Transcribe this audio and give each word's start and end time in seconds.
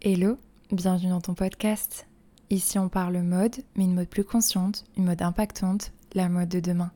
Hello, 0.00 0.38
bienvenue 0.70 1.10
dans 1.10 1.20
ton 1.20 1.34
podcast. 1.34 2.06
Ici 2.50 2.78
on 2.78 2.88
parle 2.88 3.18
mode, 3.18 3.56
mais 3.74 3.82
une 3.82 3.96
mode 3.96 4.06
plus 4.06 4.22
consciente, 4.22 4.84
une 4.96 5.06
mode 5.06 5.22
impactante, 5.22 5.90
la 6.14 6.28
mode 6.28 6.48
de 6.48 6.60
demain. 6.60 6.92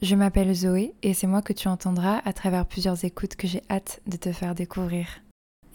Je 0.00 0.16
m'appelle 0.16 0.52
Zoé 0.52 0.94
et 1.04 1.14
c'est 1.14 1.28
moi 1.28 1.42
que 1.42 1.52
tu 1.52 1.68
entendras 1.68 2.20
à 2.24 2.32
travers 2.32 2.66
plusieurs 2.66 3.04
écoutes 3.04 3.36
que 3.36 3.46
j'ai 3.46 3.62
hâte 3.70 4.00
de 4.08 4.16
te 4.16 4.32
faire 4.32 4.56
découvrir. 4.56 5.06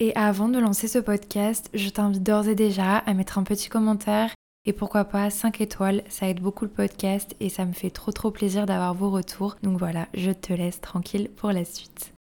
Et 0.02 0.14
avant 0.18 0.50
de 0.50 0.60
lancer 0.60 0.90
ce 0.90 1.00
podcast, 1.00 1.70
je 1.74 1.88
t'invite 1.88 2.24
d'ores 2.24 2.50
et 2.50 2.56
déjà 2.56 2.98
à 2.98 3.14
mettre 3.14 3.38
un 3.38 3.44
petit 3.44 3.70
commentaire 3.70 4.34
et 4.66 4.74
pourquoi 4.74 5.06
pas 5.06 5.30
5 5.30 5.62
étoiles, 5.62 6.04
ça 6.10 6.28
aide 6.28 6.42
beaucoup 6.42 6.66
le 6.66 6.72
podcast 6.72 7.38
et 7.40 7.48
ça 7.48 7.64
me 7.64 7.72
fait 7.72 7.90
trop 7.90 8.12
trop 8.12 8.32
plaisir 8.32 8.66
d'avoir 8.66 8.94
vos 8.94 9.12
retours. 9.12 9.56
Donc 9.64 9.80
voilà, 9.80 10.10
je 10.14 10.32
te 10.32 10.52
laisse 10.52 10.82
tranquille 10.82 11.30
pour 11.38 11.54
la 11.54 11.64
suite. 11.64 12.12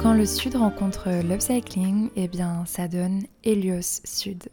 Quand 0.00 0.14
le 0.14 0.24
Sud 0.24 0.56
rencontre 0.56 1.08
l'upcycling, 1.22 2.10
eh 2.16 2.28
bien 2.28 2.64
ça 2.66 2.88
donne 2.88 3.22
Helios 3.44 4.00
Sud. 4.04 4.48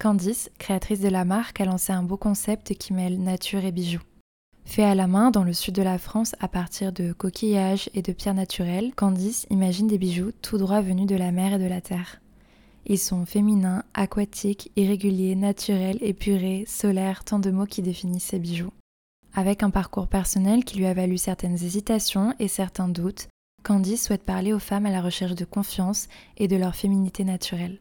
Candice, 0.00 0.50
créatrice 0.58 1.00
de 1.00 1.08
la 1.08 1.24
marque, 1.24 1.60
a 1.60 1.64
lancé 1.64 1.92
un 1.92 2.02
beau 2.02 2.16
concept 2.16 2.74
qui 2.74 2.92
mêle 2.92 3.22
nature 3.22 3.64
et 3.64 3.72
bijoux. 3.72 4.02
Fait 4.64 4.84
à 4.84 4.94
la 4.94 5.06
main 5.06 5.30
dans 5.30 5.44
le 5.44 5.52
sud 5.52 5.74
de 5.74 5.82
la 5.82 5.98
France 5.98 6.34
à 6.40 6.48
partir 6.48 6.92
de 6.92 7.12
coquillages 7.12 7.90
et 7.94 8.02
de 8.02 8.12
pierres 8.12 8.34
naturelles, 8.34 8.94
Candice 8.94 9.46
imagine 9.50 9.88
des 9.88 9.98
bijoux 9.98 10.32
tout 10.42 10.58
droit 10.58 10.80
venus 10.80 11.06
de 11.06 11.16
la 11.16 11.32
mer 11.32 11.54
et 11.54 11.58
de 11.58 11.68
la 11.68 11.80
terre. 11.80 12.20
Ils 12.86 12.98
sont 12.98 13.24
féminins, 13.24 13.84
aquatiques, 13.94 14.70
irréguliers, 14.76 15.36
naturels, 15.36 15.98
épurés, 16.02 16.64
solaires, 16.66 17.24
tant 17.24 17.38
de 17.38 17.50
mots 17.50 17.66
qui 17.66 17.82
définissent 17.82 18.24
ces 18.24 18.38
bijoux. 18.38 18.72
Avec 19.36 19.64
un 19.64 19.70
parcours 19.70 20.06
personnel 20.06 20.64
qui 20.64 20.78
lui 20.78 20.86
a 20.86 20.94
valu 20.94 21.18
certaines 21.18 21.54
hésitations 21.54 22.34
et 22.38 22.46
certains 22.46 22.88
doutes, 22.88 23.26
Candice 23.64 24.04
souhaite 24.04 24.22
parler 24.22 24.52
aux 24.52 24.60
femmes 24.60 24.86
à 24.86 24.92
la 24.92 25.02
recherche 25.02 25.34
de 25.34 25.44
confiance 25.44 26.08
et 26.36 26.46
de 26.46 26.54
leur 26.54 26.76
féminité 26.76 27.24
naturelle. 27.24 27.80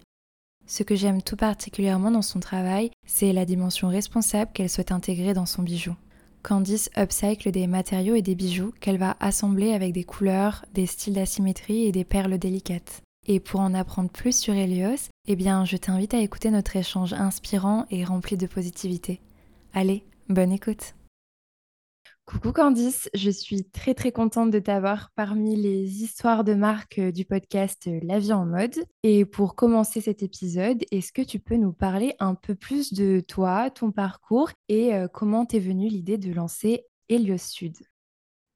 Ce 0.66 0.81
que 0.81 0.96
j'aime 0.96 1.22
tout 1.22 1.36
particulièrement 1.36 2.09
dans 2.09 2.24
son 2.24 2.40
travail, 2.40 2.90
c'est 3.06 3.34
la 3.34 3.46
dimension 3.46 3.90
responsable 3.90 4.52
qu'elle 4.54 4.70
souhaite 4.70 4.92
intégrer 4.92 5.34
dans 5.34 5.46
son 5.46 5.62
bijou. 5.62 5.96
Candice 6.42 6.90
upcycle 6.98 7.52
des 7.52 7.68
matériaux 7.68 8.16
et 8.16 8.24
des 8.24 8.36
bijoux 8.36 8.74
qu'elle 8.80 8.98
va 8.98 9.16
assembler 9.20 9.74
avec 9.74 9.94
des 9.94 10.06
couleurs, 10.06 10.66
des 10.74 10.88
styles 10.88 11.14
d'asymétrie 11.14 11.86
et 11.86 11.92
des 11.92 12.04
perles 12.04 12.40
délicates. 12.40 13.02
Et 13.28 13.40
pour 13.40 13.59
en 13.59 13.76
apprendre 13.76 14.09
plus 14.09 14.38
sur 14.38 14.56
Helios, 14.56 15.09
eh 15.28 15.36
bien, 15.36 15.66
je 15.66 15.78
t'invite 15.78 16.16
à 16.16 16.20
écouter 16.20 16.50
notre 16.50 16.76
échange 16.76 17.14
inspirant 17.14 17.86
et 17.92 18.04
rempli 18.04 18.38
de 18.38 18.48
positivité. 18.48 19.22
Allez, 19.74 20.04
bonne 20.30 20.52
écoute! 20.52 20.96
Coucou 22.34 22.52
Candice, 22.52 23.12
je 23.14 23.30
suis 23.30 23.64
très 23.64 23.94
très 23.94 24.12
contente 24.12 24.50
de 24.50 24.58
t'avoir 24.58 25.12
parmi 25.16 25.56
les 25.56 26.02
histoires 26.02 26.44
de 26.44 26.56
marque 26.56 26.98
euh, 26.98 27.12
du 27.12 27.25
podcast 27.25 27.84
euh, 27.86 28.00
La 28.02 28.17
vie 28.17 28.34
en 28.34 28.48
mode. 28.48 28.73
Et 29.03 29.23
pour 29.23 29.53
commencer 29.53 30.02
cet 30.02 30.23
épisode, 30.23 30.84
est-ce 30.90 31.14
que 31.14 31.22
tu 31.22 31.38
peux 31.38 31.58
nous 31.58 31.73
parler 31.73 32.16
un 32.20 32.34
peu 32.34 32.56
plus 32.56 32.92
de 32.92 33.20
toi, 33.20 33.70
ton 33.70 33.92
parcours 33.92 34.50
et 34.67 34.95
euh, 34.95 35.08
comment 35.08 35.45
t'es 35.45 35.59
venue 35.59 35.90
l'idée 35.90 36.17
de 36.17 36.34
lancer 36.34 36.86
Helios 37.08 37.38
Sud? 37.38 37.75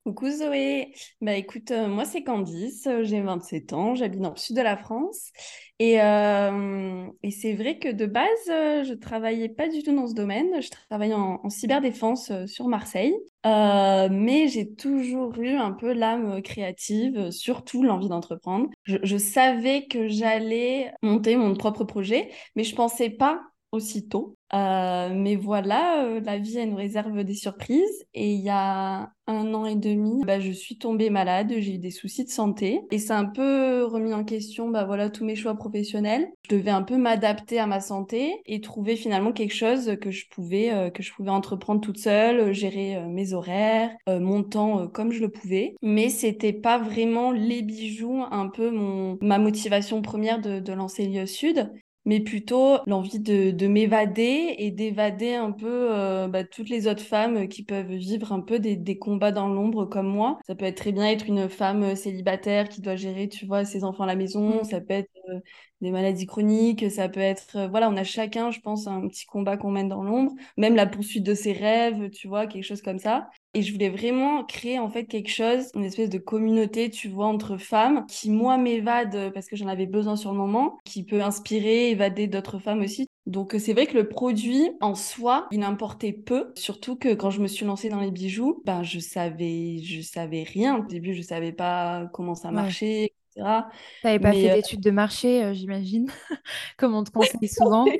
Coucou 0.07 0.29
Zoé, 0.29 0.93
bah 1.19 1.33
écoute, 1.33 1.71
euh, 1.71 1.89
moi 1.89 2.05
c'est 2.05 2.23
Candice, 2.23 2.87
euh, 2.87 3.03
j'ai 3.03 3.19
27 3.19 3.73
ans, 3.73 3.93
j'habite 3.93 4.21
dans 4.21 4.29
le 4.29 4.37
sud 4.37 4.55
de 4.55 4.61
la 4.61 4.77
France 4.77 5.33
et, 5.79 6.01
euh, 6.01 7.05
c'est 7.29 7.53
vrai 7.55 7.77
que 7.77 7.89
de 7.91 8.05
base 8.05 8.25
je 8.47 8.93
travaillais 8.93 9.49
pas 9.49 9.67
du 9.67 9.83
tout 9.83 9.93
dans 9.93 10.07
ce 10.07 10.13
domaine, 10.13 10.61
je 10.61 10.69
travaillais 10.69 11.13
en, 11.13 11.49
cyberdéfense 11.49 12.31
sur 12.45 12.69
Marseille, 12.69 13.17
mais 13.43 14.47
j'ai 14.47 14.73
toujours 14.75 15.37
eu 15.39 15.57
un 15.57 15.73
peu 15.73 15.91
l'âme 15.91 16.41
créative, 16.41 17.29
surtout 17.31 17.83
l'envie 17.83 18.07
d'entreprendre. 18.07 18.69
Je, 18.83 18.95
je 19.03 19.17
savais 19.17 19.87
que 19.87 20.07
j'allais 20.07 20.93
monter 21.01 21.35
mon 21.35 21.53
propre 21.53 21.83
projet, 21.83 22.31
mais 22.55 22.63
je 22.63 22.75
pensais 22.75 23.09
pas 23.09 23.41
aussitôt. 23.73 24.36
Euh, 24.53 25.09
mais 25.13 25.35
voilà, 25.35 26.05
euh, 26.05 26.21
la 26.21 26.37
vie, 26.37 26.57
elle 26.57 26.69
nous 26.69 26.75
réserve 26.75 27.23
des 27.23 27.33
surprises. 27.33 28.05
Et 28.13 28.33
il 28.33 28.41
y 28.41 28.49
a 28.49 29.11
un 29.29 29.53
an 29.53 29.65
et 29.65 29.75
demi, 29.75 30.23
bah, 30.23 30.39
je 30.39 30.51
suis 30.51 30.77
tombée 30.77 31.09
malade, 31.09 31.53
j'ai 31.57 31.75
eu 31.75 31.77
des 31.77 31.91
soucis 31.91 32.23
de 32.23 32.29
santé. 32.29 32.81
Et 32.91 32.99
c'est 32.99 33.13
un 33.13 33.25
peu 33.25 33.83
remis 33.83 34.13
en 34.13 34.23
question 34.23 34.69
bah, 34.69 34.85
voilà, 34.85 35.09
tous 35.09 35.25
mes 35.25 35.35
choix 35.35 35.55
professionnels. 35.55 36.29
Je 36.49 36.55
devais 36.55 36.71
un 36.71 36.83
peu 36.83 36.97
m'adapter 36.97 37.59
à 37.59 37.67
ma 37.67 37.81
santé 37.81 38.41
et 38.45 38.61
trouver 38.61 38.95
finalement 38.95 39.33
quelque 39.33 39.53
chose 39.53 39.97
que 40.01 40.11
je 40.11 40.27
pouvais, 40.29 40.73
euh, 40.73 40.89
que 40.89 41.03
je 41.03 41.13
pouvais 41.13 41.29
entreprendre 41.29 41.81
toute 41.81 41.99
seule, 41.99 42.53
gérer 42.53 43.05
mes 43.07 43.33
horaires, 43.33 43.91
mon 44.07 44.43
temps 44.43 44.87
comme 44.87 45.11
je 45.11 45.21
le 45.21 45.29
pouvais. 45.29 45.75
Mais 45.81 46.09
c'était 46.09 46.53
pas 46.53 46.77
vraiment 46.77 47.31
les 47.31 47.61
bijoux, 47.61 48.23
un 48.31 48.47
peu 48.47 48.71
mon, 48.71 49.17
ma 49.21 49.39
motivation 49.39 50.01
première 50.01 50.39
de, 50.39 50.59
de 50.59 50.73
lancer 50.73 51.05
Lieu 51.07 51.25
Sud 51.25 51.69
mais 52.07 52.21
plutôt 52.21 52.77
l'envie 52.87 53.19
de, 53.19 53.51
de 53.51 53.67
m'évader 53.67 54.55
et 54.57 54.71
d'évader 54.71 55.33
un 55.35 55.51
peu 55.51 55.89
euh, 55.91 56.29
bah, 56.29 56.45
toutes 56.45 56.69
les 56.69 56.87
autres 56.87 57.03
femmes 57.03 57.49
qui 57.49 57.63
peuvent 57.63 57.91
vivre 57.91 58.31
un 58.31 58.39
peu 58.39 58.59
des, 58.59 58.77
des 58.77 58.97
combats 58.97 59.33
dans 59.33 59.49
l'ombre 59.49 59.85
comme 59.85 60.07
moi. 60.07 60.39
Ça 60.47 60.55
peut 60.55 60.63
être 60.63 60.77
très 60.77 60.93
bien 60.93 61.05
être 61.05 61.27
une 61.27 61.49
femme 61.49 61.97
célibataire 61.97 62.69
qui 62.69 62.79
doit 62.81 62.95
gérer, 62.95 63.27
tu 63.27 63.45
vois, 63.45 63.65
ses 63.65 63.83
enfants 63.83 64.05
à 64.05 64.07
la 64.07 64.15
maison. 64.15 64.61
Mmh. 64.61 64.63
Ça 64.63 64.79
peut 64.79 64.93
être 64.93 65.11
euh, 65.29 65.39
des 65.81 65.91
maladies 65.91 66.25
chroniques. 66.25 66.89
Ça 66.89 67.09
peut 67.09 67.19
être, 67.19 67.57
euh, 67.57 67.67
voilà, 67.67 67.89
on 67.89 67.97
a 67.97 68.05
chacun, 68.05 68.51
je 68.51 68.61
pense, 68.61 68.87
un 68.87 69.05
petit 69.09 69.25
combat 69.25 69.57
qu'on 69.57 69.71
mène 69.71 69.89
dans 69.89 70.01
l'ombre. 70.03 70.31
Même 70.55 70.75
la 70.75 70.85
poursuite 70.85 71.25
de 71.25 71.33
ses 71.33 71.51
rêves, 71.51 72.09
tu 72.11 72.29
vois, 72.29 72.47
quelque 72.47 72.63
chose 72.63 72.81
comme 72.81 72.99
ça. 72.99 73.29
Et 73.53 73.63
je 73.63 73.71
voulais 73.73 73.89
vraiment 73.89 74.43
créer 74.43 74.77
en 74.77 74.89
fait 74.89 75.05
quelque 75.05 75.29
chose, 75.31 75.71
une 75.73 75.83
espèce 75.85 76.09
de 76.09 76.19
communauté, 76.19 76.89
tu 76.89 77.07
vois, 77.09 77.25
entre 77.27 77.57
femmes, 77.57 78.05
qui 78.07 78.29
moi 78.29 78.57
m'évade 78.57 79.31
parce 79.33 79.47
que 79.47 79.55
j'en 79.55 79.67
avais 79.67 79.87
besoin 79.87 80.15
sur 80.15 80.31
le 80.31 80.37
moment, 80.37 80.77
qui 80.85 81.03
peut 81.03 81.21
inspirer, 81.21 81.89
évader 81.89 82.27
d'autres 82.27 82.59
femmes 82.59 82.81
aussi. 82.81 83.07
Donc 83.25 83.55
c'est 83.59 83.73
vrai 83.73 83.87
que 83.87 83.95
le 83.97 84.07
produit 84.07 84.69
en 84.79 84.95
soi, 84.95 85.47
il 85.51 85.63
importait 85.63 86.13
peu, 86.13 86.51
surtout 86.55 86.95
que 86.95 87.13
quand 87.13 87.29
je 87.29 87.41
me 87.41 87.47
suis 87.47 87.65
lancée 87.65 87.89
dans 87.89 87.99
les 87.99 88.11
bijoux, 88.11 88.61
ben 88.65 88.83
je 88.83 88.99
savais, 88.99 89.79
je 89.83 90.01
savais 90.01 90.43
rien. 90.43 90.77
Au 90.77 90.83
début, 90.85 91.13
je 91.13 91.21
savais 91.21 91.51
pas 91.51 92.09
comment 92.13 92.35
ça 92.35 92.51
marchait. 92.51 93.05
etc. 93.05 93.69
Tu 94.01 94.07
n'avais 94.07 94.19
pas 94.19 94.33
fait 94.33 94.49
euh, 94.49 94.57
d'études 94.57 94.81
de 94.81 94.91
marché, 94.91 95.43
euh, 95.43 95.53
j'imagine, 95.53 96.07
comme 96.77 96.93
on 96.95 97.03
te 97.03 97.11
conseille 97.11 97.49
souvent. 97.49 97.99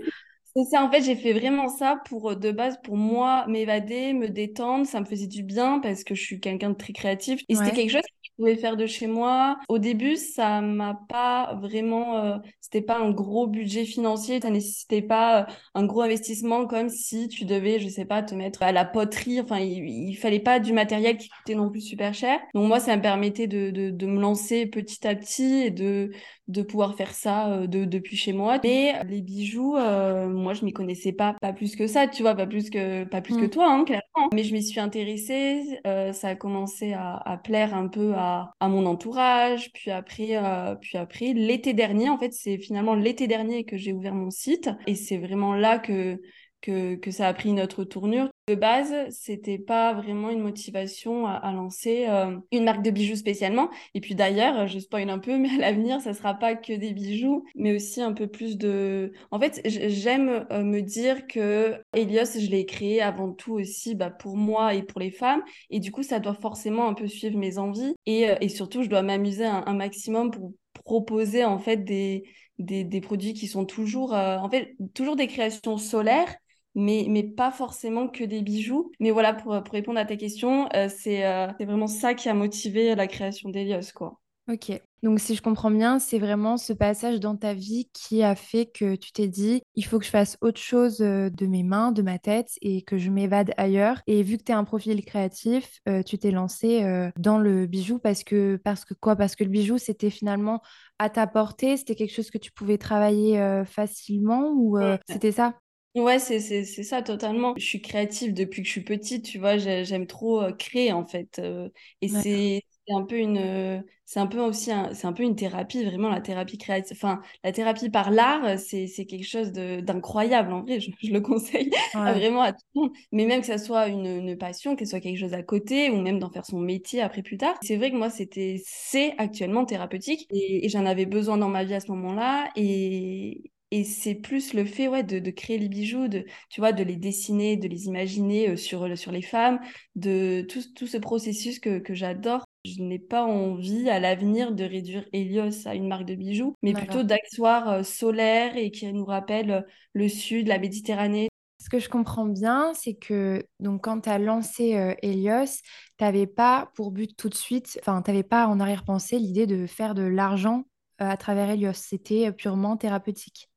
C'est 0.58 0.66
ça, 0.72 0.84
en 0.84 0.90
fait, 0.90 1.02
j'ai 1.04 1.16
fait 1.16 1.34
vraiment 1.34 1.68
ça 1.70 2.02
pour, 2.06 2.32
euh, 2.32 2.36
de 2.36 2.52
base, 2.52 2.80
pour 2.84 2.98
moi, 2.98 3.46
m'évader, 3.48 4.14
me 4.14 4.28
détendre. 4.30 4.88
Ça 4.88 5.00
me 5.00 5.06
faisait 5.06 5.28
du 5.28 5.44
bien 5.44 5.80
parce 5.80 6.04
que 6.04 6.16
je 6.16 6.22
suis 6.24 6.40
quelqu'un 6.40 6.72
de 6.72 6.76
très 6.76 6.94
créatif. 6.94 7.42
Et 7.48 7.56
c'était 7.56 7.74
quelque 7.74 7.92
chose 7.92 8.02
pouvais 8.38 8.56
faire 8.56 8.78
de 8.78 8.86
chez 8.86 9.08
moi. 9.08 9.58
Au 9.68 9.80
début, 9.80 10.16
ça 10.16 10.62
m'a 10.62 11.00
pas 11.10 11.56
vraiment, 11.62 12.18
euh, 12.18 12.38
c'était 12.62 12.82
pas 12.82 12.98
un 12.98 13.12
gros 13.12 13.48
budget 13.48 13.86
financier. 13.86 14.40
Ça 14.42 14.50
nécessitait 14.50 15.02
pas 15.02 15.42
euh, 15.42 15.46
un 15.76 15.86
gros 15.86 16.02
investissement 16.02 16.68
comme 16.68 16.90
si 16.90 17.28
tu 17.28 17.46
devais, 17.46 17.80
je 17.80 17.90
sais 17.90 18.06
pas, 18.06 18.24
te 18.24 18.36
mettre 18.36 18.64
à 18.64 18.72
la 18.72 18.86
poterie. 18.86 19.42
Enfin, 19.42 19.60
il, 19.60 20.16
fallait 20.16 20.40
pas 20.40 20.60
du 20.60 20.74
matériel 20.74 21.18
qui 21.18 21.30
coûtait 21.30 21.56
non 21.56 21.70
plus 21.70 21.82
super 21.82 22.14
cher. 22.14 22.40
Donc, 22.54 22.68
moi, 22.68 22.80
ça 22.80 22.96
me 22.96 23.02
permettait 23.02 23.48
de, 23.48 23.72
de, 23.72 23.90
de 23.90 24.06
me 24.06 24.22
lancer 24.22 24.66
petit 24.66 25.08
à 25.08 25.16
petit 25.16 25.64
et 25.64 25.72
de, 25.72 26.12
de 26.48 26.62
pouvoir 26.62 26.96
faire 26.96 27.14
ça 27.14 27.50
euh, 27.50 27.68
de, 27.68 27.86
depuis 27.86 28.16
chez 28.16 28.34
moi. 28.34 28.60
Et 28.64 28.94
les 29.08 29.22
bijoux, 29.22 29.76
euh, 29.76 30.28
moi, 30.28 30.54
je 30.54 30.64
m'y 30.64 30.74
connaissais 30.74 31.12
pas, 31.12 31.36
pas 31.42 31.54
plus 31.54 31.76
que 31.76 31.88
ça, 31.88 32.08
tu 32.08 32.22
vois, 32.22 32.36
pas 32.36 32.48
plus 32.48 32.70
que, 32.70 33.04
pas 33.04 33.22
plus 33.22 33.36
que 33.36 33.46
mm. 33.46 33.50
toi, 33.50 33.72
hein, 33.72 33.84
clairement. 33.84 34.30
Mais 34.34 34.44
je 34.44 34.54
m'y 34.54 34.64
suis 34.64 34.80
intéressée, 34.80 35.80
euh, 35.86 36.14
ça 36.14 36.30
a 36.30 36.36
commencé 36.36 36.94
à, 36.94 37.16
à, 37.16 37.38
plaire 37.38 37.76
un 37.76 37.88
peu 37.88 38.14
à, 38.16 38.27
à 38.60 38.68
mon 38.68 38.86
entourage. 38.86 39.72
Puis 39.74 39.92
après, 39.92 40.40
puis 40.82 40.98
après 40.98 41.34
l'été 41.34 41.74
dernier, 41.74 42.10
en 42.10 42.18
fait, 42.18 42.34
c'est 42.34 42.58
finalement 42.58 42.96
l'été 42.96 43.28
dernier 43.28 43.64
que 43.64 43.78
j'ai 43.78 43.94
ouvert 43.94 44.14
mon 44.14 44.30
site. 44.30 44.70
Et 44.86 44.96
c'est 44.96 45.18
vraiment 45.18 45.54
là 45.54 45.80
que 45.80 46.20
que, 46.62 46.96
que, 46.96 47.12
ça 47.12 47.28
a 47.28 47.34
pris 47.34 47.50
une 47.50 47.62
autre 47.62 47.84
tournure. 47.84 48.30
De 48.48 48.56
base, 48.56 48.94
c'était 49.10 49.58
pas 49.58 49.94
vraiment 49.94 50.30
une 50.30 50.40
motivation 50.40 51.28
à, 51.28 51.52
lancer 51.52 52.06
euh, 52.08 52.38
une 52.54 52.64
marque 52.64 52.82
de 52.82 52.92
bijoux 52.92 53.18
spécialement. 53.18 53.70
Et 53.94 54.00
puis 54.00 54.16
d'ailleurs, 54.16 54.68
je 54.68 54.80
spoil 54.80 55.10
un 55.10 55.20
peu, 55.20 55.38
mais 55.38 55.50
à 55.50 55.58
l'avenir, 55.58 56.00
ça 56.00 56.14
sera 56.14 56.34
pas 56.34 56.56
que 56.56 56.72
des 56.72 56.94
bijoux, 56.94 57.44
mais 57.56 57.76
aussi 57.76 58.02
un 58.02 58.14
peu 58.14 58.28
plus 58.28 58.58
de. 58.58 59.12
En 59.32 59.40
fait, 59.40 59.62
j'aime 59.66 60.48
euh, 60.52 60.64
me 60.64 60.82
dire 60.82 61.28
que 61.28 61.76
Elios, 61.94 62.40
je 62.40 62.50
l'ai 62.50 62.66
créé 62.66 63.02
avant 63.02 63.34
tout 63.34 63.54
aussi 63.54 63.96
bah, 63.96 64.10
pour 64.10 64.38
moi 64.38 64.74
et 64.74 64.84
pour 64.84 65.02
les 65.02 65.12
femmes. 65.12 65.44
Et 65.70 65.82
du 65.82 65.92
coup, 65.92 66.04
ça 66.04 66.20
doit 66.20 66.34
forcément 66.34 66.88
un 66.88 66.94
peu 66.94 67.08
suivre 67.08 67.38
mes 67.38 67.58
envies. 67.58 67.96
Et, 68.06 68.30
euh, 68.30 68.36
et 68.40 68.48
surtout, 68.48 68.82
je 68.82 68.88
dois 68.88 69.02
m'amuser 69.02 69.46
un, 69.46 69.64
un 69.68 69.74
maximum 69.74 70.32
pour 70.32 70.54
proposer 70.86 71.44
en 71.44 71.60
fait 71.60 71.84
des, 71.84 72.24
des, 72.60 72.86
des, 72.86 73.02
produits 73.02 73.34
qui 73.34 73.48
sont 73.48 73.66
toujours, 73.66 74.14
en 74.14 74.50
fait, 74.50 74.76
toujours 74.94 75.18
des 75.18 75.28
créations 75.28 75.78
solaires 75.78 76.34
mais, 76.78 77.06
mais 77.10 77.24
pas 77.24 77.52
forcément 77.52 78.08
que 78.08 78.24
des 78.24 78.42
bijoux. 78.42 78.92
Mais 79.00 79.12
voilà, 79.12 79.34
pour, 79.34 79.62
pour 79.64 79.74
répondre 79.74 80.00
à 80.00 80.06
ta 80.06 80.16
question, 80.16 80.70
euh, 80.76 80.88
c'est 80.90 81.26
euh, 81.26 81.48
c'est 81.60 81.66
vraiment 81.66 81.88
ça 81.88 82.14
qui 82.14 82.30
a 82.30 82.34
motivé 82.34 82.96
la 82.96 83.08
création 83.08 83.50
d'Elios, 83.50 83.92
quoi. 83.94 84.20
Ok. 84.50 84.72
Donc, 85.04 85.20
si 85.20 85.36
je 85.36 85.42
comprends 85.42 85.70
bien, 85.70 86.00
c'est 86.00 86.20
vraiment 86.20 86.58
ce 86.58 86.72
passage 86.72 87.20
dans 87.20 87.36
ta 87.36 87.54
vie 87.54 87.90
qui 87.94 88.24
a 88.24 88.34
fait 88.34 88.66
que 88.66 88.96
tu 88.96 89.12
t'es 89.12 89.28
dit, 89.28 89.62
il 89.76 89.86
faut 89.86 90.00
que 90.00 90.06
je 90.06 90.10
fasse 90.10 90.38
autre 90.42 90.60
chose 90.60 91.02
euh, 91.02 91.30
de 91.30 91.46
mes 91.46 91.64
mains, 91.64 91.92
de 91.92 92.02
ma 92.02 92.18
tête 92.18 92.52
et 92.62 92.82
que 92.82 92.98
je 92.98 93.12
m'évade 93.12 93.52
ailleurs. 93.58 94.02
Et 94.08 94.24
vu 94.24 94.38
que 94.38 94.44
tu 94.44 94.54
es 94.54 94.56
un 94.56 94.64
profil 94.64 95.04
créatif, 95.04 95.82
euh, 95.90 96.02
tu 96.02 96.18
t'es 96.18 96.32
lancé 96.32 96.84
euh, 96.84 97.10
dans 97.20 97.38
le 97.40 97.68
bijou 97.68 98.00
parce 98.00 98.24
que, 98.24 98.56
parce 98.64 98.86
que 98.86 98.94
quoi? 98.94 99.18
Parce 99.18 99.36
que 99.36 99.44
le 99.44 99.50
bijou, 99.50 99.78
c'était 99.78 100.10
finalement 100.10 100.62
à 100.98 101.10
ta 101.10 101.28
portée, 101.28 101.76
c'était 101.76 101.96
quelque 101.96 102.14
chose 102.14 102.32
que 102.32 102.40
tu 102.40 102.52
pouvais 102.52 102.78
travailler 102.78 103.64
facilement 103.66 104.54
ou 104.56 104.80
c'était 105.08 105.32
ça? 105.32 105.54
Ouais, 105.98 106.20
c'est 106.20 106.40
c'est 106.40 106.64
c'est 106.64 106.84
ça 106.84 107.02
totalement. 107.02 107.56
Je 107.58 107.66
suis 107.66 107.82
créative 107.82 108.34
depuis 108.34 108.62
que 108.62 108.68
je 108.68 108.72
suis 108.74 108.84
petite, 108.84 109.26
tu 109.26 109.40
vois, 109.40 109.58
j'ai- 109.58 109.84
j'aime 109.84 110.06
trop 110.06 110.42
euh, 110.44 110.52
créer 110.52 110.92
en 110.94 111.06
fait. 111.06 111.40
euh, 111.40 111.70
et 112.02 112.08
D'accord. 112.10 112.44
c'est 112.54 112.62
un 112.92 113.04
peu 113.04 113.18
une 113.18 113.38
euh, 113.40 113.82
c'est 114.06 114.20
un 114.20 114.28
peu 114.28 114.40
aussi 114.40 114.72
un- 114.72 114.94
c'est 114.94 115.08
un 115.08 115.14
peu 115.14 115.24
une 115.24 115.36
thérapie, 115.36 115.84
vraiment 115.84 116.10
la 116.10 116.22
thérapie 116.22 116.58
créative. 116.60 116.96
Enfin, 116.96 117.22
la 117.44 117.52
thérapie 117.52 117.90
par 117.90 118.12
l'art, 118.12 118.60
c'est 118.60 118.86
c'est 118.88 119.06
quelque 119.08 119.26
chose 119.26 119.52
de 119.52 119.80
d'incroyable 119.82 120.54
en 120.54 120.62
vrai, 120.62 120.80
je, 120.80 120.92
je 121.02 121.12
le 121.12 121.20
conseille 121.22 121.72
Ouais, 121.94 122.20
vraiment 122.20 122.42
à 122.44 122.54
tout 122.54 122.60
le 122.76 122.82
monde. 122.82 122.92
Mais 123.12 123.26
même 123.26 123.42
que 123.42 123.48
ça 123.48 123.58
soit 123.58 123.88
une, 123.88 124.06
une 124.06 124.38
passion, 124.38 124.76
que 124.76 124.86
ce 124.86 124.92
soit 124.92 125.00
quelque 125.00 125.18
chose 125.20 125.34
à 125.34 125.42
côté 125.44 125.90
ou 125.90 126.00
même 126.02 126.20
d'en 126.20 126.30
faire 126.30 126.46
son 126.46 126.60
métier 126.60 127.02
après 127.02 127.24
plus 127.24 127.38
tard. 127.38 127.56
C'est 127.64 127.76
vrai 127.78 127.90
que 127.92 127.96
moi 127.98 128.10
c'était 128.12 128.62
c'est 128.66 129.16
actuellement 129.18 129.66
thérapeutique 129.66 130.28
et, 130.32 130.66
et 130.66 130.70
j'en 130.70 130.86
avais 130.86 131.06
besoin 131.08 131.38
dans 131.38 131.50
ma 131.50 131.64
vie 131.64 131.74
à 131.74 131.80
ce 131.80 131.92
moment-là 131.92 132.50
et 132.56 133.52
et 133.72 133.84
c'est 133.84 134.16
plus 134.16 134.54
le 134.54 134.66
fait 134.66 134.88
ouais, 134.88 135.04
de, 135.04 135.20
de 135.20 135.32
créer 135.32 135.58
les 135.58 135.70
bijoux, 135.70 136.08
de, 136.08 136.26
tu 136.50 136.62
vois, 136.62 136.72
de 136.72 136.84
les 136.84 136.96
dessiner, 136.96 137.58
de 137.58 137.68
les 137.68 137.86
imaginer 137.86 138.50
euh, 138.50 138.56
sur, 138.56 138.98
sur 138.98 139.12
les 139.12 139.22
femmes, 139.22 139.60
de 139.96 140.46
tout, 140.50 140.62
tout 140.76 140.88
ce 140.88 140.98
processus 140.98 141.60
que, 141.60 141.80
que 141.80 141.94
j'adore. 141.94 142.44
Je 142.66 142.82
n'ai 142.82 143.00
pas 143.00 143.24
envie 143.24 143.90
à 143.90 144.00
l'avenir 144.00 144.52
de 144.52 144.64
réduire 144.64 145.06
Helios 145.14 145.68
à 145.68 145.76
une 145.76 145.88
marque 145.88 146.06
de 146.06 146.16
bijoux, 146.16 146.56
mais 146.62 146.74
plutôt 146.74 147.04
d'accessoires 147.04 147.70
euh, 147.70 147.84
solaires 147.84 148.58
et 148.58 148.72
qui 148.72 148.92
nous 148.92 149.06
rappellent 149.06 149.52
euh, 149.52 149.62
le 149.94 150.10
sud, 150.10 150.48
la 150.48 150.60
Méditerranée. 150.60 151.30
Ce 151.60 151.70
que 151.70 151.80
je 151.80 151.90
comprends 151.90 152.28
bien, 152.28 152.74
c'est 152.76 152.94
que 152.94 153.44
donc 153.60 153.84
quand 153.84 154.02
tu 154.02 154.10
as 154.10 154.20
lancé 154.20 154.76
euh, 154.76 154.94
Helios, 155.02 155.62
tu 155.98 156.04
n'avais 156.04 156.28
pas 156.28 156.72
pour 156.76 156.92
but 156.92 157.18
tout 157.18 157.30
de 157.30 157.36
suite, 157.36 157.80
enfin, 157.82 158.02
tu 158.02 158.12
n'avais 158.12 158.24
pas 158.24 158.48
en 158.48 158.60
arrière-pensée 158.60 159.18
l'idée 159.18 159.48
de 159.48 159.66
faire 159.66 159.96
de 159.96 160.04
l'argent 160.04 160.66
euh, 161.02 161.10
à 161.10 161.18
travers 161.18 161.50
Helios. 161.50 161.74
C'était 161.74 162.28
euh, 162.28 162.32
purement 162.32 162.78
thérapeutique. 162.78 163.50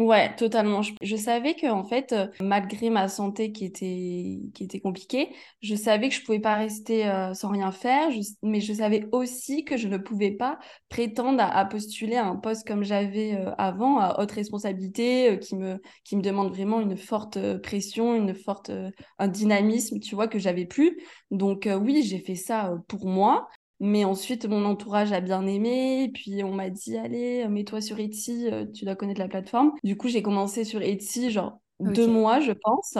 Ouais, 0.00 0.34
totalement. 0.34 0.80
Je, 1.02 1.16
savais 1.16 1.54
que 1.54 1.66
en 1.66 1.84
fait, 1.84 2.12
euh, 2.12 2.26
malgré 2.40 2.88
ma 2.88 3.06
santé 3.06 3.52
qui 3.52 3.66
était 3.66 4.40
qui 4.54 4.64
était 4.64 4.80
compliquée, 4.80 5.28
je 5.60 5.74
savais 5.74 6.08
que 6.08 6.14
je 6.14 6.24
pouvais 6.24 6.40
pas 6.40 6.54
rester 6.54 7.06
euh, 7.06 7.34
sans 7.34 7.50
rien 7.50 7.70
faire. 7.70 8.08
mais 8.42 8.62
je 8.62 8.72
savais 8.72 9.06
aussi 9.12 9.62
que 9.62 9.76
je 9.76 9.88
ne 9.88 9.98
pouvais 9.98 10.30
pas 10.30 10.58
prétendre 10.88 11.42
à, 11.42 11.66
postuler 11.66 12.16
à 12.16 12.26
un 12.26 12.36
poste 12.36 12.66
comme 12.66 12.82
j'avais 12.82 13.34
euh, 13.34 13.52
avant, 13.58 13.98
à 13.98 14.22
haute 14.22 14.32
responsabilité, 14.32 15.38
qui 15.38 15.54
me 15.54 15.78
qui 16.04 16.16
me 16.16 16.22
demande 16.22 16.48
vraiment 16.48 16.80
une 16.80 16.96
forte 16.96 17.38
pression, 17.60 18.14
une 18.14 18.34
forte 18.34 18.70
un 19.18 19.28
dynamisme, 19.28 20.00
tu 20.00 20.14
vois, 20.14 20.28
que 20.28 20.38
j'avais 20.38 20.64
plus. 20.64 20.98
Donc 21.30 21.68
oui, 21.78 22.02
j'ai 22.04 22.20
fait 22.20 22.36
ça 22.36 22.72
pour 22.88 23.06
moi. 23.06 23.50
Mais 23.80 24.04
ensuite, 24.04 24.44
mon 24.46 24.64
entourage 24.66 25.12
a 25.12 25.20
bien 25.20 25.46
aimé. 25.46 26.04
Et 26.04 26.08
puis, 26.10 26.44
on 26.44 26.54
m'a 26.54 26.70
dit, 26.70 26.96
allez, 26.98 27.46
mets-toi 27.48 27.80
sur 27.80 27.98
Etsy, 27.98 28.48
euh, 28.52 28.66
tu 28.66 28.84
dois 28.84 28.94
connaître 28.96 29.20
la 29.20 29.28
plateforme. 29.28 29.72
Du 29.84 29.96
coup, 29.96 30.08
j'ai 30.08 30.22
commencé 30.22 30.64
sur 30.64 30.82
Etsy, 30.82 31.30
genre 31.30 31.60
deux 31.80 32.06
mois, 32.06 32.40
je 32.40 32.52
pense. 32.52 32.98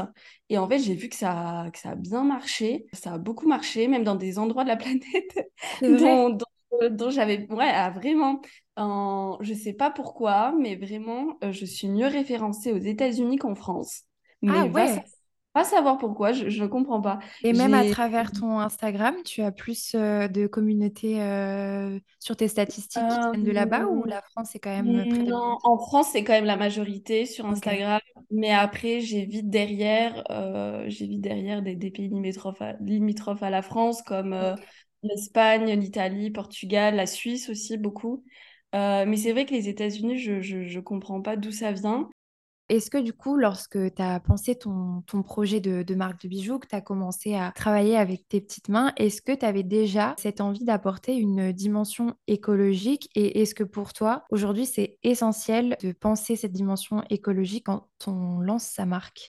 Et 0.49 0.56
en 0.59 0.67
fait, 0.69 0.79
j'ai 0.79 0.94
vu 0.94 1.09
que 1.11 1.17
ça, 1.17 1.67
que 1.73 1.79
ça 1.79 1.91
a 1.91 1.94
bien 1.97 2.25
marché. 2.25 2.87
Ça 2.94 3.12
a 3.15 3.19
beaucoup 3.19 3.47
marché, 3.47 3.88
même 3.88 4.05
dans 4.05 4.15
des 4.17 4.38
endroits 4.38 4.65
de 4.65 4.69
la 4.69 4.77
planète 4.79 5.50
dont, 5.87 6.31
dont, 6.31 6.47
euh, 6.82 6.88
dont 6.91 7.11
j'avais... 7.11 7.47
Ouais, 7.53 7.71
ah, 7.73 7.91
vraiment. 7.91 8.41
En- 8.77 9.37
je 9.41 9.53
sais 9.55 9.73
pas 9.75 9.91
pourquoi, 9.91 10.53
mais 10.59 10.77
vraiment, 10.77 11.38
euh, 11.44 11.53
je 11.53 11.65
suis 11.67 11.88
mieux 11.88 12.06
référencée 12.06 12.73
aux 12.73 12.79
États-Unis 12.79 13.37
qu'en 13.37 13.55
France. 13.55 14.03
Ah 14.47 14.67
Mais 14.67 14.71
va, 14.73 14.87
sa- 14.87 15.03
va 15.55 15.64
savoir 15.64 15.99
pourquoi, 15.99 16.32
je 16.32 16.62
ne 16.62 16.67
comprends 16.69 17.00
pas. 17.00 17.19
Et 17.43 17.52
même 17.52 17.75
à 17.75 17.85
travers 17.85 18.31
ton 18.32 18.58
Instagram, 18.61 19.17
tu 19.25 19.43
as 19.43 19.50
plus 19.52 19.94
euh, 19.94 20.29
de 20.29 20.47
communauté 20.47 21.20
euh, 21.20 21.99
sur 22.20 22.37
tes 22.37 22.49
statistiques 22.49 23.08
qui 23.08 23.19
Euh, 23.19 23.31
viennent 23.32 23.44
de 23.44 23.50
là-bas 23.50 23.87
ou 23.87 24.05
la 24.05 24.23
France 24.23 24.55
est 24.55 24.61
quand 24.61 24.70
même 24.70 25.05
non, 25.26 25.58
en 25.62 25.79
France, 25.79 26.11
c'est 26.12 26.23
quand 26.25 26.32
même 26.32 26.44
la 26.44 26.56
majorité 26.56 27.26
sur 27.26 27.47
Instagram. 27.47 28.00
Mais 28.31 28.52
après, 28.52 29.00
j'ai 29.00 29.25
vite 29.26 29.50
derrière, 29.50 30.23
j'ai 30.87 31.06
vite 31.06 31.20
derrière 31.20 31.62
des, 31.62 31.75
des 31.75 31.91
pays 31.91 32.08
limitrophes 32.08 32.62
à, 32.62 32.75
limitrophes 32.75 33.43
à 33.43 33.50
la 33.50 33.62
France, 33.62 34.03
comme 34.03 34.37
l'Espagne, 35.03 35.73
l'Italie, 35.79 36.31
Portugal, 36.31 36.94
la 36.96 37.06
Suisse 37.06 37.49
aussi, 37.49 37.76
beaucoup. 37.76 38.25
Euh, 38.75 39.05
mais 39.06 39.17
c'est 39.17 39.32
vrai 39.32 39.46
que 39.46 39.53
les 39.55 39.69
États-Unis, 39.69 40.19
je, 40.19 40.41
je 40.41 40.81
comprends 40.81 41.20
pas 41.23 41.37
d'où 41.37 41.50
ça 41.50 41.73
vient. 41.73 42.08
Est-ce 42.70 42.88
que 42.88 42.99
du 42.99 43.12
coup, 43.12 43.37
lorsque 43.37 43.94
tu 43.94 44.00
as 44.00 44.20
pensé 44.20 44.55
ton, 44.55 45.02
projet 45.25 45.58
de, 45.58 45.94
marque 45.96 46.22
de 46.22 46.28
bijoux, 46.28 46.61
que 46.61 46.69
tu 46.69 46.76
as 46.76 46.81
commencé 46.81 47.34
à 47.34 47.50
travailler 47.50 47.96
avec 47.96 48.28
tes 48.28 48.40
petites 48.40 48.69
mains, 48.69 48.93
est-ce 48.96 49.20
que 49.20 49.32
tu 49.32 49.44
avais 49.44 49.64
déjà 49.64 50.14
cette 50.19 50.40
envie 50.40 50.64
d'apporter 50.64 51.17
une 51.17 51.50
dimension 51.50 52.14
écologique? 52.28 53.11
Et 53.17 53.43
est-ce 53.43 53.56
que 53.56 53.64
pour 53.64 53.93
toi, 53.93 54.25
aujourd'hui, 54.31 54.67
c'est 54.67 54.99
essentiel 55.02 55.76
de 55.82 55.90
penser 55.90 56.37
cette 56.37 56.52
dimension 56.52 57.02
écologique 57.11 57.67
quand 57.67 57.88
on 58.06 58.38
lance 58.38 58.67
sa 58.67 58.87
marque? 58.87 59.32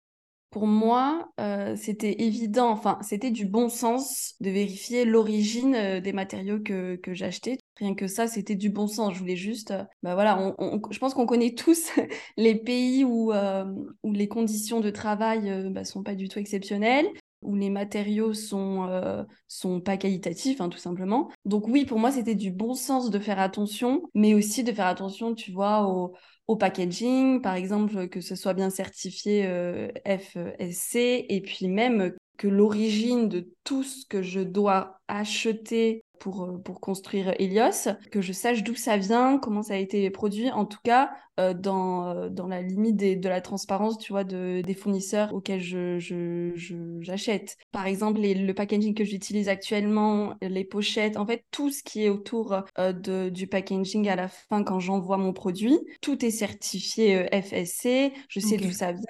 Pour 0.48 0.66
moi, 0.66 1.30
euh, 1.38 1.76
c'était 1.76 2.22
évident, 2.22 2.70
enfin, 2.70 2.98
c'était 3.02 3.30
du 3.30 3.44
bon 3.44 3.68
sens 3.68 4.34
de 4.40 4.48
vérifier 4.48 5.04
l'origine 5.04 5.74
euh, 5.74 6.00
des 6.00 6.14
matériaux 6.14 6.60
que 6.60 7.12
j'achetais. 7.12 7.58
Rien 7.78 7.94
que 7.94 8.06
ça, 8.06 8.26
c'était 8.26 8.54
du 8.54 8.70
bon 8.70 8.86
sens. 8.86 9.14
Je 9.14 9.18
voulais 9.18 9.36
juste, 9.36 9.70
euh, 9.70 9.84
bah 10.02 10.14
voilà, 10.14 10.38
on, 10.40 10.54
on- 10.58 10.80
je 10.90 10.98
pense 10.98 11.12
qu'on 11.14 11.26
connaît 11.26 11.54
tous 11.54 11.90
les 12.36 12.54
pays 12.54 13.04
où, 13.04 13.32
euh, 13.32 13.64
où 14.02 14.12
les 14.12 14.28
conditions 14.28 14.80
de 14.80 14.90
travail 14.90 15.50
euh, 15.50 15.68
bah, 15.70 15.84
sont 15.84 16.02
pas 16.02 16.14
du 16.14 16.28
tout 16.28 16.38
exceptionnelles, 16.38 17.06
où 17.42 17.54
les 17.54 17.68
matériaux 17.70 18.32
sont, 18.32 18.84
euh, 18.88 19.22
sont 19.46 19.80
pas 19.80 19.98
qualitatifs, 19.98 20.60
hein, 20.60 20.70
tout 20.70 20.78
simplement. 20.78 21.30
Donc 21.44 21.68
oui, 21.68 21.84
pour 21.84 21.98
moi, 21.98 22.10
c'était 22.12 22.34
du 22.34 22.50
bon 22.50 22.74
sens 22.74 23.10
de 23.10 23.18
faire 23.18 23.38
attention, 23.38 24.02
mais 24.14 24.32
aussi 24.34 24.64
de 24.64 24.72
faire 24.72 24.86
attention, 24.86 25.34
tu 25.34 25.52
vois, 25.52 25.86
au 25.88 26.14
au 26.48 26.54
packaging, 26.56 27.40
par 27.42 27.56
exemple, 27.56 28.06
que 28.08 28.20
ce 28.20 28.36
soit 28.36 28.54
bien 28.54 28.70
certifié 28.70 29.46
euh, 29.46 29.88
FSC, 30.06 31.26
et 31.28 31.40
puis 31.40 31.66
même 31.66 32.12
que 32.38 32.46
l'origine 32.46 33.28
de 33.28 33.48
tout 33.64 33.82
ce 33.82 34.06
que 34.06 34.22
je 34.22 34.40
dois 34.40 35.00
acheter 35.08 36.04
pour, 36.18 36.44
euh, 36.44 36.58
pour 36.58 36.80
construire 36.80 37.34
Helios, 37.38 37.88
que 38.10 38.20
je 38.20 38.32
sache 38.32 38.62
d'où 38.62 38.74
ça 38.74 38.96
vient, 38.96 39.38
comment 39.38 39.62
ça 39.62 39.74
a 39.74 39.76
été 39.76 40.10
produit, 40.10 40.50
en 40.50 40.64
tout 40.64 40.78
cas 40.82 41.10
euh, 41.40 41.54
dans, 41.54 42.06
euh, 42.08 42.28
dans 42.28 42.46
la 42.48 42.62
limite 42.62 42.96
des- 42.96 43.16
de 43.16 43.28
la 43.28 43.40
transparence, 43.40 43.98
tu 43.98 44.12
vois, 44.12 44.24
de, 44.24 44.62
des 44.64 44.74
fournisseurs 44.74 45.32
auxquels 45.34 45.60
je, 45.60 45.98
je, 45.98 46.52
je- 46.54 46.98
j'achète. 47.00 47.56
Par 47.72 47.86
exemple, 47.86 48.20
les- 48.20 48.34
le 48.34 48.54
packaging 48.54 48.94
que 48.94 49.04
j'utilise 49.04 49.48
actuellement, 49.48 50.34
les 50.42 50.64
pochettes, 50.64 51.16
en 51.16 51.26
fait, 51.26 51.44
tout 51.50 51.70
ce 51.70 51.82
qui 51.82 52.04
est 52.04 52.08
autour 52.08 52.62
euh, 52.78 52.92
de, 52.92 53.28
du 53.28 53.46
packaging 53.46 54.08
à 54.08 54.16
la 54.16 54.28
fin 54.28 54.62
quand 54.64 54.80
j'envoie 54.80 55.16
mon 55.18 55.32
produit, 55.32 55.78
tout 56.00 56.24
est 56.24 56.30
certifié 56.30 57.26
FSC, 57.32 58.12
je 58.28 58.40
sais 58.40 58.58
d'où 58.58 58.70
ça 58.70 58.92
vient, 58.92 59.02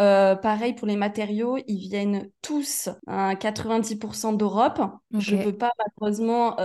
euh, 0.00 0.36
pareil 0.36 0.74
pour 0.74 0.86
les 0.86 0.96
matériaux, 0.96 1.58
ils 1.66 1.78
viennent 1.88 2.30
tous 2.42 2.88
à 3.06 3.34
90% 3.36 4.32
d'Europe. 4.32 4.80
Je 5.18 5.34
ok, 5.34 5.36
veux 5.36 5.56
pas 5.56 5.72
malheureusement 5.78 6.56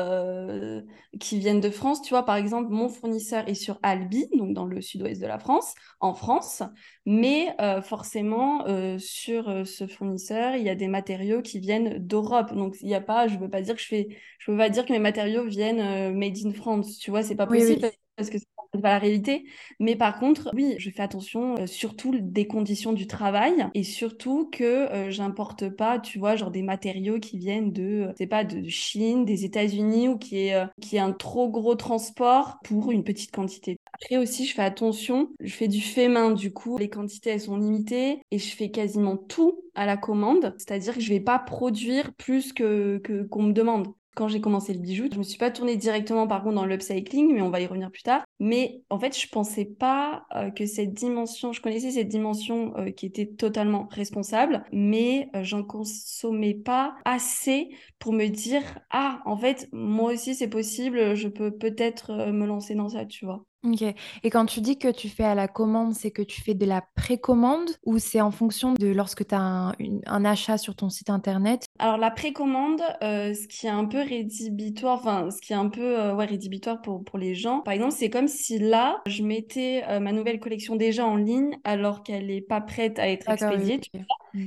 qu'ils 1.20 1.40
viennent 1.40 1.60
de 1.62 1.70
France. 1.70 2.02
Tu 2.02 2.10
vois, 2.14 2.24
par 2.26 2.36
exemple, 2.36 2.70
mon 2.72 2.90
fournisseur 2.90 3.48
est 3.48 3.54
sur 3.56 3.80
Albi, 3.84 4.28
donc 4.38 4.54
dans 4.54 4.66
le 4.66 4.82
sud-ouest 4.84 5.22
de 5.22 5.28
la 5.28 5.40
France, 5.40 5.74
en 6.00 6.14
France, 6.14 6.64
mais 7.06 7.56
euh, 7.62 7.82
forcément 7.82 8.68
euh, 8.68 8.98
sur 9.00 9.50
euh, 9.50 9.66
ce 9.66 9.88
fournisseur, 9.88 10.56
il 10.56 10.64
y 10.64 10.70
a 10.70 10.76
des 10.76 10.88
matériaux 10.88 11.42
qui 11.42 11.60
viennent 11.60 11.98
d'Europe. 11.98 12.54
Donc 12.54 12.76
il 12.82 12.90
y 12.90 12.96
a 12.96 13.02
pas, 13.02 13.28
je 13.28 13.38
veux 13.38 13.50
pas 13.50 13.62
dire 13.62 13.76
que 13.76 13.82
je 13.82 13.88
fais, 13.88 14.08
je 14.40 14.52
veux 14.52 14.58
pas 14.58 14.70
dire 14.70 14.86
que 14.86 14.94
mes 14.94 15.00
matériaux 15.00 15.46
viennent 15.46 16.14
made 16.18 16.38
in 16.46 16.54
France. 16.54 16.98
Tu 17.00 17.10
vois, 17.12 17.24
c'est 17.24 17.36
pas 17.36 17.48
oui, 17.50 17.60
possible 17.60 17.80
oui. 17.84 17.90
parce 18.16 18.30
que 18.30 18.38
c'est 18.38 18.53
pas 18.82 18.90
la 18.90 19.00
réalité. 19.00 19.46
Mais 19.80 19.96
par 19.96 20.20
contre, 20.20 20.50
oui, 20.54 20.76
je 20.78 20.90
fais 20.90 21.02
attention 21.02 21.56
euh, 21.60 21.68
surtout 21.68 22.18
des 22.20 22.48
conditions 22.48 22.94
du 22.94 23.08
travail 23.08 23.68
et 23.74 23.84
surtout 23.84 24.50
que 24.52 24.64
euh, 24.64 25.12
j'importe 25.12 25.70
pas, 25.70 26.00
tu 26.00 26.20
vois, 26.20 26.36
genre 26.36 26.52
des 26.52 26.64
matériaux 26.64 27.20
qui 27.20 27.38
viennent 27.38 27.72
de, 27.72 28.08
euh, 28.08 28.14
c'est 28.18 28.28
pas, 28.28 28.44
de 28.44 28.68
Chine, 28.68 29.26
des 29.26 29.46
États-Unis 29.46 30.08
ou 30.08 30.18
qui 30.18 30.48
est, 30.48 30.56
euh, 30.56 30.66
qui 30.82 30.96
est 30.96 31.00
un 31.00 31.12
trop 31.12 31.50
gros 31.50 31.76
transport 31.76 32.58
pour 32.64 32.92
une 32.92 33.04
petite 33.04 33.32
quantité. 33.32 33.78
Après 33.94 34.18
aussi, 34.18 34.46
je 34.46 34.54
fais 34.54 34.64
attention, 34.64 35.30
je 35.40 35.54
fais 35.54 35.68
du 35.68 35.82
fait 35.82 36.08
main, 36.08 36.32
du 36.32 36.52
coup, 36.52 36.78
les 36.78 36.90
quantités, 36.90 37.32
elles 37.32 37.42
sont 37.42 37.58
limitées 37.58 38.22
et 38.32 38.40
je 38.40 38.56
fais 38.56 38.72
quasiment 38.72 39.18
tout 39.18 39.60
à 39.76 39.86
la 39.86 39.98
commande, 39.98 40.54
c'est-à-dire 40.58 40.96
que 40.96 41.00
je 41.02 41.10
vais 41.10 41.20
pas 41.20 41.40
produire 41.40 42.14
plus 42.14 42.54
que 42.54 43.02
qu'on 43.30 43.44
me 43.44 43.54
demande. 43.54 43.88
Quand 44.16 44.28
j'ai 44.28 44.42
commencé 44.42 44.74
le 44.74 44.80
bijou. 44.80 45.08
Je 45.12 45.18
me 45.18 45.24
suis 45.24 45.38
pas 45.38 45.52
tournée 45.52 45.78
directement 45.78 46.28
par 46.28 46.44
contre 46.44 46.56
dans 46.56 46.66
l'upcycling, 46.66 47.34
mais 47.34 47.42
on 47.42 47.50
va 47.50 47.62
y 47.62 47.66
revenir 47.66 47.92
plus 47.92 48.04
tard. 48.04 48.24
Mais 48.40 48.82
en 48.90 49.00
fait, 49.00 49.18
je 49.18 49.28
pensais 49.28 49.66
pas 49.66 50.26
euh, 50.36 50.52
que 50.52 50.66
cette 50.66 50.94
dimension, 50.94 51.54
je 51.54 51.62
connaissais 51.62 51.92
cette 51.92 52.10
dimension 52.10 52.76
euh, 52.78 52.92
qui 52.92 53.06
était 53.06 53.28
totalement 53.28 53.88
responsable, 53.92 54.64
mais 54.72 55.30
euh, 55.36 55.44
j'en 55.44 55.64
consommais 55.64 56.54
pas 56.54 56.96
assez 57.06 57.70
pour 58.00 58.14
me 58.14 58.28
dire 58.28 58.64
ah 58.90 59.22
en 59.26 59.38
fait 59.38 59.68
moi 59.72 60.14
aussi 60.14 60.36
c'est 60.36 60.50
possible, 60.50 61.16
je 61.16 61.28
peux 61.28 61.52
peut-être 61.52 62.32
me 62.32 62.46
lancer 62.46 62.76
dans 62.76 62.90
ça, 62.90 63.06
tu 63.06 63.26
vois. 63.26 63.46
Ok. 63.64 63.82
Et 63.82 64.30
quand 64.30 64.46
tu 64.46 64.60
dis 64.60 64.78
que 64.78 64.92
tu 64.92 65.08
fais 65.08 65.24
à 65.24 65.36
la 65.36 65.48
commande, 65.48 65.94
c'est 65.94 66.12
que 66.12 66.22
tu 66.22 66.42
fais 66.42 66.54
de 66.54 66.66
la 66.66 66.84
précommande 66.96 67.70
ou 67.86 67.98
c'est 67.98 68.20
en 68.20 68.32
fonction 68.32 68.74
de 68.74 68.88
lorsque 68.88 69.26
tu 69.26 69.36
as 69.36 69.40
un, 69.40 69.72
un, 70.06 70.26
achat 70.26 70.58
sur 70.58 70.76
ton 70.76 70.90
site 70.90 71.10
internet? 71.10 71.66
Alors 71.80 71.98
la 71.98 72.12
précommande, 72.12 72.82
euh, 73.02 73.34
ce 73.34 73.48
qui 73.48 73.68
est 73.68 73.70
un 73.70 73.86
peu 73.86 74.00
rédhibitoire, 74.00 74.96
enfin 75.00 75.32
ce 75.32 75.40
qui 75.40 75.54
est 75.54 75.56
un 75.56 75.70
peu 75.70 75.98
euh, 76.00 76.14
ouais, 76.14 76.26
rédhibitoire 76.26 76.82
pour, 76.82 77.06
pour 77.06 77.18
les 77.18 77.36
gens, 77.36 77.62
par 77.62 77.74
exemple, 77.74 77.94
c'est 77.94 78.10
comme 78.10 78.28
si 78.28 78.60
là, 78.60 79.02
je 79.06 79.24
mettais 79.24 79.84
euh, 79.88 80.02
ma 80.02 80.12
nouvelle 80.12 80.42
collection 80.42 80.76
déjà 80.76 81.06
en 81.06 81.16
ligne 81.16 81.58
alors 81.64 82.04
qu'elle 82.04 82.28
n'est 82.28 82.42
pas 82.42 82.60
prête 82.60 83.00
à 83.00 83.08
être 83.08 83.30
expédiée. 83.30 83.80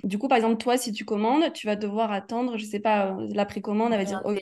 Du 0.05 0.19
coup, 0.19 0.29
par 0.29 0.37
exemple, 0.37 0.59
toi, 0.59 0.77
si 0.77 0.93
tu 0.93 1.05
commandes, 1.05 1.53
tu 1.53 1.67
vas 1.67 1.77
devoir 1.77 2.13
attendre, 2.13 2.59
je 2.59 2.65
sais 2.65 2.81
pas, 2.81 3.17
la 3.31 3.47
précommande, 3.47 3.93
elle 3.93 3.99
va 3.99 4.05
dire, 4.05 4.21
ok, 4.25 4.41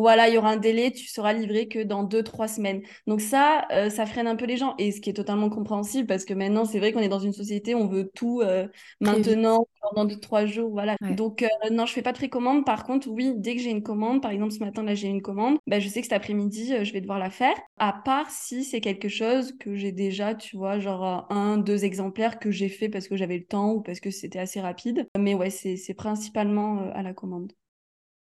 voilà, 0.00 0.28
il 0.28 0.34
y 0.34 0.38
aura 0.38 0.50
un 0.50 0.56
délai, 0.56 0.90
tu 0.90 1.06
seras 1.06 1.32
livré 1.32 1.68
que 1.68 1.82
dans 1.82 2.02
deux, 2.02 2.22
trois 2.22 2.48
semaines. 2.48 2.82
Donc 3.06 3.20
ça, 3.20 3.66
euh, 3.72 3.90
ça 3.90 4.06
freine 4.06 4.26
un 4.26 4.36
peu 4.36 4.46
les 4.46 4.56
gens. 4.56 4.74
Et 4.78 4.92
ce 4.92 5.00
qui 5.00 5.10
est 5.10 5.14
totalement 5.14 5.50
compréhensible, 5.50 6.06
parce 6.06 6.24
que 6.24 6.34
maintenant, 6.34 6.64
c'est 6.64 6.78
vrai 6.78 6.92
qu'on 6.92 7.00
est 7.00 7.08
dans 7.08 7.20
une 7.20 7.32
société, 7.32 7.74
on 7.74 7.86
veut 7.86 8.10
tout 8.14 8.40
euh, 8.40 8.68
maintenant, 9.00 9.66
dans 9.94 10.04
deux, 10.04 10.18
trois 10.18 10.46
jours, 10.46 10.70
voilà. 10.70 10.96
Donc 11.16 11.42
euh, 11.42 11.48
non, 11.70 11.86
je 11.86 11.92
fais 11.92 12.02
pas 12.02 12.12
de 12.12 12.18
précommande. 12.18 12.64
Par 12.64 12.84
contre, 12.84 13.08
oui, 13.08 13.32
dès 13.36 13.56
que 13.56 13.62
j'ai 13.62 13.70
une 13.70 13.82
commande, 13.82 14.22
par 14.22 14.30
exemple 14.30 14.52
ce 14.52 14.60
matin, 14.60 14.82
là, 14.82 14.94
j'ai 14.94 15.08
une 15.08 15.22
commande, 15.22 15.58
bah, 15.66 15.80
je 15.80 15.88
sais 15.88 16.00
que 16.00 16.06
cet 16.06 16.12
après-midi, 16.12 16.84
je 16.84 16.92
vais 16.92 17.00
devoir 17.00 17.18
la 17.18 17.30
faire. 17.30 17.54
À 17.78 17.92
part 17.92 18.30
si 18.30 18.64
c'est 18.64 18.80
quelque 18.80 19.08
chose 19.08 19.52
que 19.58 19.74
j'ai 19.74 19.92
déjà, 19.92 20.34
tu 20.34 20.56
vois, 20.56 20.78
genre 20.78 21.26
un, 21.30 21.58
deux 21.58 21.84
exemplaires 21.84 22.38
que 22.38 22.50
j'ai 22.50 22.68
fait 22.68 22.88
parce 22.88 23.08
que 23.08 23.16
j'avais 23.16 23.38
le 23.38 23.44
temps 23.44 23.72
ou 23.72 23.80
parce 23.80 24.00
que 24.00 24.10
c'était 24.10 24.38
assez 24.38 24.60
rapide. 24.60 25.08
Mais 25.18 25.34
ouais, 25.34 25.50
c'est 25.50 25.94
principalement 25.94 26.90
à 26.94 27.02
la 27.02 27.14
commande. 27.14 27.52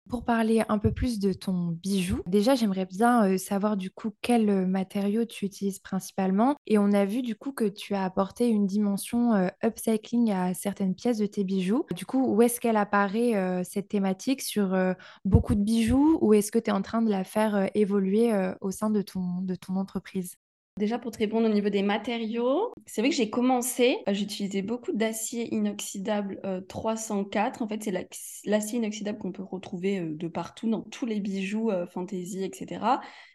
Pour 0.10 0.26
parler 0.26 0.64
un 0.70 0.80
peu 0.80 0.92
plus 0.92 1.20
de 1.20 1.34
ton 1.34 1.68
bijou, 1.68 2.24
déjà 2.26 2.56
j'aimerais 2.56 2.88
bien 2.88 3.26
euh, 3.28 3.38
savoir 3.38 3.78
du 3.78 3.92
coup 3.92 4.12
quel 4.24 4.50
euh, 4.50 4.66
matériau 4.66 5.24
tu 5.24 5.46
utilises 5.46 5.78
principalement. 5.78 6.56
Et 6.66 6.80
on 6.80 6.94
a 6.94 7.06
vu 7.06 7.22
du 7.22 7.36
coup 7.36 7.52
que 7.52 7.66
tu 7.66 7.94
as 7.94 8.06
apporté 8.06 8.48
une 8.48 8.66
dimension 8.66 9.36
euh, 9.36 9.50
upcycling 9.64 10.32
à 10.32 10.56
certaines 10.56 10.96
pièces 10.96 11.20
de 11.20 11.28
tes 11.28 11.44
bijoux. 11.44 11.86
Du 11.96 12.08
coup, 12.08 12.26
où 12.26 12.42
est-ce 12.42 12.60
qu'elle 12.60 12.78
apparaît 12.78 13.64
cette 13.64 13.90
thématique 13.90 14.42
sur 14.42 14.76
beaucoup 15.26 15.54
de 15.54 15.62
bijoux 15.62 16.18
ou 16.22 16.34
est-ce 16.34 16.52
que 16.52 16.58
tu 16.58 16.72
es 16.72 16.74
en 16.74 16.82
train 16.82 17.04
de 17.04 17.10
la 17.12 17.24
faire 17.24 17.70
évoluer 17.76 18.32
au 18.62 18.72
sein 18.72 18.90
de 18.90 19.04
ton, 19.04 19.42
de 19.42 19.54
ton 19.54 19.76
entreprise? 19.76 20.39
Déjà, 20.80 20.98
pour 20.98 21.12
te 21.12 21.18
répondre 21.18 21.46
au 21.46 21.52
niveau 21.52 21.68
des 21.68 21.82
matériaux, 21.82 22.74
c'est 22.86 23.02
vrai 23.02 23.10
que 23.10 23.16
j'ai 23.18 23.30
commencé, 23.30 23.98
euh, 24.08 24.14
j'utilisais 24.14 24.62
beaucoup 24.62 24.94
d'acier 24.94 25.54
inoxydable 25.54 26.40
304. 26.70 27.62
Euh, 27.62 27.66
en 27.66 27.68
fait, 27.68 27.84
c'est 27.84 27.92
l'acier 28.46 28.80
inoxydable 28.80 29.18
qu'on 29.18 29.34
peut 29.34 29.44
retrouver 29.44 30.00
euh, 30.00 30.16
de 30.16 30.30
partout, 30.30 30.70
dans 30.70 30.80
tous 30.80 31.06
les 31.06 31.20
bijoux 31.20 31.70
fantasy, 31.92 32.46
etc 32.46 32.80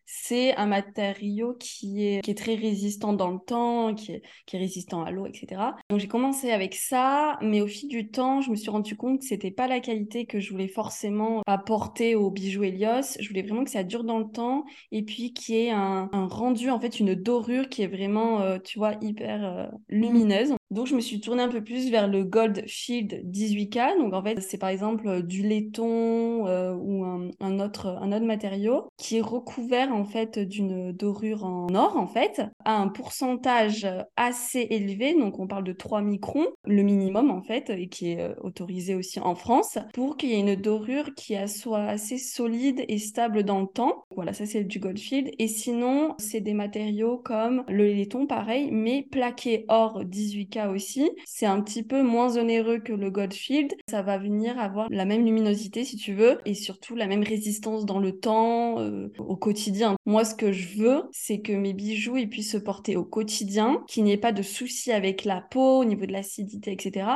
c'est 0.06 0.54
un 0.56 0.66
matériau 0.66 1.54
qui 1.54 2.04
est, 2.04 2.36
très 2.36 2.54
résistant 2.54 3.12
dans 3.12 3.30
le 3.30 3.38
temps, 3.38 3.94
qui 3.94 4.12
est, 4.12 4.22
résistant 4.52 5.02
à 5.02 5.10
l'eau, 5.10 5.26
etc. 5.26 5.60
Donc 5.88 6.00
j'ai 6.00 6.08
commencé 6.08 6.50
avec 6.50 6.74
ça, 6.74 7.38
mais 7.40 7.60
au 7.60 7.66
fil 7.66 7.88
du 7.88 8.10
temps, 8.10 8.40
je 8.40 8.50
me 8.50 8.56
suis 8.56 8.70
rendu 8.70 8.96
compte 8.96 9.20
que 9.20 9.26
c'était 9.26 9.50
pas 9.50 9.66
la 9.66 9.80
qualité 9.80 10.26
que 10.26 10.40
je 10.40 10.50
voulais 10.50 10.68
forcément 10.68 11.42
apporter 11.46 12.14
au 12.14 12.30
bijou 12.30 12.62
Helios. 12.64 13.16
Je 13.18 13.28
voulais 13.28 13.42
vraiment 13.42 13.64
que 13.64 13.70
ça 13.70 13.84
dure 13.84 14.04
dans 14.04 14.18
le 14.18 14.28
temps 14.30 14.64
et 14.92 15.02
puis 15.02 15.32
qu'il 15.32 15.54
y 15.54 15.58
ait 15.66 15.70
un, 15.70 16.08
un, 16.12 16.26
rendu, 16.26 16.70
en 16.70 16.80
fait, 16.80 17.00
une 17.00 17.14
dorure 17.34 17.68
qui 17.68 17.82
est 17.82 17.86
vraiment, 17.86 18.40
euh, 18.42 18.58
tu 18.58 18.78
vois, 18.78 18.94
hyper 19.00 19.44
euh, 19.44 19.66
lumineuse. 19.88 20.54
Donc, 20.74 20.88
je 20.88 20.96
me 20.96 21.00
suis 21.00 21.20
tournée 21.20 21.42
un 21.44 21.48
peu 21.48 21.62
plus 21.62 21.88
vers 21.88 22.08
le 22.08 22.24
Gold 22.24 22.64
Shield 22.66 23.22
18K. 23.30 23.96
Donc, 23.96 24.12
en 24.12 24.24
fait, 24.24 24.40
c'est 24.40 24.58
par 24.58 24.70
exemple 24.70 25.06
euh, 25.06 25.22
du 25.22 25.42
laiton 25.42 26.48
euh, 26.48 26.74
ou 26.74 27.04
un, 27.04 27.60
autre, 27.60 27.96
un 28.02 28.10
autre 28.10 28.24
matériau 28.24 28.88
qui 28.96 29.18
est 29.18 29.20
recouvert 29.20 29.94
en 29.94 30.04
fait 30.04 30.40
d'une 30.40 30.90
dorure 30.90 31.44
en 31.44 31.72
or, 31.76 31.96
en 31.96 32.08
fait, 32.08 32.42
à 32.64 32.76
un 32.76 32.88
pourcentage 32.88 33.86
assez 34.16 34.66
élevé. 34.70 35.14
Donc, 35.14 35.38
on 35.38 35.46
parle 35.46 35.62
de 35.62 35.72
3 35.72 36.02
microns, 36.02 36.48
le 36.64 36.82
minimum, 36.82 37.30
en 37.30 37.40
fait, 37.40 37.70
et 37.70 37.88
qui 37.88 38.10
est 38.10 38.20
euh, 38.20 38.34
autorisé 38.42 38.96
aussi 38.96 39.20
en 39.20 39.36
France, 39.36 39.78
pour 39.92 40.16
qu'il 40.16 40.30
y 40.30 40.32
ait 40.32 40.40
une 40.40 40.56
dorure 40.56 41.14
qui 41.14 41.36
soit 41.46 41.84
assez 41.84 42.18
solide 42.18 42.84
et 42.88 42.98
stable 42.98 43.44
dans 43.44 43.60
le 43.60 43.68
temps. 43.68 44.04
Voilà, 44.10 44.32
ça, 44.32 44.44
c'est 44.44 44.64
du 44.64 44.80
Gold 44.80 44.98
Shield. 44.98 45.30
Et 45.38 45.46
sinon, 45.46 46.16
c'est 46.18 46.40
des 46.40 46.52
matériaux 46.52 47.18
comme 47.18 47.62
le 47.68 47.84
laiton, 47.84 48.26
pareil, 48.26 48.70
mais 48.72 49.06
plaqué 49.08 49.66
or 49.68 50.02
18K 50.02 50.63
aussi. 50.70 51.10
C'est 51.26 51.46
un 51.46 51.60
petit 51.60 51.82
peu 51.82 52.02
moins 52.02 52.36
onéreux 52.36 52.78
que 52.78 52.92
le 52.92 53.10
Goldfield. 53.10 53.74
Ça 53.88 54.02
va 54.02 54.18
venir 54.18 54.58
avoir 54.58 54.88
la 54.90 55.04
même 55.04 55.24
luminosité 55.24 55.84
si 55.84 55.96
tu 55.96 56.14
veux 56.14 56.38
et 56.44 56.54
surtout 56.54 56.94
la 56.94 57.06
même 57.06 57.22
résistance 57.22 57.84
dans 57.84 57.98
le 57.98 58.18
temps, 58.18 58.78
euh, 58.80 59.12
au 59.18 59.36
quotidien. 59.36 59.96
Moi, 60.06 60.24
ce 60.24 60.34
que 60.34 60.52
je 60.52 60.76
veux, 60.78 61.02
c'est 61.12 61.40
que 61.40 61.52
mes 61.52 61.72
bijoux 61.72 62.16
ils 62.16 62.28
puissent 62.28 62.52
se 62.52 62.58
porter 62.58 62.96
au 62.96 63.04
quotidien, 63.04 63.82
qu'il 63.88 64.04
n'y 64.04 64.12
ait 64.12 64.16
pas 64.16 64.32
de 64.32 64.42
soucis 64.42 64.92
avec 64.92 65.24
la 65.24 65.40
peau, 65.40 65.80
au 65.80 65.84
niveau 65.84 66.06
de 66.06 66.12
l'acidité, 66.12 66.72
etc. 66.72 67.06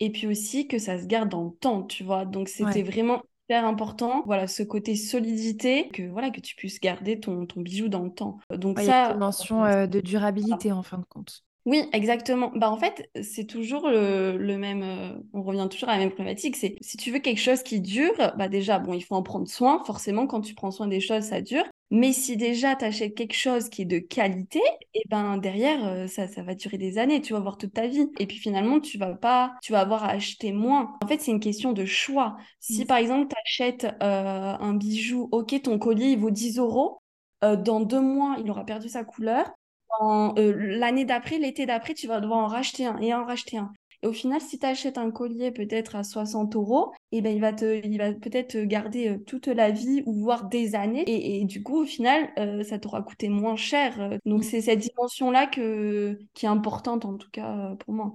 Et 0.00 0.10
puis 0.10 0.26
aussi 0.26 0.66
que 0.66 0.78
ça 0.78 1.00
se 1.00 1.06
garde 1.06 1.28
dans 1.28 1.44
le 1.44 1.52
temps, 1.52 1.82
tu 1.82 2.04
vois. 2.04 2.24
Donc 2.24 2.48
c'était 2.48 2.82
vraiment 2.82 3.22
hyper 3.46 3.64
important 3.64 4.22
voilà 4.24 4.46
ce 4.46 4.62
côté 4.62 4.94
solidité 4.94 5.88
que 5.88 6.08
voilà 6.08 6.30
que 6.30 6.40
tu 6.40 6.54
puisses 6.54 6.80
garder 6.80 7.18
ton, 7.18 7.44
ton 7.44 7.60
bijou 7.60 7.88
dans 7.88 8.04
le 8.04 8.12
temps 8.12 8.38
donc 8.50 8.78
ça 8.78 8.84
il 8.84 8.88
y 8.88 8.90
a 8.90 9.06
une 9.06 9.12
dimension 9.14 9.64
euh, 9.64 9.86
de 9.86 10.00
durabilité 10.00 10.70
en 10.72 10.82
fin 10.82 10.98
de 10.98 11.04
compte 11.04 11.44
oui, 11.64 11.88
exactement. 11.92 12.50
Bah, 12.56 12.70
en 12.70 12.76
fait, 12.76 13.08
c'est 13.22 13.44
toujours 13.44 13.88
le, 13.88 14.56
même. 14.56 14.82
Euh, 14.82 15.12
on 15.32 15.42
revient 15.42 15.68
toujours 15.70 15.88
à 15.88 15.92
la 15.92 15.98
même 15.98 16.10
problématique. 16.10 16.56
C'est 16.56 16.76
si 16.80 16.96
tu 16.96 17.12
veux 17.12 17.20
quelque 17.20 17.40
chose 17.40 17.62
qui 17.62 17.80
dure, 17.80 18.16
bah 18.36 18.48
déjà, 18.48 18.80
bon, 18.80 18.94
il 18.94 19.02
faut 19.02 19.14
en 19.14 19.22
prendre 19.22 19.46
soin. 19.46 19.82
Forcément, 19.84 20.26
quand 20.26 20.40
tu 20.40 20.54
prends 20.54 20.72
soin 20.72 20.88
des 20.88 21.00
choses, 21.00 21.22
ça 21.24 21.40
dure. 21.40 21.64
Mais 21.90 22.12
si 22.12 22.36
déjà 22.36 22.74
tu 22.74 22.84
achètes 22.84 23.14
quelque 23.14 23.36
chose 23.36 23.68
qui 23.68 23.82
est 23.82 23.84
de 23.84 23.98
qualité, 23.98 24.60
et 24.94 25.02
ben 25.08 25.36
derrière, 25.36 25.86
euh, 25.86 26.06
ça, 26.08 26.26
ça 26.26 26.42
va 26.42 26.54
durer 26.54 26.78
des 26.78 26.98
années, 26.98 27.20
tu 27.20 27.32
vas 27.32 27.38
voir 27.40 27.58
toute 27.58 27.74
ta 27.74 27.86
vie. 27.86 28.08
Et 28.18 28.26
puis 28.26 28.38
finalement, 28.38 28.80
tu 28.80 28.98
vas 28.98 29.14
pas, 29.14 29.54
tu 29.62 29.70
vas 29.72 29.80
avoir 29.80 30.02
à 30.04 30.10
acheter 30.10 30.52
moins. 30.52 30.96
En 31.04 31.06
fait, 31.06 31.20
c'est 31.20 31.30
une 31.30 31.40
question 31.40 31.72
de 31.72 31.84
choix. 31.84 32.36
Si 32.58 32.86
par 32.86 32.96
exemple, 32.96 33.28
tu 33.28 33.36
achètes 33.44 33.84
euh, 34.02 34.56
un 34.58 34.74
bijou, 34.74 35.28
ok, 35.30 35.62
ton 35.62 35.78
collier, 35.78 36.06
il 36.06 36.18
vaut 36.18 36.30
10 36.30 36.58
euros. 36.58 36.98
dans 37.42 37.80
deux 37.80 38.00
mois, 38.00 38.36
il 38.42 38.50
aura 38.50 38.64
perdu 38.64 38.88
sa 38.88 39.04
couleur. 39.04 39.52
Euh, 40.00 40.54
l'année 40.56 41.04
d'après, 41.04 41.38
l'été 41.38 41.66
d'après, 41.66 41.94
tu 41.94 42.06
vas 42.06 42.20
devoir 42.20 42.38
en 42.38 42.46
racheter 42.46 42.86
un 42.86 42.98
et 42.98 43.14
en 43.14 43.24
racheter 43.24 43.58
un. 43.58 43.72
Et 44.02 44.06
au 44.08 44.12
final, 44.12 44.40
si 44.40 44.58
tu 44.58 44.66
achètes 44.66 44.98
un 44.98 45.12
collier 45.12 45.52
peut-être 45.52 45.94
à 45.94 46.02
60 46.02 46.56
euros, 46.56 46.92
et 47.12 47.18
eh 47.18 47.20
ben, 47.20 47.34
il 47.34 47.40
va, 47.40 47.52
te, 47.52 47.86
il 47.86 47.98
va 47.98 48.12
peut-être 48.12 48.58
garder 48.62 49.10
euh, 49.10 49.18
toute 49.18 49.46
la 49.46 49.70
vie 49.70 50.02
ou 50.06 50.14
voire 50.14 50.48
des 50.48 50.74
années. 50.74 51.04
Et, 51.06 51.44
du 51.44 51.62
coup, 51.62 51.82
au 51.82 51.86
final, 51.86 52.30
euh, 52.38 52.64
ça 52.64 52.78
t'aura 52.78 53.02
coûté 53.02 53.28
moins 53.28 53.56
cher. 53.56 54.18
Donc, 54.24 54.40
mm. 54.40 54.42
c'est 54.42 54.60
cette 54.62 54.80
dimension-là 54.80 55.46
que, 55.46 56.18
qui 56.34 56.46
est 56.46 56.48
importante, 56.48 57.04
en 57.04 57.16
tout 57.16 57.30
cas, 57.30 57.76
pour 57.78 57.94
moi. 57.94 58.12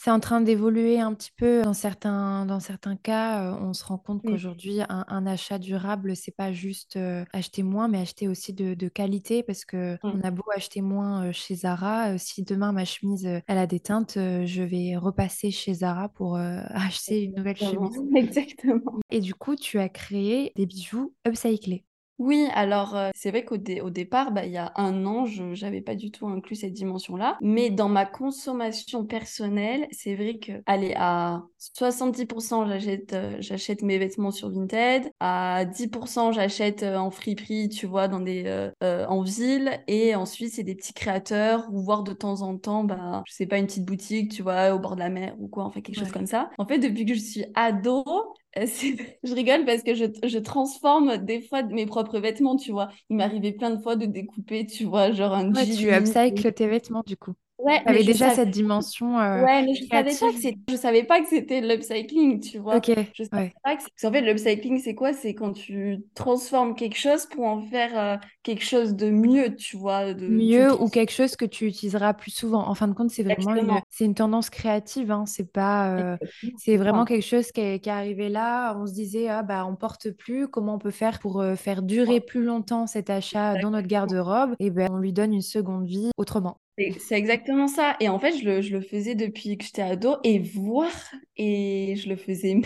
C'est 0.00 0.12
en 0.12 0.20
train 0.20 0.40
d'évoluer 0.40 1.00
un 1.00 1.12
petit 1.12 1.32
peu 1.36 1.62
dans 1.62 1.74
certains, 1.74 2.46
dans 2.46 2.60
certains 2.60 2.94
cas. 2.94 3.58
on 3.60 3.72
se 3.72 3.84
rend 3.84 3.98
compte 3.98 4.22
qu'aujourd'hui, 4.22 4.78
un, 4.88 5.26
achat 5.26 5.58
durable, 5.58 6.14
c'est 6.14 6.34
pas 6.34 6.52
juste 6.52 6.96
acheter 7.32 7.64
moins, 7.64 7.88
mais 7.88 7.98
acheter 7.98 8.28
aussi 8.28 8.52
de, 8.52 8.88
qualité 8.88 9.42
parce 9.42 9.64
que 9.64 9.94
mmh. 9.94 9.98
on 10.04 10.20
a 10.22 10.30
beau 10.30 10.44
acheter 10.54 10.82
moins 10.82 11.32
chez 11.32 11.56
Zara. 11.56 12.16
si 12.16 12.44
demain 12.44 12.70
ma 12.70 12.84
chemise 12.84 13.26
elle 13.46 13.58
a 13.58 13.66
des 13.66 13.80
teintes, 13.80 14.14
je 14.14 14.62
vais 14.62 14.96
repasser 14.96 15.50
chez 15.50 15.74
Zara 15.74 16.08
pour 16.08 16.36
acheter 16.70 17.24
une 17.24 17.34
nouvelle 17.34 17.56
chemise. 17.56 18.00
Exactement. 18.14 19.00
Et 19.10 19.20
du 19.20 19.34
coup, 19.34 19.56
tu 19.56 19.80
as 19.80 19.88
créé 19.88 20.52
des 20.54 20.66
bijoux 20.66 21.12
upcyclés. 21.26 21.84
Oui, 22.18 22.48
alors 22.52 22.96
euh, 22.96 23.10
c'est 23.14 23.30
vrai 23.30 23.44
qu'au 23.44 23.54
au 23.56 23.90
départ, 23.90 24.32
bah, 24.32 24.44
il 24.44 24.50
y 24.50 24.56
a 24.56 24.72
un 24.74 25.06
an, 25.06 25.24
je 25.24 25.44
n'avais 25.64 25.80
pas 25.80 25.94
du 25.94 26.10
tout 26.10 26.26
inclus 26.26 26.56
cette 26.56 26.72
dimension-là. 26.72 27.38
Mais 27.40 27.70
dans 27.70 27.88
ma 27.88 28.06
consommation 28.06 29.04
personnelle, 29.06 29.86
c'est 29.92 30.16
vrai 30.16 30.38
que, 30.38 30.60
allez, 30.66 30.94
à 30.96 31.44
70%, 31.58 32.68
j'achète 32.68 33.12
euh, 33.12 33.36
j'achète 33.40 33.82
mes 33.82 33.98
vêtements 33.98 34.30
sur 34.30 34.50
Vinted. 34.50 35.10
À 35.20 35.64
10%, 35.64 36.32
j'achète 36.32 36.82
euh, 36.82 36.96
en 36.96 37.10
friperie, 37.10 37.68
tu 37.68 37.86
vois, 37.86 38.08
dans 38.08 38.20
des, 38.20 38.70
en 38.80 39.22
ville. 39.22 39.80
Et 39.86 40.14
ensuite, 40.14 40.52
c'est 40.52 40.62
des 40.62 40.74
petits 40.74 40.94
créateurs 40.94 41.66
ou 41.72 41.82
voir 41.82 42.02
de 42.02 42.12
temps 42.12 42.42
en 42.42 42.56
temps, 42.56 42.84
bah, 42.84 43.22
je 43.26 43.32
sais 43.32 43.46
pas, 43.46 43.58
une 43.58 43.66
petite 43.66 43.84
boutique, 43.84 44.32
tu 44.32 44.42
vois, 44.42 44.74
au 44.74 44.78
bord 44.78 44.94
de 44.94 45.00
la 45.00 45.10
mer 45.10 45.34
ou 45.38 45.48
quoi, 45.48 45.64
enfin 45.64 45.80
quelque 45.80 45.98
chose 45.98 46.12
comme 46.12 46.26
ça. 46.26 46.50
En 46.58 46.66
fait, 46.66 46.78
depuis 46.78 47.04
que 47.04 47.14
je 47.14 47.20
suis 47.20 47.44
ado, 47.54 48.04
je 48.56 49.34
rigole 49.34 49.64
parce 49.64 49.82
que 49.82 49.94
je, 49.94 50.06
je, 50.24 50.38
transforme 50.38 51.18
des 51.18 51.40
fois 51.40 51.62
mes 51.62 51.86
propres 51.86 52.18
vêtements, 52.18 52.56
tu 52.56 52.72
vois. 52.72 52.88
Il 53.10 53.16
m'arrivait 53.16 53.52
plein 53.52 53.70
de 53.70 53.80
fois 53.80 53.96
de 53.96 54.06
découper, 54.06 54.66
tu 54.66 54.84
vois, 54.84 55.12
genre 55.12 55.34
un 55.34 55.52
ouais, 55.54 55.64
Tu 55.64 55.90
upcycles 55.92 56.52
tes 56.52 56.66
vêtements, 56.66 57.02
du 57.06 57.16
coup. 57.16 57.34
Ouais, 57.58 57.82
avais 57.86 58.04
déjà 58.04 58.30
cette 58.30 58.50
dimension 58.50 59.18
euh, 59.18 59.42
Ouais, 59.42 59.62
mais 59.62 59.74
je 59.74 59.84
savais 59.84 60.14
pas 60.14 60.30
que 60.30 60.70
je 60.70 60.76
savais 60.76 61.02
pas 61.02 61.20
que 61.20 61.28
c'était 61.28 61.60
l'upcycling, 61.60 62.38
tu 62.38 62.58
vois. 62.58 62.76
Ok. 62.76 62.92
Je 63.14 63.24
savais 63.24 63.52
pas 63.64 63.76
que 63.76 64.06
en 64.06 64.12
fait 64.12 64.20
l'upcycling 64.20 64.78
c'est 64.78 64.94
quoi? 64.94 65.12
C'est 65.12 65.34
quand 65.34 65.52
tu 65.54 65.98
transformes 66.14 66.76
quelque 66.76 66.96
chose 66.96 67.26
pour 67.26 67.44
en 67.46 67.60
faire 67.60 67.98
euh, 67.98 68.16
quelque 68.44 68.64
chose 68.64 68.94
de 68.94 69.10
mieux, 69.10 69.56
tu 69.56 69.76
vois, 69.76 70.14
de 70.14 70.28
mieux 70.28 70.72
ou 70.80 70.88
quelque 70.88 71.10
chose 71.10 71.34
que 71.34 71.44
tu 71.44 71.66
utiliseras 71.66 72.14
plus 72.14 72.30
souvent. 72.30 72.64
En 72.68 72.76
fin 72.76 72.86
de 72.86 72.94
compte, 72.94 73.10
c'est 73.10 73.24
vraiment 73.24 73.56
une, 73.56 73.80
c'est 73.90 74.04
une 74.04 74.14
tendance 74.14 74.50
créative, 74.50 75.10
hein. 75.10 75.24
C'est 75.26 75.52
pas, 75.52 75.96
euh, 75.96 76.16
c'est 76.58 76.76
vraiment 76.76 77.04
quelque 77.04 77.26
chose 77.26 77.50
qui 77.50 77.60
est, 77.60 77.80
qui 77.80 77.88
est, 77.88 77.92
arrivé 77.92 78.28
là. 78.28 78.78
On 78.78 78.86
se 78.86 78.92
disait 78.92 79.28
ah 79.28 79.42
bah 79.42 79.66
on 79.66 79.74
porte 79.74 80.12
plus, 80.12 80.46
comment 80.46 80.74
on 80.74 80.78
peut 80.78 80.92
faire 80.92 81.18
pour 81.18 81.44
faire 81.56 81.82
durer 81.82 82.20
plus 82.20 82.44
longtemps 82.44 82.86
cet 82.86 83.10
achat 83.10 83.56
dans 83.56 83.70
notre 83.70 83.88
garde-robe? 83.88 84.54
Et 84.60 84.70
ben 84.70 84.88
on 84.92 84.98
lui 84.98 85.12
donne 85.12 85.34
une 85.34 85.42
seconde 85.42 85.86
vie 85.86 86.10
autrement. 86.16 86.60
C'est 87.00 87.16
exactement 87.16 87.66
ça. 87.66 87.96
Et 88.00 88.08
en 88.08 88.18
fait, 88.18 88.36
je 88.36 88.44
le, 88.44 88.60
je 88.60 88.72
le 88.72 88.80
faisais 88.80 89.14
depuis 89.14 89.58
que 89.58 89.64
j'étais 89.64 89.82
ado 89.82 90.16
et 90.22 90.38
voir, 90.38 90.90
et 91.36 91.96
je 91.96 92.08
le 92.08 92.16
faisais 92.16 92.54
même, 92.54 92.62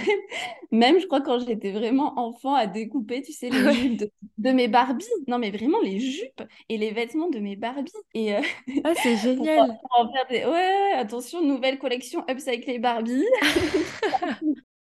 même 0.71 1.01
je 1.01 1.07
crois, 1.07 1.21
quand 1.21 1.39
j'étais 1.39 1.73
vraiment 1.73 2.19
enfant 2.19 2.55
à 2.55 2.67
découper, 2.67 3.23
tu 3.23 3.33
sais, 3.33 3.49
les 3.49 3.73
jupes 3.75 4.05
de, 4.39 4.51
mes 4.51 4.69
Barbies. 4.69 5.07
Non, 5.29 5.39
mais 5.39 5.51
vraiment 5.51 5.81
les 5.81 5.99
jupes 5.99 6.43
et 6.69 6.77
les 6.77 6.91
vêtements 6.91 7.31
de 7.31 7.39
mes 7.39 7.57
Barbies. 7.57 7.93
Et, 8.15 8.35
euh, 8.35 8.41
ah, 8.85 8.93
c'est 9.03 9.17
génial. 9.23 9.79
Ouais, 10.31 10.93
attention, 10.97 11.43
nouvelle 11.43 11.79
collection 11.79 12.25
Upcyclé 12.29 12.79
Barbie. 12.79 13.25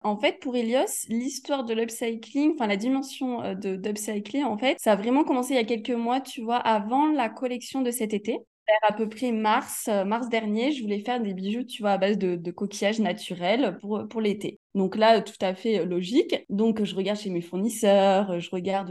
En 0.03 0.19
fait, 0.19 0.39
pour 0.39 0.55
Elios, 0.55 1.07
l'histoire 1.09 1.65
de 1.65 1.73
l'upcycling, 1.73 2.53
enfin 2.53 2.67
la 2.67 2.77
dimension 2.77 3.43
euh, 3.43 3.55
de 3.55 3.75
d'upcycling, 3.77 4.45
en 4.45 4.59
fait, 4.59 4.77
ça 4.79 4.93
a 4.93 4.97
vraiment 4.97 5.25
commencé 5.25 5.55
il 5.55 5.57
y 5.57 5.61
a 5.61 5.65
quelques 5.65 5.91
mois, 5.91 6.21
tu 6.21 6.43
vois, 6.43 6.59
avant 6.59 7.07
la 7.07 7.31
collection 7.31 7.81
de 7.81 7.91
cet 7.91 8.13
été 8.13 8.39
à 8.83 8.93
peu 8.93 9.09
près 9.09 9.33
mars, 9.33 9.89
euh, 9.89 10.05
mars 10.05 10.29
dernier, 10.29 10.73
je 10.73 10.83
voulais 10.83 11.01
faire 11.01 11.21
des 11.21 11.35
bijoux, 11.35 11.65
tu 11.65 11.83
vois, 11.83 11.93
à 11.93 11.99
base 11.99 12.19
de, 12.19 12.37
de 12.37 12.51
coquillages 12.51 13.01
naturels 13.01 13.79
pour, 13.81 14.07
pour 14.09 14.21
l'été. 14.21 14.61
Donc 14.75 14.97
là, 14.97 15.21
tout 15.21 15.33
à 15.41 15.55
fait 15.55 15.81
euh, 15.81 15.85
logique. 15.85 16.45
Donc 16.49 16.83
je 16.83 16.95
regarde 16.97 17.19
chez 17.19 17.31
mes 17.31 17.41
fournisseurs, 17.41 18.31
euh, 18.33 18.41
je 18.41 18.51
regarde, 18.51 18.91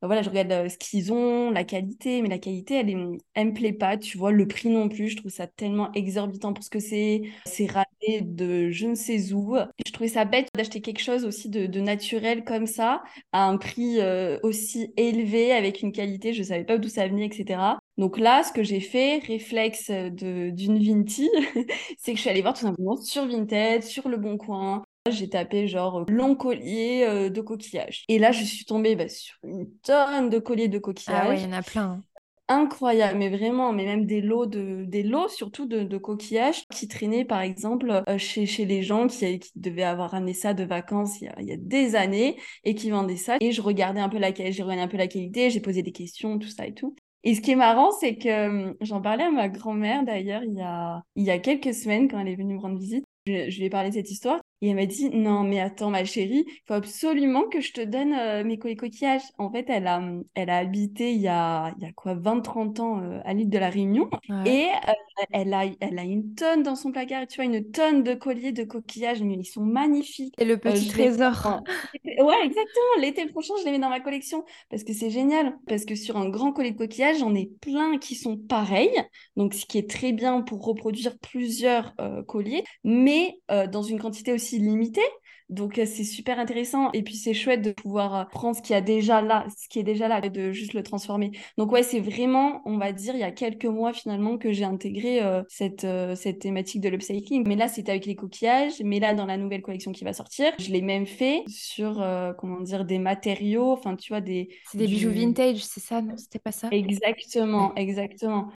bah 0.00 0.06
voilà, 0.06 0.22
je 0.22 0.30
regarde 0.30 0.68
ce 0.68 0.78
qu'ils 0.78 1.12
ont, 1.12 1.50
la 1.50 1.64
qualité, 1.64 2.22
mais 2.22 2.28
la 2.28 2.38
qualité, 2.38 2.74
elle, 2.74 2.90
est, 2.90 2.96
elle 3.34 3.48
me 3.48 3.52
plaît 3.52 3.72
pas, 3.72 3.96
tu 3.96 4.16
vois, 4.16 4.30
le 4.30 4.46
prix 4.46 4.68
non 4.68 4.88
plus, 4.88 5.08
je 5.08 5.16
trouve 5.16 5.30
ça 5.32 5.48
tellement 5.48 5.90
exorbitant 5.92 6.52
pour 6.52 6.62
ce 6.62 6.70
que 6.70 6.78
c'est, 6.78 7.22
c'est 7.46 7.66
raté 7.66 8.20
de 8.22 8.70
je 8.70 8.86
ne 8.86 8.94
sais 8.94 9.32
où. 9.32 9.56
je 9.84 9.92
trouvais 9.92 10.08
ça 10.08 10.24
bête 10.24 10.48
d'acheter 10.54 10.80
quelque 10.80 11.02
chose 11.02 11.24
aussi 11.24 11.48
de, 11.48 11.80
naturel 11.80 12.44
comme 12.44 12.66
ça, 12.66 13.02
à 13.32 13.44
un 13.46 13.56
prix 13.56 13.98
aussi 14.42 14.92
élevé, 14.96 15.52
avec 15.52 15.82
une 15.82 15.92
qualité, 15.92 16.32
je 16.32 16.42
savais 16.42 16.64
pas 16.64 16.78
d'où 16.78 16.88
ça 16.88 17.08
venait, 17.08 17.26
etc. 17.26 17.78
Donc 17.96 18.18
là, 18.18 18.42
ce 18.44 18.52
que 18.52 18.62
j'ai 18.62 18.80
fait, 18.80 19.18
réflexe 19.18 19.90
d'une 19.90 20.78
Vinti, 20.78 21.28
c'est 21.98 22.12
que 22.12 22.16
je 22.16 22.20
suis 22.22 22.30
allée 22.30 22.42
voir 22.42 22.54
tout 22.54 22.60
simplement 22.60 22.96
sur 22.96 23.26
Vinted, 23.26 23.82
sur 23.82 24.08
Le 24.08 24.16
Bon 24.16 24.36
Coin. 24.36 24.84
J'ai 25.10 25.28
tapé 25.28 25.66
genre 25.66 26.04
long 26.08 26.34
collier 26.34 27.04
euh, 27.08 27.30
de 27.30 27.40
coquillage. 27.40 28.04
Et 28.08 28.18
là, 28.18 28.32
je 28.32 28.44
suis 28.44 28.64
tombée 28.64 28.94
bah, 28.94 29.08
sur 29.08 29.36
une 29.42 29.70
tonne 29.82 30.28
de 30.28 30.38
colliers 30.38 30.68
de 30.68 30.78
coquillage. 30.78 31.22
Ah 31.24 31.28
ouais, 31.30 31.40
il 31.40 31.44
y 31.44 31.46
en 31.46 31.52
a 31.52 31.62
plein. 31.62 32.02
Incroyable, 32.50 33.18
mais 33.18 33.28
vraiment, 33.28 33.74
mais 33.74 33.84
même 33.84 34.06
des 34.06 34.22
lots 34.22 34.46
de, 34.46 34.84
des 34.86 35.02
lots 35.02 35.28
surtout 35.28 35.66
de, 35.66 35.82
de 35.82 35.98
coquillages 35.98 36.64
qui 36.72 36.88
traînaient 36.88 37.26
par 37.26 37.42
exemple 37.42 38.02
euh, 38.08 38.16
chez, 38.16 38.46
chez 38.46 38.64
les 38.64 38.82
gens 38.82 39.06
qui, 39.06 39.38
qui 39.38 39.50
devaient 39.56 39.82
avoir 39.82 40.12
ramené 40.12 40.32
ça 40.32 40.54
de 40.54 40.64
vacances 40.64 41.20
il 41.20 41.24
y, 41.24 41.28
a, 41.28 41.34
il 41.40 41.46
y 41.46 41.52
a 41.52 41.58
des 41.58 41.94
années 41.94 42.38
et 42.64 42.74
qui 42.74 42.88
vendaient 42.88 43.16
ça. 43.16 43.36
Et 43.40 43.52
je 43.52 43.60
regardais 43.60 44.00
un 44.00 44.08
peu 44.08 44.16
la, 44.16 44.32
j'ai 44.32 44.62
regardé 44.62 44.80
un 44.82 44.88
peu 44.88 44.96
la 44.96 45.08
qualité, 45.08 45.50
j'ai 45.50 45.60
posé 45.60 45.82
des 45.82 45.92
questions, 45.92 46.38
tout 46.38 46.48
ça 46.48 46.66
et 46.66 46.72
tout. 46.72 46.96
Et 47.22 47.34
ce 47.34 47.42
qui 47.42 47.50
est 47.50 47.56
marrant, 47.56 47.90
c'est 47.90 48.16
que 48.16 48.46
hum, 48.48 48.74
j'en 48.80 49.02
parlais 49.02 49.24
à 49.24 49.30
ma 49.30 49.50
grand-mère 49.50 50.04
d'ailleurs 50.04 50.42
il 50.42 50.54
y 50.54 50.62
a, 50.62 51.02
il 51.16 51.24
y 51.24 51.30
a 51.30 51.38
quelques 51.38 51.74
semaines 51.74 52.08
quand 52.08 52.18
elle 52.18 52.28
est 52.28 52.36
venue 52.36 52.54
me 52.54 52.60
rendre 52.60 52.78
visite. 52.78 53.04
Je, 53.26 53.50
je 53.50 53.58
lui 53.58 53.66
ai 53.66 53.70
parlé 53.70 53.90
de 53.90 53.94
cette 53.94 54.10
histoire 54.10 54.40
et 54.60 54.70
elle 54.70 54.76
m'a 54.76 54.86
dit 54.86 55.10
non 55.10 55.44
mais 55.44 55.60
attends 55.60 55.90
ma 55.90 56.04
chérie, 56.04 56.44
il 56.46 56.62
faut 56.66 56.74
absolument 56.74 57.44
que 57.44 57.60
je 57.60 57.72
te 57.72 57.80
donne 57.80 58.12
euh, 58.12 58.44
mes 58.44 58.58
coquillages. 58.58 59.22
En 59.38 59.50
fait, 59.50 59.66
elle 59.68 59.86
a, 59.86 60.02
elle 60.34 60.50
a 60.50 60.58
habité 60.58 61.12
il 61.12 61.20
y 61.20 61.28
a, 61.28 61.72
il 61.78 61.84
y 61.84 61.86
a 61.88 61.92
quoi 61.92 62.14
20-30 62.14 62.80
ans 62.80 63.00
euh, 63.00 63.20
à 63.24 63.34
l'île 63.34 63.50
de 63.50 63.58
la 63.58 63.70
Réunion 63.70 64.10
et 64.46 64.66
euh, 64.66 64.92
elle, 65.30 65.54
a, 65.54 65.64
elle 65.80 65.98
a 65.98 66.02
une 66.02 66.34
tonne 66.34 66.62
dans 66.62 66.74
son 66.74 66.90
placard, 66.90 67.26
tu 67.26 67.36
vois, 67.36 67.44
une 67.44 67.70
tonne 67.70 68.02
de 68.02 68.14
colliers 68.14 68.52
de 68.52 68.64
coquillages, 68.64 69.22
mais 69.22 69.34
ils 69.34 69.44
sont 69.44 69.62
magnifiques. 69.62 70.34
Et 70.38 70.44
le 70.44 70.56
petit 70.56 70.88
trésor. 70.88 71.62
ouais, 72.04 72.44
exactement. 72.44 73.00
L'été 73.00 73.26
prochain, 73.26 73.54
je 73.60 73.64
les 73.64 73.72
mets 73.72 73.78
dans 73.78 73.88
ma 73.88 74.00
collection 74.00 74.44
parce 74.70 74.82
que 74.82 74.92
c'est 74.92 75.10
génial. 75.10 75.56
Parce 75.68 75.84
que 75.84 75.94
sur 75.94 76.16
un 76.16 76.28
grand 76.28 76.52
collier 76.52 76.72
de 76.72 76.78
coquillages, 76.78 77.18
j'en 77.18 77.34
ai 77.34 77.50
plein 77.60 77.98
qui 77.98 78.14
sont 78.14 78.36
pareils, 78.36 79.02
donc 79.36 79.54
ce 79.54 79.66
qui 79.66 79.78
est 79.78 79.88
très 79.88 80.12
bien 80.12 80.42
pour 80.42 80.64
reproduire 80.64 81.16
plusieurs 81.18 81.94
colliers, 82.26 82.64
mais 82.82 83.38
dans 83.48 83.82
une 83.82 84.00
quantité 84.00 84.32
aussi 84.32 84.47
limité. 84.56 85.02
Donc 85.48 85.78
euh, 85.78 85.86
c'est 85.86 86.04
super 86.04 86.38
intéressant 86.38 86.92
et 86.92 87.02
puis 87.02 87.14
c'est 87.14 87.32
chouette 87.32 87.62
de 87.62 87.72
pouvoir 87.72 88.14
euh, 88.14 88.24
prendre 88.24 88.54
ce 88.54 88.60
qui 88.60 88.74
a 88.74 88.82
déjà 88.82 89.22
là, 89.22 89.46
ce 89.56 89.68
qui 89.68 89.78
est 89.78 89.82
déjà 89.82 90.06
là, 90.06 90.20
et 90.22 90.28
de 90.28 90.52
juste 90.52 90.74
le 90.74 90.82
transformer. 90.82 91.32
Donc 91.56 91.72
ouais, 91.72 91.82
c'est 91.82 92.00
vraiment, 92.00 92.60
on 92.66 92.76
va 92.76 92.92
dire, 92.92 93.14
il 93.14 93.20
y 93.20 93.24
a 93.24 93.30
quelques 93.30 93.64
mois 93.64 93.94
finalement 93.94 94.36
que 94.36 94.52
j'ai 94.52 94.64
intégré 94.64 95.22
euh, 95.22 95.42
cette 95.48 95.86
cette 96.16 96.40
thématique 96.40 96.82
de 96.82 96.90
l'upcycling. 96.90 97.46
Mais 97.48 97.56
là 97.56 97.68
c'était 97.68 97.92
avec 97.92 98.04
les 98.04 98.14
coquillages, 98.14 98.80
mais 98.84 99.00
là 99.00 99.14
dans 99.14 99.26
la 99.26 99.38
nouvelle 99.38 99.62
collection 99.62 99.92
qui 99.92 100.04
va 100.04 100.12
sortir, 100.12 100.52
je 100.58 100.70
l'ai 100.70 100.82
même 100.82 101.06
fait 101.06 101.44
sur 101.48 102.04
comment 102.38 102.60
dire 102.60 102.84
des 102.84 102.98
matériaux, 102.98 103.72
enfin 103.72 103.96
tu 103.96 104.12
vois 104.12 104.20
des. 104.20 104.50
C'est 104.70 104.78
des 104.78 104.86
bijoux 104.86 105.10
vintage, 105.10 105.64
c'est 105.64 105.80
ça 105.80 106.02
Non, 106.02 106.16
c'était 106.16 106.38
pas 106.38 106.52
ça? 106.52 106.68
Exactement, 106.70 107.74
exactement. 107.74 108.50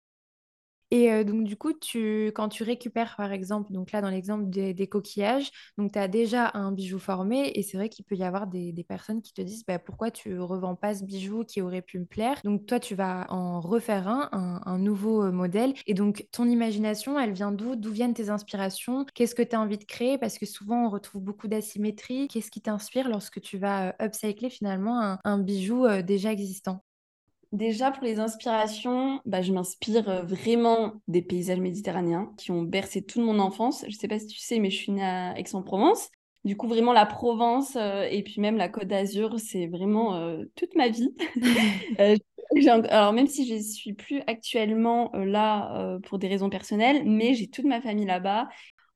Et 0.91 1.25
donc, 1.25 1.45
du 1.45 1.57
coup, 1.57 1.73
tu, 1.73 2.33
quand 2.35 2.49
tu 2.49 2.65
récupères, 2.65 3.15
par 3.17 3.31
exemple, 3.33 3.73
donc 3.73 3.93
là, 3.93 4.01
dans 4.01 4.11
l'exemple 4.11 4.49
des, 4.49 4.89
coquillages, 4.89 5.51
donc 5.79 5.93
tu 5.93 5.99
as 5.99 6.09
déjà 6.09 6.51
un 6.55 6.73
bijou 6.73 6.99
formé 6.99 7.53
et 7.55 7.63
c'est 7.63 7.77
vrai 7.77 7.89
qu'il 7.89 8.05
peut 8.05 8.17
y 8.17 8.25
avoir 8.25 8.49
des, 8.49 8.85
personnes 8.89 9.23
qui 9.23 9.33
te 9.33 9.41
disent 9.41 9.65
bah, 9.65 9.79
pourquoi 9.79 10.11
tu 10.11 10.41
revends 10.41 10.75
pas 10.75 10.95
ce 10.95 11.05
bijou 11.05 11.45
qui 11.45 11.61
aurait 11.61 11.83
pu 11.83 12.01
me 12.01 12.07
plaire? 12.07 12.41
Donc, 12.45 12.67
toi, 12.67 12.81
tu 12.81 12.97
vas 12.97 13.27
en 13.31 13.61
refaire 13.61 14.09
un, 14.09 14.61
un, 14.65 14.79
nouveau 14.79 15.31
modèle. 15.31 15.75
Et 15.87 15.95
donc, 15.95 16.27
ton 16.33 16.47
imagination, 16.47 17.21
elle 17.21 17.33
vient 17.33 17.53
d'où? 17.53 17.77
D'où 17.77 17.93
viennent 17.93 18.15
tes 18.15 18.31
inspirations? 18.31 19.07
Qu'est-ce 19.15 19.35
que 19.35 19.43
tu 19.43 19.55
as 19.55 19.61
envie 19.61 19.79
de 19.79 19.85
créer? 19.85 20.19
Parce 20.19 20.39
que 20.39 20.47
souvent, 20.47 20.87
on 20.87 20.91
retrouve 20.91 21.23
beaucoup 21.23 21.47
d'asymétrie. 21.47 22.27
Qu'est-ce 22.29 22.51
qui 22.51 22.63
t'inspire 22.63 23.09
lorsque 23.09 23.41
tu 23.41 23.59
vas 23.59 23.95
upcycler 24.03 24.51
finalement 24.51 25.19
un 25.23 25.39
bijou 25.39 25.87
déjà 26.03 26.33
existant? 26.33 26.83
Déjà, 27.53 27.91
pour 27.91 28.05
les 28.05 28.21
inspirations, 28.21 29.21
bah, 29.25 29.43
je 29.43 29.53
m'inspire 29.53 30.09
euh, 30.09 30.23
vraiment 30.23 31.03
des 31.09 31.21
paysages 31.21 31.59
méditerranéens 31.59 32.33
qui 32.37 32.53
ont 32.53 32.63
bercé 32.63 33.03
toute 33.03 33.23
mon 33.23 33.41
enfance. 33.41 33.81
Je 33.83 33.95
ne 33.95 33.99
sais 33.99 34.07
pas 34.07 34.21
si 34.21 34.29
tu 34.29 34.39
sais, 34.39 34.61
mais 34.61 34.71
je 34.71 34.77
suis 34.77 34.93
née 34.93 35.03
à 35.03 35.37
Aix-en-Provence. 35.37 36.11
Du 36.45 36.57
coup, 36.57 36.69
vraiment, 36.69 36.93
la 36.93 37.07
Provence 37.07 37.75
euh, 37.75 38.03
et 38.09 38.23
puis 38.23 38.41
même 38.41 38.57
la 38.57 38.69
Côte 38.69 38.87
d'Azur, 38.87 39.41
c'est 39.41 39.67
vraiment 39.67 40.15
euh, 40.15 40.45
toute 40.55 40.77
ma 40.77 40.89
vie. 40.89 41.13
alors, 42.89 43.13
même 43.13 43.27
si 43.27 43.49
je 43.49 43.55
ne 43.55 43.61
suis 43.61 43.95
plus 43.95 44.23
actuellement 44.29 45.11
là 45.15 45.99
pour 46.05 46.19
des 46.21 46.29
raisons 46.29 46.51
personnelles, 46.51 47.03
mais 47.05 47.35
j'ai 47.35 47.49
toute 47.49 47.65
ma 47.65 47.81
famille 47.81 48.07
là-bas. 48.07 48.49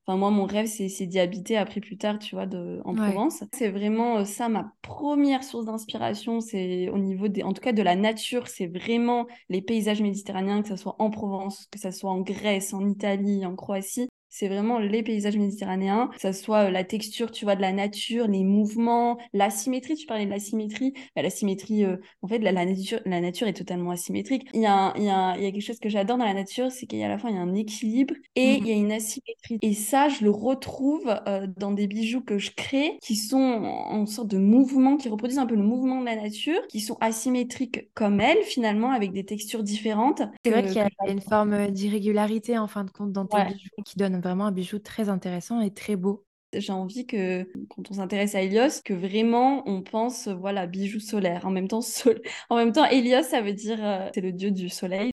Enfin, 0.06 0.18
moi, 0.18 0.30
mon 0.30 0.44
rêve, 0.44 0.66
c'est 0.66 1.06
d'y 1.06 1.18
habiter 1.18 1.56
après 1.56 1.80
plus 1.80 1.96
tard, 1.96 2.18
tu 2.18 2.34
vois, 2.34 2.46
de, 2.46 2.80
en 2.84 2.94
Provence. 2.94 3.42
C'est 3.52 3.70
vraiment 3.70 4.18
euh, 4.18 4.24
ça, 4.24 4.48
ma 4.50 4.72
première 4.82 5.42
source 5.42 5.64
d'inspiration. 5.64 6.40
C'est 6.40 6.90
au 6.90 6.98
niveau 6.98 7.28
des, 7.28 7.42
en 7.42 7.52
tout 7.54 7.62
cas, 7.62 7.72
de 7.72 7.82
la 7.82 7.96
nature. 7.96 8.48
C'est 8.48 8.66
vraiment 8.66 9.26
les 9.48 9.62
paysages 9.62 10.02
méditerranéens, 10.02 10.62
que 10.62 10.68
ce 10.68 10.76
soit 10.76 10.96
en 10.98 11.10
Provence, 11.10 11.66
que 11.70 11.78
ce 11.78 11.90
soit 11.90 12.10
en 12.10 12.20
Grèce, 12.20 12.74
en 12.74 12.86
Italie, 12.86 13.46
en 13.46 13.56
Croatie 13.56 14.08
c'est 14.34 14.48
vraiment 14.48 14.80
les 14.80 15.04
paysages 15.04 15.36
méditerranéens, 15.36 16.10
que 16.12 16.20
ce 16.20 16.32
soit 16.32 16.64
euh, 16.64 16.70
la 16.70 16.82
texture, 16.82 17.30
tu 17.30 17.44
vois, 17.44 17.54
de 17.54 17.60
la 17.60 17.72
nature, 17.72 18.26
les 18.26 18.42
mouvements, 18.42 19.16
la 19.32 19.48
symétrie, 19.48 19.94
tu 19.94 20.06
parlais 20.06 20.26
de 20.26 20.30
la 20.30 20.40
symétrie, 20.40 20.92
bah, 21.14 21.22
la 21.22 21.30
symétrie, 21.30 21.84
euh, 21.84 21.98
en 22.20 22.26
fait, 22.26 22.40
la, 22.40 22.50
nature, 22.52 22.98
la 23.06 23.20
nature 23.20 23.46
est 23.46 23.52
totalement 23.52 23.92
asymétrique. 23.92 24.48
Il 24.52 24.60
y 24.60 24.66
a, 24.66 24.92
il 24.96 25.04
y 25.04 25.08
a, 25.08 25.36
il 25.36 25.44
y 25.44 25.46
a 25.46 25.52
quelque 25.52 25.62
chose 25.62 25.78
que 25.78 25.88
j'adore 25.88 26.18
dans 26.18 26.24
la 26.24 26.34
nature, 26.34 26.72
c'est 26.72 26.86
qu'il 26.86 26.98
y 26.98 27.04
a 27.04 27.06
à 27.06 27.10
la 27.10 27.18
fois 27.18 27.30
il 27.30 27.36
y 27.36 27.38
a 27.38 27.42
un 27.42 27.54
équilibre 27.54 28.12
et 28.34 28.54
mmh. 28.54 28.56
il 28.58 28.66
y 28.66 28.72
a 28.72 28.74
une 28.74 28.90
asymétrie. 28.90 29.58
Et 29.62 29.72
ça, 29.72 30.08
je 30.08 30.24
le 30.24 30.30
retrouve 30.30 31.14
euh, 31.28 31.46
dans 31.56 31.70
des 31.70 31.86
bijoux 31.86 32.20
que 32.20 32.38
je 32.38 32.50
crée, 32.50 32.98
qui 33.02 33.14
sont 33.14 33.36
en, 33.38 34.04
sorte 34.06 34.26
de 34.28 34.38
mouvement, 34.38 34.96
qui 34.96 35.08
reproduisent 35.08 35.38
un 35.38 35.46
peu 35.46 35.54
le 35.54 35.62
mouvement 35.62 36.00
de 36.00 36.06
la 36.06 36.16
nature, 36.16 36.66
qui 36.66 36.80
sont 36.80 36.96
asymétriques 37.00 37.88
comme 37.94 38.20
elle, 38.20 38.42
finalement, 38.42 38.90
avec 38.90 39.12
des 39.12 39.24
textures 39.24 39.62
différentes. 39.62 40.22
C'est 40.44 40.50
vrai 40.50 40.64
qu'il 40.64 40.74
y 40.74 40.80
a 40.80 40.88
une 41.06 41.20
forme 41.20 41.70
d'irrégularité, 41.70 42.58
en 42.58 42.66
fin 42.66 42.82
de 42.82 42.90
compte, 42.90 43.12
dans 43.12 43.26
tes 43.26 43.44
bijoux, 43.44 43.82
qui 43.84 43.96
donne 43.96 44.23
vraiment 44.24 44.46
un 44.46 44.52
bijou 44.52 44.78
très 44.78 45.08
intéressant 45.08 45.60
et 45.60 45.72
très 45.72 45.96
beau. 45.96 46.24
J'ai 46.52 46.72
envie 46.72 47.06
que, 47.06 47.48
quand 47.68 47.90
on 47.90 47.94
s'intéresse 47.94 48.34
à 48.34 48.42
Helios, 48.42 48.80
que 48.84 48.94
vraiment 48.94 49.68
on 49.68 49.82
pense, 49.82 50.28
voilà, 50.28 50.66
bijou 50.66 51.00
solaire. 51.00 51.46
En 51.46 51.50
même 51.50 51.68
temps, 51.68 51.80
en 52.50 52.56
même 52.56 52.72
temps 52.72 52.84
Helios, 52.86 53.24
ça 53.24 53.40
veut 53.40 53.52
dire, 53.52 53.78
euh, 53.84 54.08
c'est 54.14 54.20
le 54.20 54.32
dieu 54.32 54.50
du 54.50 54.68
soleil. 54.68 55.10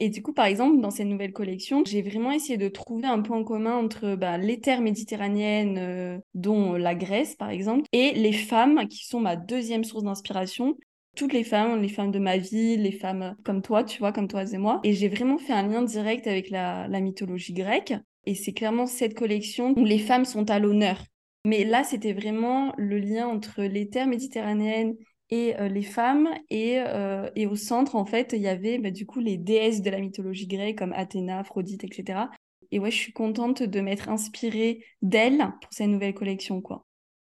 Et 0.00 0.08
du 0.08 0.22
coup, 0.22 0.32
par 0.32 0.46
exemple, 0.46 0.80
dans 0.80 0.90
cette 0.90 1.06
nouvelle 1.06 1.32
collection, 1.32 1.82
j'ai 1.86 2.02
vraiment 2.02 2.32
essayé 2.32 2.58
de 2.58 2.68
trouver 2.68 3.06
un 3.06 3.22
point 3.22 3.42
commun 3.44 3.76
entre 3.76 4.16
bah, 4.16 4.38
les 4.38 4.60
terres 4.60 4.80
méditerranéennes, 4.80 5.78
euh, 5.78 6.18
dont 6.34 6.74
la 6.74 6.94
Grèce, 6.94 7.36
par 7.36 7.50
exemple, 7.50 7.84
et 7.92 8.12
les 8.12 8.32
femmes, 8.32 8.88
qui 8.88 9.06
sont 9.06 9.20
ma 9.20 9.36
deuxième 9.36 9.84
source 9.84 10.02
d'inspiration. 10.02 10.76
toutes 11.16 11.32
les 11.32 11.44
femmes, 11.44 11.80
les 11.80 11.88
femmes 11.88 12.10
de 12.10 12.18
ma 12.18 12.38
vie, 12.38 12.76
les 12.76 12.90
femmes 12.90 13.36
comme 13.44 13.62
toi, 13.62 13.84
tu 13.84 14.00
vois, 14.00 14.12
comme 14.12 14.26
toi 14.26 14.44
et 14.44 14.58
moi. 14.58 14.80
Et 14.82 14.92
j'ai 14.94 15.08
vraiment 15.08 15.38
fait 15.38 15.52
un 15.52 15.66
lien 15.68 15.82
direct 15.82 16.26
avec 16.26 16.50
la 16.50 16.88
mythologie 17.00 17.52
grecque. 17.52 17.94
Et 18.26 18.34
c'est 18.34 18.52
clairement 18.52 18.86
cette 18.86 19.14
collection 19.14 19.74
où 19.76 19.84
les 19.84 19.98
femmes 19.98 20.24
sont 20.24 20.50
à 20.50 20.58
l'honneur. 20.58 21.04
Mais 21.44 21.64
là, 21.64 21.84
c'était 21.84 22.14
vraiment 22.14 22.72
le 22.78 22.98
lien 22.98 23.26
entre 23.26 23.62
les 23.62 23.90
terres 23.90 24.06
méditerranéennes 24.06 24.96
et 25.30 25.56
euh, 25.60 25.68
les 25.68 25.82
femmes. 25.82 26.28
Et, 26.48 26.80
euh, 26.80 27.28
et, 27.36 27.46
au 27.46 27.56
centre, 27.56 27.96
en 27.96 28.06
fait, 28.06 28.32
il 28.32 28.40
y 28.40 28.48
avait 28.48 28.78
bah, 28.78 28.90
du 28.90 29.04
coup 29.04 29.20
les 29.20 29.36
déesses 29.36 29.82
de 29.82 29.90
la 29.90 30.00
mythologie 30.00 30.46
grecque 30.46 30.78
comme 30.78 30.94
Athéna, 30.94 31.40
Aphrodite, 31.40 31.84
etc. 31.84 32.30
Et 32.70 32.78
ouais, 32.78 32.90
je 32.90 32.96
suis 32.96 33.12
contente 33.12 33.62
de 33.62 33.80
m'être 33.80 34.08
inspirée 34.08 34.84
d'elle 35.02 35.38
pour 35.60 35.72
cette 35.72 35.88
nouvelle 35.88 36.14
collection, 36.14 36.60
quoi. 36.62 36.84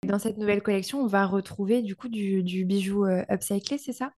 Dans 0.06 0.18
cette 0.18 0.38
nouvelle 0.38 0.62
collection, 0.62 1.00
on 1.00 1.06
va 1.06 1.26
retrouver 1.26 1.82
du 1.82 1.96
coup 1.96 2.08
du, 2.08 2.42
du 2.42 2.64
bijou 2.64 3.06
euh, 3.06 3.24
upcyclé, 3.30 3.78
c'est 3.78 3.92
ça? 3.92 4.12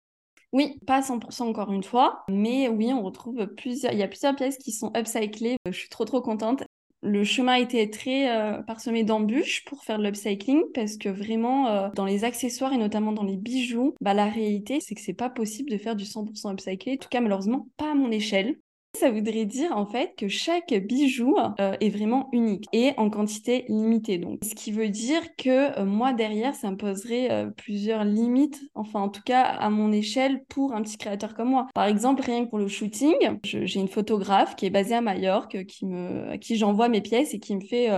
Oui, 0.55 0.79
pas 0.87 1.03
100% 1.03 1.49
encore 1.49 1.73
une 1.73 1.83
fois, 1.83 2.25
mais 2.29 2.69
oui, 2.69 2.93
on 2.93 3.03
retrouve 3.03 3.45
plusieurs, 3.57 3.93
il 3.93 3.99
y 3.99 4.05
a 4.05 4.09
plusieurs 4.09 4.37
pièces 4.37 4.57
qui 4.57 4.71
sont 4.71 4.93
upcyclées. 4.97 5.57
Je 5.67 5.77
suis 5.77 5.89
trop 5.89 6.05
trop 6.05 6.23
contente. 6.23 6.63
Le 7.03 7.25
chemin 7.25 7.55
été 7.57 7.91
très 7.91 8.31
euh, 8.31 8.63
parsemé 8.63 9.03
d'embûches 9.03 9.65
pour 9.65 9.83
faire 9.83 9.99
de 9.99 10.05
l'upcycling 10.05 10.63
parce 10.73 10.97
que 10.97 11.09
vraiment, 11.09 11.67
euh, 11.67 11.89
dans 11.97 12.05
les 12.05 12.23
accessoires 12.23 12.73
et 12.73 12.77
notamment 12.79 13.11
dans 13.11 13.25
les 13.25 13.37
bijoux, 13.37 13.95
bah, 14.01 14.15
la 14.15 14.27
réalité, 14.27 14.79
c'est 14.81 14.95
que 14.95 15.01
c'est 15.01 15.13
pas 15.13 15.29
possible 15.29 15.71
de 15.71 15.77
faire 15.77 15.97
du 15.97 16.05
100% 16.05 16.53
upcyclé. 16.53 16.93
En 16.93 16.97
tout 16.99 17.09
cas, 17.09 17.21
malheureusement, 17.21 17.67
pas 17.77 17.91
à 17.91 17.95
mon 17.97 18.13
échelle. 18.13 18.57
Ça 18.99 19.11
voudrait 19.11 19.45
dire 19.45 19.77
en 19.77 19.87
fait 19.87 20.15
que 20.17 20.29
chaque 20.29 20.73
bijou 20.73 21.37
euh, 21.61 21.77
est 21.81 21.89
vraiment 21.89 22.29
unique 22.33 22.67
et 22.73 22.93
en 22.97 23.11
quantité 23.11 23.65
limitée. 23.69 24.19
Donc, 24.19 24.39
ce 24.45 24.55
qui 24.55 24.71
veut 24.71 24.89
dire 24.89 25.35
que 25.37 25.79
euh, 25.81 25.85
moi 25.85 26.13
derrière, 26.13 26.55
ça 26.55 26.71
me 26.71 26.77
poserait 26.77 27.31
euh, 27.31 27.51
plusieurs 27.51 28.05
limites, 28.05 28.61
enfin 28.75 29.01
en 29.01 29.09
tout 29.09 29.23
cas 29.25 29.43
à 29.43 29.69
mon 29.69 29.91
échelle 29.91 30.45
pour 30.49 30.75
un 30.75 30.83
petit 30.83 30.97
créateur 30.97 31.35
comme 31.35 31.51
moi. 31.51 31.67
Par 31.75 31.87
exemple, 31.87 32.23
rien 32.23 32.45
que 32.45 32.51
pour 32.51 32.59
le 32.59 32.69
shooting, 32.69 33.15
j'ai 33.43 33.81
une 33.81 33.89
photographe 33.89 34.55
qui 34.55 34.67
est 34.67 34.71
basée 34.71 34.95
à 34.95 35.01
Majorque, 35.01 35.67
qui 35.67 35.87
me, 35.87 36.31
à 36.31 36.39
qui 36.39 36.57
j'envoie 36.57 36.89
mes 36.89 37.01
pièces 37.01 37.35
et 37.35 37.41
qui 37.41 37.57
me 37.57 37.61
fait 37.61 37.89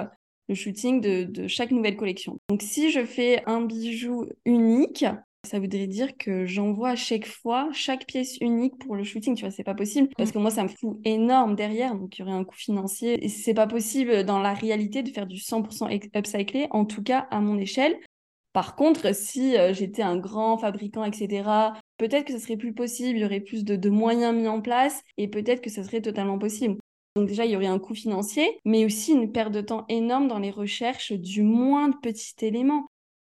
le 0.48 0.54
shooting 0.54 1.00
de, 1.00 1.46
chaque 1.46 1.70
nouvelle 1.70 1.96
collection. 1.96 2.38
Donc 2.48 2.62
si 2.62 2.90
je 2.90 3.04
fais 3.04 3.42
un 3.46 3.62
bijou 3.62 4.26
unique, 4.44 5.04
ça 5.46 5.58
voudrait 5.58 5.86
dire 5.86 6.16
que 6.18 6.44
j'envoie 6.44 6.94
chaque 6.96 7.26
fois 7.26 7.68
chaque 7.72 8.06
pièce 8.06 8.36
unique 8.40 8.78
pour 8.78 8.96
le 8.96 9.04
shooting, 9.04 9.34
tu 9.34 9.42
vois, 9.42 9.50
c'est 9.50 9.64
pas 9.64 9.74
possible 9.74 10.08
parce 10.18 10.32
que 10.32 10.38
moi 10.38 10.50
ça 10.50 10.62
me 10.62 10.68
fout 10.68 10.98
énorme 11.04 11.54
derrière, 11.54 11.94
donc 11.94 12.18
il 12.18 12.20
y 12.20 12.24
aurait 12.24 12.36
un 12.36 12.44
coût 12.44 12.56
financier 12.56 13.24
et 13.24 13.28
c'est 13.28 13.54
pas 13.54 13.66
possible 13.66 14.24
dans 14.24 14.40
la 14.40 14.52
réalité 14.52 15.02
de 15.02 15.10
faire 15.10 15.26
du 15.26 15.36
100% 15.36 15.88
upcyclé, 16.14 16.66
en 16.70 16.84
tout 16.84 17.02
cas 17.02 17.26
à 17.30 17.40
mon 17.40 17.58
échelle. 17.58 17.98
Par 18.52 18.74
contre, 18.74 19.14
si 19.14 19.56
euh, 19.56 19.74
j'étais 19.74 20.02
un 20.02 20.16
grand 20.16 20.56
fabricant, 20.56 21.04
etc., 21.04 21.72
peut-être 21.98 22.24
que 22.24 22.32
ce 22.32 22.38
serait 22.38 22.56
plus 22.56 22.72
possible, 22.72 23.18
il 23.18 23.22
y 23.22 23.24
aurait 23.24 23.40
plus 23.40 23.64
de, 23.64 23.76
de 23.76 23.90
moyens 23.90 24.34
mis 24.34 24.48
en 24.48 24.62
place 24.62 25.02
et 25.18 25.28
peut-être 25.28 25.60
que 25.60 25.68
ça 25.68 25.84
serait 25.84 26.00
totalement 26.00 26.38
possible. 26.38 26.78
Donc 27.16 27.28
déjà, 27.28 27.46
il 27.46 27.50
y 27.50 27.56
aurait 27.56 27.66
un 27.66 27.78
coût 27.78 27.94
financier, 27.94 28.60
mais 28.64 28.84
aussi 28.84 29.12
une 29.12 29.32
perte 29.32 29.52
de 29.52 29.62
temps 29.62 29.86
énorme 29.88 30.28
dans 30.28 30.38
les 30.38 30.50
recherches 30.50 31.12
du 31.12 31.42
moindre 31.42 31.98
petit 32.02 32.34
élément. 32.42 32.86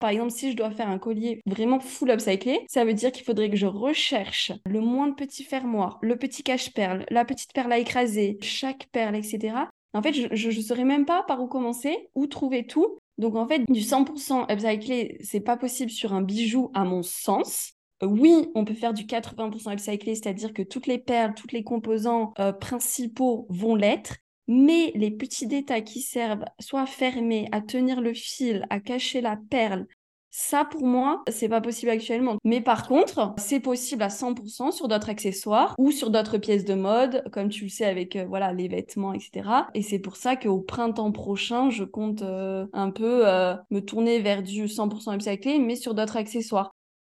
Par 0.02 0.10
exemple, 0.10 0.32
si 0.32 0.50
je 0.50 0.56
dois 0.56 0.72
faire 0.72 0.90
un 0.90 0.98
collier 0.98 1.40
vraiment 1.46 1.78
full 1.78 2.10
upcyclé, 2.10 2.66
ça 2.68 2.84
veut 2.84 2.92
dire 2.92 3.12
qu'il 3.12 3.24
faudrait 3.24 3.50
que 3.50 3.56
je 3.56 3.68
recherche 3.68 4.50
le 4.66 4.80
moins 4.80 5.06
de 5.06 5.14
petits 5.14 5.44
fermoirs, 5.44 6.00
le 6.02 6.16
petit 6.16 6.42
cache-perle, 6.42 7.06
la 7.08 7.24
petite 7.24 7.52
perle 7.52 7.72
à 7.72 7.78
écraser, 7.78 8.36
chaque 8.42 8.88
perle, 8.90 9.14
etc. 9.14 9.54
En 9.94 10.02
fait, 10.02 10.12
je 10.12 10.48
ne 10.48 10.60
saurais 10.60 10.82
même 10.82 11.04
pas 11.04 11.22
par 11.22 11.40
où 11.40 11.46
commencer, 11.46 12.08
où 12.16 12.26
trouver 12.26 12.66
tout. 12.66 12.98
Donc 13.16 13.36
en 13.36 13.46
fait, 13.46 13.60
du 13.70 13.78
100% 13.78 14.52
upcyclé, 14.52 15.18
c'est 15.22 15.38
pas 15.38 15.56
possible 15.56 15.92
sur 15.92 16.12
un 16.12 16.22
bijou 16.22 16.72
à 16.74 16.82
mon 16.82 17.04
sens. 17.04 17.74
Oui, 18.02 18.48
on 18.56 18.64
peut 18.64 18.74
faire 18.74 18.94
du 18.94 19.04
80% 19.04 19.72
upcyclé, 19.72 20.16
c'est-à-dire 20.16 20.52
que 20.52 20.62
toutes 20.62 20.88
les 20.88 20.98
perles, 20.98 21.34
tous 21.34 21.52
les 21.52 21.62
composants 21.62 22.32
euh, 22.40 22.52
principaux 22.52 23.46
vont 23.50 23.76
l'être, 23.76 24.16
mais 24.54 24.92
les 24.94 25.10
petits 25.10 25.46
détails 25.46 25.84
qui 25.84 26.02
servent 26.02 26.44
soit 26.60 26.82
à 26.82 26.86
fermer, 26.86 27.48
à 27.52 27.62
tenir 27.62 28.02
le 28.02 28.12
fil, 28.12 28.66
à 28.68 28.80
cacher 28.80 29.22
la 29.22 29.38
perle, 29.48 29.86
ça 30.28 30.66
pour 30.66 30.84
moi, 30.86 31.22
c'est 31.30 31.48
pas 31.48 31.62
possible 31.62 31.90
actuellement. 31.90 32.36
Mais 32.44 32.60
par 32.60 32.86
contre, 32.86 33.34
c'est 33.38 33.60
possible 33.60 34.02
à 34.02 34.10
100% 34.10 34.70
sur 34.70 34.88
d'autres 34.88 35.08
accessoires 35.08 35.74
ou 35.78 35.90
sur 35.90 36.10
d'autres 36.10 36.36
pièces 36.36 36.66
de 36.66 36.74
mode, 36.74 37.24
comme 37.32 37.48
tu 37.48 37.64
le 37.64 37.70
sais 37.70 37.86
avec 37.86 38.14
euh, 38.16 38.26
voilà 38.26 38.52
les 38.52 38.68
vêtements, 38.68 39.14
etc. 39.14 39.48
Et 39.72 39.80
c'est 39.80 39.98
pour 39.98 40.16
ça 40.16 40.36
qu'au 40.36 40.60
printemps 40.60 41.12
prochain, 41.12 41.70
je 41.70 41.84
compte 41.84 42.20
euh, 42.20 42.66
un 42.74 42.90
peu 42.90 43.26
euh, 43.26 43.54
me 43.70 43.80
tourner 43.80 44.20
vers 44.20 44.42
du 44.42 44.68
100% 44.68 45.14
upcyclé, 45.14 45.58
mais 45.60 45.76
sur 45.76 45.94
d'autres 45.94 46.18
accessoires. 46.18 46.70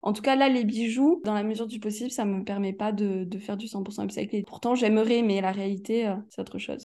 En 0.03 0.12
tout 0.12 0.23
cas, 0.23 0.37
là, 0.37 0.49
les 0.49 0.64
bijoux, 0.64 1.20
dans 1.25 1.35
la 1.35 1.42
mesure 1.42 1.66
du 1.66 1.81
possible, 1.81 2.12
ça 2.12 2.25
me 2.25 2.44
permet 2.44 2.73
pas 2.73 2.92
de, 2.92 3.25
de 3.25 3.38
faire 3.38 3.57
du 3.57 3.66
100% 3.66 4.05
upcyclé. 4.05 4.44
Pourtant, 4.47 4.77
j'aimerais, 4.77 5.23
mais 5.23 5.40
la 5.40 5.51
réalité, 5.51 6.12
c'est 6.31 6.40
autre 6.40 6.59
chose. 6.59 6.85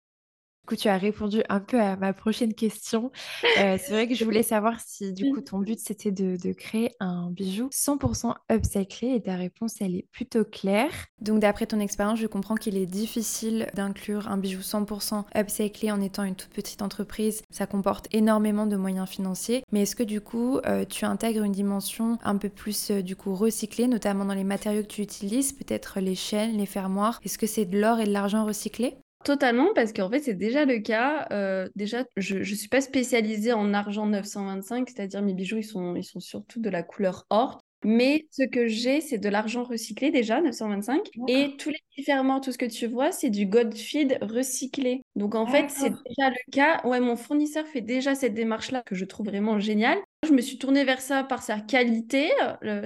Du 0.62 0.68
coup, 0.68 0.77
tu 0.77 0.87
as 0.87 0.96
répondu 0.96 1.42
un 1.48 1.59
peu 1.59 1.81
à 1.81 1.96
ma 1.96 2.12
prochaine 2.12 2.55
question. 2.55 3.11
Euh, 3.59 3.77
c'est 3.83 3.90
vrai 3.90 4.07
que 4.07 4.14
je 4.14 4.25
voulais 4.25 4.44
savoir 4.44 4.79
si 4.79 5.12
du 5.12 5.29
coup 5.33 5.40
ton 5.40 5.59
but 5.59 5.81
c'était 5.81 6.12
de, 6.12 6.53
créer 6.53 6.92
un 7.01 7.31
bijou 7.33 7.68
100% 7.72 8.33
upcyclé 8.48 9.14
et 9.16 9.20
ta 9.20 9.35
réponse 9.35 9.81
elle 9.81 9.96
est 9.96 10.07
plutôt 10.12 10.44
claire. 10.44 10.92
Donc 11.20 11.40
d'après 11.40 11.66
ton 11.66 11.81
expérience, 11.81 12.20
je 12.20 12.29
comprends 12.29 12.55
qu'il 12.55 12.77
est 12.77 12.87
difficile 12.87 13.66
d'inclure 13.75 14.29
un 14.29 14.37
bijou 14.37 14.61
100% 14.61 15.25
upcyclé 15.37 15.90
en 15.90 16.01
étant 16.01 16.22
une 16.22 16.37
toute 16.37 16.51
petite 16.51 16.81
entreprise. 16.81 17.42
Ça 17.51 17.66
comporte 17.66 18.07
énormément 18.12 18.66
de 18.66 18.77
moyens 18.77 19.09
financiers. 19.09 19.64
Mais 19.72 19.83
est-ce 19.83 19.96
que 19.96 20.05
du 20.05 20.20
coup 20.20 20.59
euh, 20.64 20.85
tu 20.85 21.05
intègres 21.05 21.42
une 21.42 21.51
dimension 21.51 22.18
un 22.22 22.37
peu 22.37 22.48
plus 22.48 22.92
euh, 22.92 23.03
du 23.03 23.16
coup 23.16 23.35
recyclée, 23.35 23.88
notamment 23.88 24.25
dans 24.25 24.35
les 24.35 24.44
matériaux 24.44 24.83
que 24.83 24.87
tu 24.87 25.03
utilises, 25.03 25.53
peut-être 25.53 25.98
les 25.98 26.14
chaînes, 26.14 26.57
les 26.57 26.66
fermoirs? 26.66 27.18
Est-ce 27.25 27.37
que 27.37 27.48
c'est 27.48 27.64
de 27.64 27.81
l'or 27.81 27.98
et 27.98 28.07
de 28.07 28.12
l'argent 28.12 28.44
recyclés 28.44 28.96
Totalement, 29.24 29.72
parce 29.74 29.92
qu'en 29.92 30.11
fait, 30.11 30.20
c'est 30.20 30.35
déjà 30.35 30.64
le 30.64 30.78
cas. 30.78 31.26
Euh, 31.30 31.68
déjà, 31.76 32.04
je 32.16 32.38
ne 32.38 32.44
suis 32.44 32.68
pas 32.68 32.80
spécialisée 32.80 33.52
en 33.52 33.72
argent 33.72 34.06
925, 34.06 34.88
c'est-à-dire 34.88 35.22
mes 35.22 35.35
bijoux, 35.35 35.58
ils 35.58 35.64
sont, 35.64 35.94
ils 35.96 36.04
sont 36.04 36.20
surtout 36.20 36.61
de 36.61 36.70
la 36.70 36.82
couleur 36.82 37.26
or. 37.30 37.61
Mais 37.85 38.26
ce 38.30 38.44
que 38.44 38.68
j'ai, 38.68 39.00
c'est 39.00 39.18
de 39.18 39.28
l'argent 39.28 39.64
recyclé 39.64 40.11
déjà, 40.11 40.40
925. 40.40 41.08
Et 41.26 41.56
tous 41.58 41.70
les 41.70 41.82
différents, 41.96 42.40
tout 42.40 42.52
ce 42.52 42.58
que 42.58 42.66
tu 42.66 42.87
vois, 42.87 43.11
c'est 43.11 43.30
du 43.30 43.46
Goldfield 43.46 44.18
recyclé. 44.22 45.02
Donc 45.16 45.35
en 45.35 45.46
fait, 45.46 45.68
c'est 45.68 45.90
déjà 45.90 46.30
le 46.30 46.52
cas. 46.52 46.80
Ouais, 46.87 47.00
mon 47.00 47.16
fournisseur 47.16 47.66
fait 47.66 47.80
déjà 47.80 48.14
cette 48.14 48.35
démarche-là 48.35 48.82
que 48.87 48.94
je 48.94 49.04
trouve 49.04 49.26
vraiment 49.26 49.58
géniale. 49.58 49.98
Je 50.24 50.32
me 50.32 50.40
suis 50.40 50.58
tournée 50.58 50.85
vers 50.85 51.00
ça 51.00 51.24
par 51.24 51.42
sa 51.42 51.58
qualité. 51.58 52.30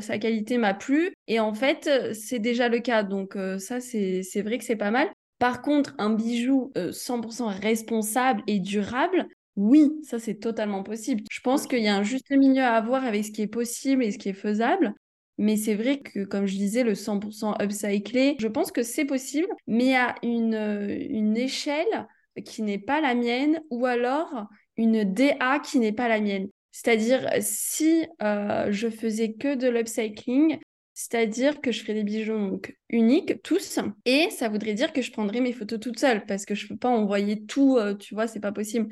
sa 0.01 0.18
qualité 0.18 0.57
m'a 0.57 0.72
plu. 0.72 1.12
Et 1.29 1.40
en 1.40 1.53
fait, 1.53 1.90
c'est 2.14 2.38
déjà 2.38 2.68
le 2.70 2.79
cas. 2.79 3.03
Donc 3.03 3.37
euh, 3.37 3.59
ça, 3.59 3.81
c'est 3.81 4.42
vrai 4.42 4.57
que 4.57 4.64
c'est 4.64 4.77
pas 4.77 4.90
mal. 4.90 5.09
Par 5.38 5.62
contre, 5.62 5.94
un 5.99 6.11
bijou 6.11 6.72
100% 6.75 7.44
euh, 7.44 7.61
responsable 7.61 8.42
et 8.46 8.59
durable, 8.59 9.29
oui, 9.57 9.92
ça 10.03 10.18
c'est 10.18 10.37
totalement 10.37 10.83
possible. 10.83 11.22
Je 11.31 11.40
pense 11.40 11.66
qu'il 11.66 11.83
y 11.83 11.88
a 11.88 11.96
un 11.96 12.03
juste 12.03 12.31
milieu 12.31 12.62
à 12.62 12.75
avoir 12.75 13.05
avec 13.05 13.25
ce 13.25 13.31
qui 13.33 13.42
est 13.42 13.46
possible 13.46 14.05
et 14.05 14.12
ce 14.12 14.18
qui 14.18 14.29
est 14.29 14.35
faisable. 14.35 14.94
Mais 15.38 15.57
c'est 15.57 15.75
vrai 15.75 16.01
que, 16.01 16.25
comme 16.25 16.46
je 16.46 16.57
disais, 16.57 16.83
le 16.83 16.94
100% 16.94 17.62
upcyclé, 17.62 18.37
je 18.40 18.49
pense 18.49 18.72
que 18.72 18.83
c'est 18.83 19.05
possible, 19.05 19.49
mais 19.66 19.94
à 19.94 20.14
une, 20.22 20.55
euh, 20.55 20.96
une 21.11 21.37
échelle 21.37 22.07
qui 22.44 22.62
n'est 22.62 22.79
pas 22.79 23.01
la 23.01 23.14
mienne 23.14 23.61
ou 23.70 23.87
alors 23.87 24.46
une 24.77 25.05
DA 25.05 25.59
qui 25.61 25.79
n'est 25.79 25.92
pas 25.92 26.09
la 26.09 26.20
mienne. 26.20 26.49
C'est-à-dire, 26.72 27.29
si 27.40 28.07
euh, 28.22 28.68
je 28.70 28.88
faisais 28.88 29.33
que 29.33 29.55
de 29.55 29.68
l'upcycling, 29.68 30.59
c'est-à-dire 30.97 31.61
que 31.61 31.73
je 31.73 31.83
ferai 31.83 31.93
des 31.93 32.05
bijoux 32.05 32.59
uniques, 32.89 33.43
tous, 33.43 33.79
et 34.07 34.31
ça 34.31 34.49
voudrait 34.49 34.73
dire 34.73 34.95
que 34.95 35.03
je 35.03 35.13
prendrai 35.13 35.43
mes 35.43 35.53
photos 35.53 35.79
toute 35.79 35.99
seule, 35.99 36.25
parce 36.25 36.47
que 36.47 36.55
je 36.55 36.65
ne 36.65 36.69
peux 36.71 36.79
pas 36.79 36.89
envoyer 36.89 37.45
tout, 37.45 37.77
euh, 37.77 37.95
tu 37.95 38.15
vois, 38.15 38.27
c'est 38.27 38.41
pas 38.41 38.51
possible. 38.51 38.89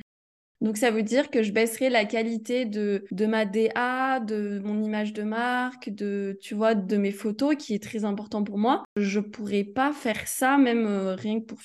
Donc 0.60 0.76
ça 0.76 0.90
veut 0.90 1.02
dire 1.02 1.30
que 1.30 1.42
je 1.42 1.50
baisserai 1.50 1.88
la 1.88 2.04
qualité 2.04 2.66
de, 2.66 3.06
de 3.10 3.26
ma 3.26 3.46
DA, 3.46 4.20
de 4.20 4.60
mon 4.62 4.82
image 4.82 5.14
de 5.14 5.22
marque, 5.22 5.88
de 5.88 6.38
tu 6.42 6.54
vois, 6.54 6.74
de 6.74 6.96
mes 6.98 7.10
photos, 7.10 7.56
qui 7.56 7.74
est 7.74 7.82
très 7.82 8.04
important 8.04 8.44
pour 8.44 8.58
moi. 8.58 8.84
Je 8.96 9.20
pourrais 9.20 9.64
pas 9.64 9.92
faire 9.94 10.28
ça, 10.28 10.58
même 10.58 10.86
euh, 10.86 11.14
rien 11.14 11.40
que 11.40 11.46
pour, 11.46 11.58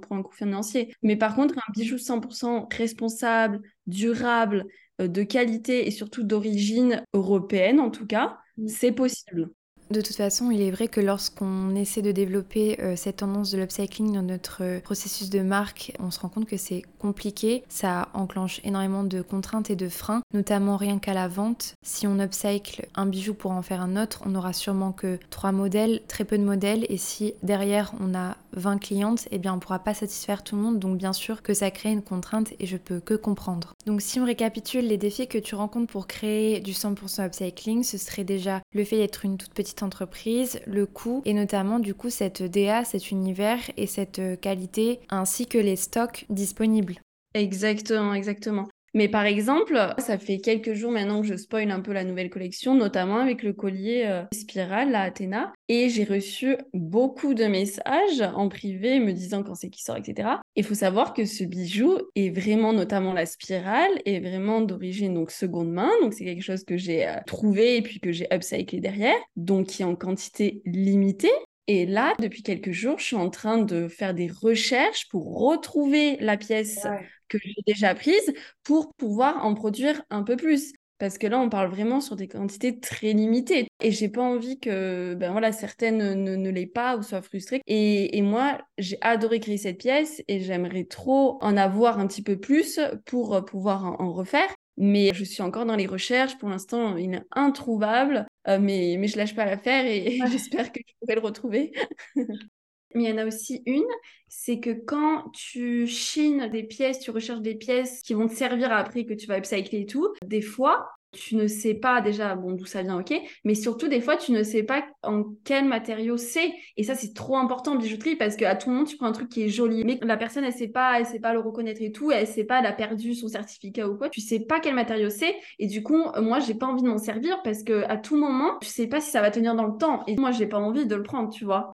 pour 0.00 0.16
un 0.16 0.22
coût 0.22 0.34
financier. 0.34 0.94
Mais 1.02 1.16
par 1.16 1.34
contre, 1.34 1.56
un 1.56 1.72
bijou 1.72 1.96
100% 1.96 2.72
responsable, 2.74 3.62
durable, 3.86 4.66
euh, 5.00 5.08
de 5.08 5.22
qualité 5.22 5.86
et 5.86 5.90
surtout 5.90 6.22
d'origine 6.22 7.02
européenne 7.14 7.80
en 7.80 7.90
tout 7.90 8.06
cas, 8.06 8.36
mmh. 8.58 8.68
c'est 8.68 8.92
possible. 8.92 9.50
De 9.90 10.00
toute 10.00 10.16
façon, 10.16 10.50
il 10.50 10.60
est 10.62 10.72
vrai 10.72 10.88
que 10.88 11.00
lorsqu'on 11.00 11.76
essaie 11.76 12.02
de 12.02 12.10
développer 12.10 12.80
euh, 12.80 12.96
cette 12.96 13.18
tendance 13.18 13.52
de 13.52 13.58
l'upcycling 13.58 14.12
dans 14.12 14.22
notre 14.22 14.64
euh, 14.64 14.80
processus 14.80 15.30
de 15.30 15.40
marque, 15.40 15.92
on 16.00 16.10
se 16.10 16.18
rend 16.18 16.28
compte 16.28 16.46
que 16.46 16.56
c'est 16.56 16.82
compliqué. 16.98 17.62
Ça 17.68 18.08
enclenche 18.12 18.60
énormément 18.64 19.04
de 19.04 19.22
contraintes 19.22 19.70
et 19.70 19.76
de 19.76 19.88
freins, 19.88 20.22
notamment 20.34 20.76
rien 20.76 20.98
qu'à 20.98 21.14
la 21.14 21.28
vente. 21.28 21.74
Si 21.82 22.08
on 22.08 22.18
upcycle 22.18 22.88
un 22.96 23.06
bijou 23.06 23.32
pour 23.32 23.52
en 23.52 23.62
faire 23.62 23.80
un 23.80 23.96
autre, 23.96 24.22
on 24.26 24.30
n'aura 24.30 24.52
sûrement 24.52 24.90
que 24.90 25.20
trois 25.30 25.52
modèles, 25.52 26.02
très 26.08 26.24
peu 26.24 26.36
de 26.36 26.44
modèles. 26.44 26.84
Et 26.88 26.98
si 26.98 27.34
derrière 27.44 27.94
on 28.00 28.12
a 28.16 28.36
20 28.56 28.78
clientes, 28.78 29.28
eh 29.30 29.38
bien 29.38 29.52
on 29.52 29.56
ne 29.56 29.60
pourra 29.60 29.78
pas 29.78 29.94
satisfaire 29.94 30.42
tout 30.42 30.56
le 30.56 30.62
monde. 30.62 30.78
Donc 30.78 30.98
bien 30.98 31.12
sûr 31.12 31.42
que 31.42 31.54
ça 31.54 31.70
crée 31.70 31.90
une 31.90 32.02
contrainte 32.02 32.52
et 32.58 32.66
je 32.66 32.76
peux 32.76 33.00
que 33.00 33.14
comprendre. 33.14 33.74
Donc 33.86 34.00
si 34.02 34.18
on 34.18 34.24
récapitule 34.24 34.86
les 34.86 34.98
défis 34.98 35.28
que 35.28 35.38
tu 35.38 35.54
rencontres 35.54 35.92
pour 35.92 36.06
créer 36.06 36.60
du 36.60 36.72
100% 36.72 37.26
upcycling, 37.26 37.84
ce 37.84 37.98
serait 37.98 38.24
déjà 38.24 38.60
le 38.72 38.84
fait 38.84 38.96
d'être 38.96 39.24
une 39.24 39.38
toute 39.38 39.54
petite 39.54 39.82
entreprise, 39.82 40.60
le 40.66 40.86
coût 40.86 41.22
et 41.24 41.34
notamment 41.34 41.78
du 41.78 41.94
coup 41.94 42.10
cette 42.10 42.42
DA, 42.42 42.84
cet 42.84 43.10
univers 43.10 43.60
et 43.76 43.86
cette 43.86 44.20
qualité 44.40 45.00
ainsi 45.10 45.46
que 45.46 45.58
les 45.58 45.76
stocks 45.76 46.26
disponibles. 46.30 46.96
Exactement, 47.34 48.14
exactement. 48.14 48.68
Mais 48.94 49.08
par 49.08 49.24
exemple, 49.26 49.78
ça 49.98 50.18
fait 50.18 50.38
quelques 50.38 50.72
jours 50.72 50.90
maintenant 50.90 51.20
que 51.20 51.26
je 51.26 51.36
spoil 51.36 51.70
un 51.70 51.80
peu 51.80 51.92
la 51.92 52.04
nouvelle 52.04 52.30
collection, 52.30 52.74
notamment 52.74 53.18
avec 53.18 53.42
le 53.42 53.52
collier 53.52 54.04
euh, 54.06 54.24
spirale, 54.32 54.90
la 54.90 55.02
Athéna. 55.02 55.52
Et 55.68 55.88
j'ai 55.88 56.04
reçu 56.04 56.56
beaucoup 56.72 57.34
de 57.34 57.44
messages 57.44 58.22
en 58.34 58.48
privé 58.48 58.98
me 58.98 59.12
disant 59.12 59.42
quand 59.42 59.54
c'est 59.54 59.68
qui 59.68 59.82
sort, 59.82 59.96
etc. 59.96 60.28
Il 60.54 60.64
faut 60.64 60.74
savoir 60.74 61.12
que 61.12 61.24
ce 61.24 61.44
bijou 61.44 61.98
est 62.14 62.30
vraiment, 62.30 62.72
notamment 62.72 63.12
la 63.12 63.26
spirale, 63.26 63.92
est 64.06 64.20
vraiment 64.20 64.60
d'origine 64.60 65.14
donc 65.14 65.30
seconde 65.30 65.70
main. 65.70 65.90
Donc 66.00 66.14
c'est 66.14 66.24
quelque 66.24 66.42
chose 66.42 66.64
que 66.64 66.76
j'ai 66.76 67.06
euh, 67.06 67.16
trouvé 67.26 67.76
et 67.76 67.82
puis 67.82 68.00
que 68.00 68.12
j'ai 68.12 68.26
upcyclé 68.32 68.80
derrière. 68.80 69.16
Donc 69.36 69.66
qui 69.66 69.82
est 69.82 69.86
en 69.86 69.96
quantité 69.96 70.62
limitée. 70.64 71.28
Et 71.68 71.84
là, 71.84 72.14
depuis 72.20 72.42
quelques 72.42 72.70
jours, 72.70 72.98
je 72.98 73.04
suis 73.06 73.16
en 73.16 73.28
train 73.28 73.58
de 73.58 73.88
faire 73.88 74.14
des 74.14 74.28
recherches 74.28 75.08
pour 75.08 75.40
retrouver 75.40 76.16
la 76.20 76.36
pièce 76.36 76.86
que 77.28 77.38
j'ai 77.42 77.62
déjà 77.66 77.94
prise 77.94 78.32
pour 78.62 78.94
pouvoir 78.94 79.44
en 79.44 79.54
produire 79.54 80.02
un 80.10 80.22
peu 80.22 80.36
plus. 80.36 80.72
Parce 80.98 81.18
que 81.18 81.26
là, 81.26 81.38
on 81.38 81.50
parle 81.50 81.68
vraiment 81.68 82.00
sur 82.00 82.16
des 82.16 82.26
quantités 82.26 82.80
très 82.80 83.12
limitées. 83.12 83.68
Et 83.80 83.90
j'ai 83.90 84.08
pas 84.08 84.22
envie 84.22 84.58
que 84.58 85.14
ben 85.14 85.30
voilà, 85.30 85.52
certaines 85.52 86.14
ne, 86.14 86.36
ne 86.36 86.50
l'aient 86.50 86.66
pas 86.66 86.96
ou 86.96 87.02
soient 87.02 87.20
frustrées. 87.20 87.60
Et, 87.66 88.16
et 88.16 88.22
moi, 88.22 88.58
j'ai 88.78 88.96
adoré 89.02 89.40
créer 89.40 89.58
cette 89.58 89.78
pièce 89.78 90.22
et 90.26 90.40
j'aimerais 90.40 90.84
trop 90.84 91.38
en 91.42 91.56
avoir 91.58 91.98
un 91.98 92.06
petit 92.06 92.22
peu 92.22 92.38
plus 92.38 92.80
pour 93.04 93.44
pouvoir 93.44 94.00
en 94.00 94.10
refaire. 94.12 94.48
Mais 94.78 95.12
je 95.14 95.24
suis 95.24 95.42
encore 95.42 95.66
dans 95.66 95.76
les 95.76 95.86
recherches. 95.86 96.38
Pour 96.38 96.48
l'instant, 96.48 96.96
il 96.96 97.14
est 97.14 97.22
introuvable. 97.32 98.26
Euh, 98.48 98.58
mais, 98.60 98.96
mais 98.98 99.08
je 99.08 99.16
lâche 99.16 99.34
pas 99.34 99.44
l'affaire 99.44 99.86
et, 99.86 100.18
j'espère 100.30 100.70
que 100.72 100.80
je 100.86 100.92
pourrai 101.00 101.14
le 101.14 101.20
retrouver. 101.20 101.72
mais 102.96 103.04
il 103.04 103.10
y 103.10 103.12
en 103.12 103.18
a 103.18 103.26
aussi 103.26 103.62
une, 103.66 103.84
c'est 104.28 104.58
que 104.58 104.70
quand 104.70 105.30
tu 105.32 105.86
chines 105.86 106.48
des 106.50 106.64
pièces, 106.64 107.00
tu 107.00 107.10
recherches 107.10 107.40
des 107.42 107.54
pièces 107.54 108.02
qui 108.02 108.14
vont 108.14 108.26
te 108.26 108.34
servir 108.34 108.72
après, 108.72 109.04
que 109.04 109.14
tu 109.14 109.26
vas 109.26 109.38
upcycler 109.38 109.80
et 109.80 109.86
tout, 109.86 110.08
des 110.24 110.42
fois, 110.42 110.88
tu 111.12 111.36
ne 111.36 111.46
sais 111.46 111.74
pas 111.74 112.00
déjà 112.00 112.34
bon 112.34 112.52
d'où 112.52 112.66
ça 112.66 112.82
vient, 112.82 113.00
ok, 113.00 113.14
mais 113.44 113.54
surtout 113.54 113.88
des 113.88 114.00
fois 114.00 114.16
tu 114.16 114.32
ne 114.32 114.42
sais 114.42 114.62
pas 114.62 114.84
en 115.02 115.24
quel 115.44 115.64
matériau 115.64 116.16
c'est. 116.16 116.52
Et 116.76 116.84
ça 116.84 116.94
c'est 116.94 117.14
trop 117.14 117.36
important 117.36 117.72
en 117.72 117.76
bijouterie 117.76 118.16
parce 118.16 118.36
qu'à 118.36 118.54
tout 118.54 118.70
moment 118.70 118.84
tu 118.84 118.96
prends 118.96 119.06
un 119.06 119.12
truc 119.12 119.28
qui 119.30 119.42
est 119.42 119.48
joli 119.48 119.84
mais 119.84 119.98
la 120.02 120.16
personne 120.16 120.44
elle 120.44 120.52
sait 120.52 120.68
pas, 120.68 120.98
elle 120.98 121.06
sait 121.06 121.20
pas 121.20 121.32
le 121.32 121.40
reconnaître 121.40 121.80
et 121.80 121.92
tout, 121.92 122.10
elle 122.12 122.26
sait 122.26 122.44
pas, 122.44 122.60
elle 122.60 122.66
a 122.66 122.72
perdu 122.72 123.14
son 123.14 123.28
certificat 123.28 123.88
ou 123.88 123.96
quoi, 123.96 124.10
tu 124.10 124.20
sais 124.20 124.40
pas 124.40 124.60
quel 124.60 124.74
matériau 124.74 125.08
c'est. 125.10 125.34
Et 125.58 125.66
du 125.66 125.82
coup 125.82 126.04
moi 126.20 126.40
j'ai 126.40 126.54
pas 126.54 126.66
envie 126.66 126.82
de 126.82 126.88
m'en 126.88 126.98
servir 126.98 127.40
parce 127.42 127.62
que 127.62 127.84
à 127.84 127.96
tout 127.96 128.16
moment 128.16 128.58
tu 128.60 128.68
sais 128.68 128.86
pas 128.86 129.00
si 129.00 129.10
ça 129.10 129.20
va 129.22 129.30
tenir 129.30 129.54
dans 129.54 129.66
le 129.66 129.78
temps. 129.78 130.04
Et 130.06 130.16
moi 130.16 130.32
j'ai 130.32 130.46
pas 130.46 130.58
envie 130.58 130.86
de 130.86 130.94
le 130.96 131.02
prendre, 131.02 131.30
tu 131.32 131.44
vois. 131.44 131.72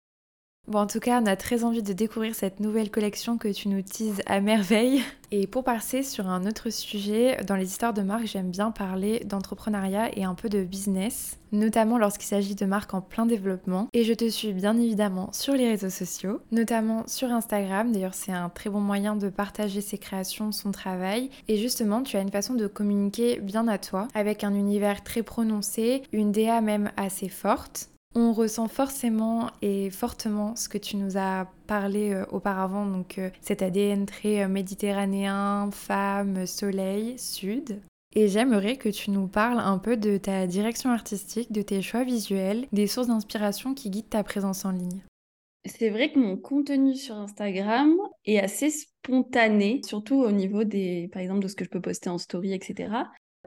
Bon, 0.69 0.81
en 0.81 0.87
tout 0.87 1.01
cas, 1.01 1.23
on 1.23 1.25
a 1.25 1.35
très 1.35 1.65
envie 1.65 1.83
de 1.83 1.95
découvrir 1.95 2.35
cette 2.35 2.61
nouvelle 2.61 2.91
collection 2.91 3.39
que 3.39 3.49
tu 3.49 3.71
nous 3.71 3.81
teases 3.81 4.21
à 4.27 4.43
merveille. 4.43 5.03
Et 5.31 5.47
pour 5.47 5.65
passer 5.65 6.03
sur 6.03 6.29
un 6.29 6.45
autre 6.45 6.69
sujet, 6.69 7.39
dans 7.47 7.57
les 7.57 7.69
histoires 7.69 7.95
de 7.95 8.03
marque, 8.03 8.27
j'aime 8.27 8.51
bien 8.51 8.71
parler 8.71 9.21
d'entrepreneuriat 9.25 10.11
et 10.15 10.25
un 10.25 10.35
peu 10.35 10.51
de 10.51 10.63
business, 10.65 11.39
notamment 11.53 11.97
lorsqu'il 11.97 12.27
s'agit 12.27 12.55
de 12.55 12.67
marques 12.67 12.93
en 12.93 13.01
plein 13.01 13.25
développement. 13.25 13.89
Et 13.95 14.05
je 14.05 14.13
te 14.13 14.29
suis 14.29 14.53
bien 14.53 14.77
évidemment 14.77 15.31
sur 15.33 15.55
les 15.55 15.69
réseaux 15.71 15.89
sociaux, 15.89 16.43
notamment 16.53 17.05
sur 17.07 17.33
Instagram. 17.33 17.91
D'ailleurs, 17.91 18.13
c'est 18.13 18.33
un 18.33 18.51
très 18.51 18.69
bon 18.69 18.81
moyen 18.81 19.17
de 19.17 19.31
partager 19.31 19.81
ses 19.81 19.97
créations, 19.97 20.53
son 20.53 20.71
travail. 20.71 21.31
Et 21.49 21.57
justement, 21.57 22.03
tu 22.03 22.19
as 22.19 22.21
une 22.21 22.31
façon 22.31 22.53
de 22.53 22.67
communiquer 22.67 23.41
bien 23.41 23.69
à 23.69 23.79
toi, 23.79 24.07
avec 24.13 24.45
un 24.45 24.55
univers 24.55 25.03
très 25.03 25.23
prononcé, 25.23 26.03
une 26.13 26.31
DA 26.31 26.61
même 26.61 26.91
assez 26.99 27.31
forte. 27.31 27.89
On 28.21 28.33
ressent 28.33 28.67
forcément 28.67 29.49
et 29.63 29.91
fortement 29.91 30.57
ce 30.57 30.69
que 30.69 30.77
tu 30.77 30.97
nous 30.97 31.17
as 31.17 31.47
parlé 31.69 32.13
euh, 32.13 32.25
auparavant, 32.33 32.85
donc 32.85 33.17
euh, 33.17 33.31
cet 33.41 33.63
ADN 33.63 34.07
très 34.07 34.43
euh, 34.43 34.49
méditerranéen, 34.49 35.71
femme, 35.71 36.45
soleil, 36.45 37.17
sud. 37.17 37.81
Et 38.17 38.27
j'aimerais 38.27 38.77
que 38.77 38.89
tu 38.89 39.13
nous 39.13 39.29
parles 39.29 39.61
un 39.61 39.79
peu 39.79 39.97
de 39.97 40.17
ta 40.17 40.49
direction 40.49 40.91
artistique, 40.91 41.53
de 41.53 41.63
tes 41.63 41.81
choix 41.81 42.03
visuels, 42.03 42.67
des 42.73 42.89
sources 42.89 43.07
d'inspiration 43.07 43.73
qui 43.73 43.89
guident 43.89 44.11
ta 44.11 44.25
présence 44.25 44.65
en 44.65 44.73
ligne. 44.73 45.05
C'est 45.65 45.91
vrai 45.91 46.11
que 46.11 46.19
mon 46.19 46.37
contenu 46.37 46.97
sur 46.97 47.15
Instagram 47.15 47.95
est 48.25 48.41
assez 48.41 48.71
spontané, 48.71 49.81
surtout 49.87 50.17
au 50.17 50.33
niveau 50.33 50.65
des, 50.65 51.09
par 51.13 51.23
exemple, 51.23 51.45
de 51.45 51.47
ce 51.47 51.55
que 51.55 51.65
je 51.65 51.71
peux 51.71 51.81
poster 51.81 52.11
en 52.11 52.19
story, 52.19 52.53
etc. 52.53 52.91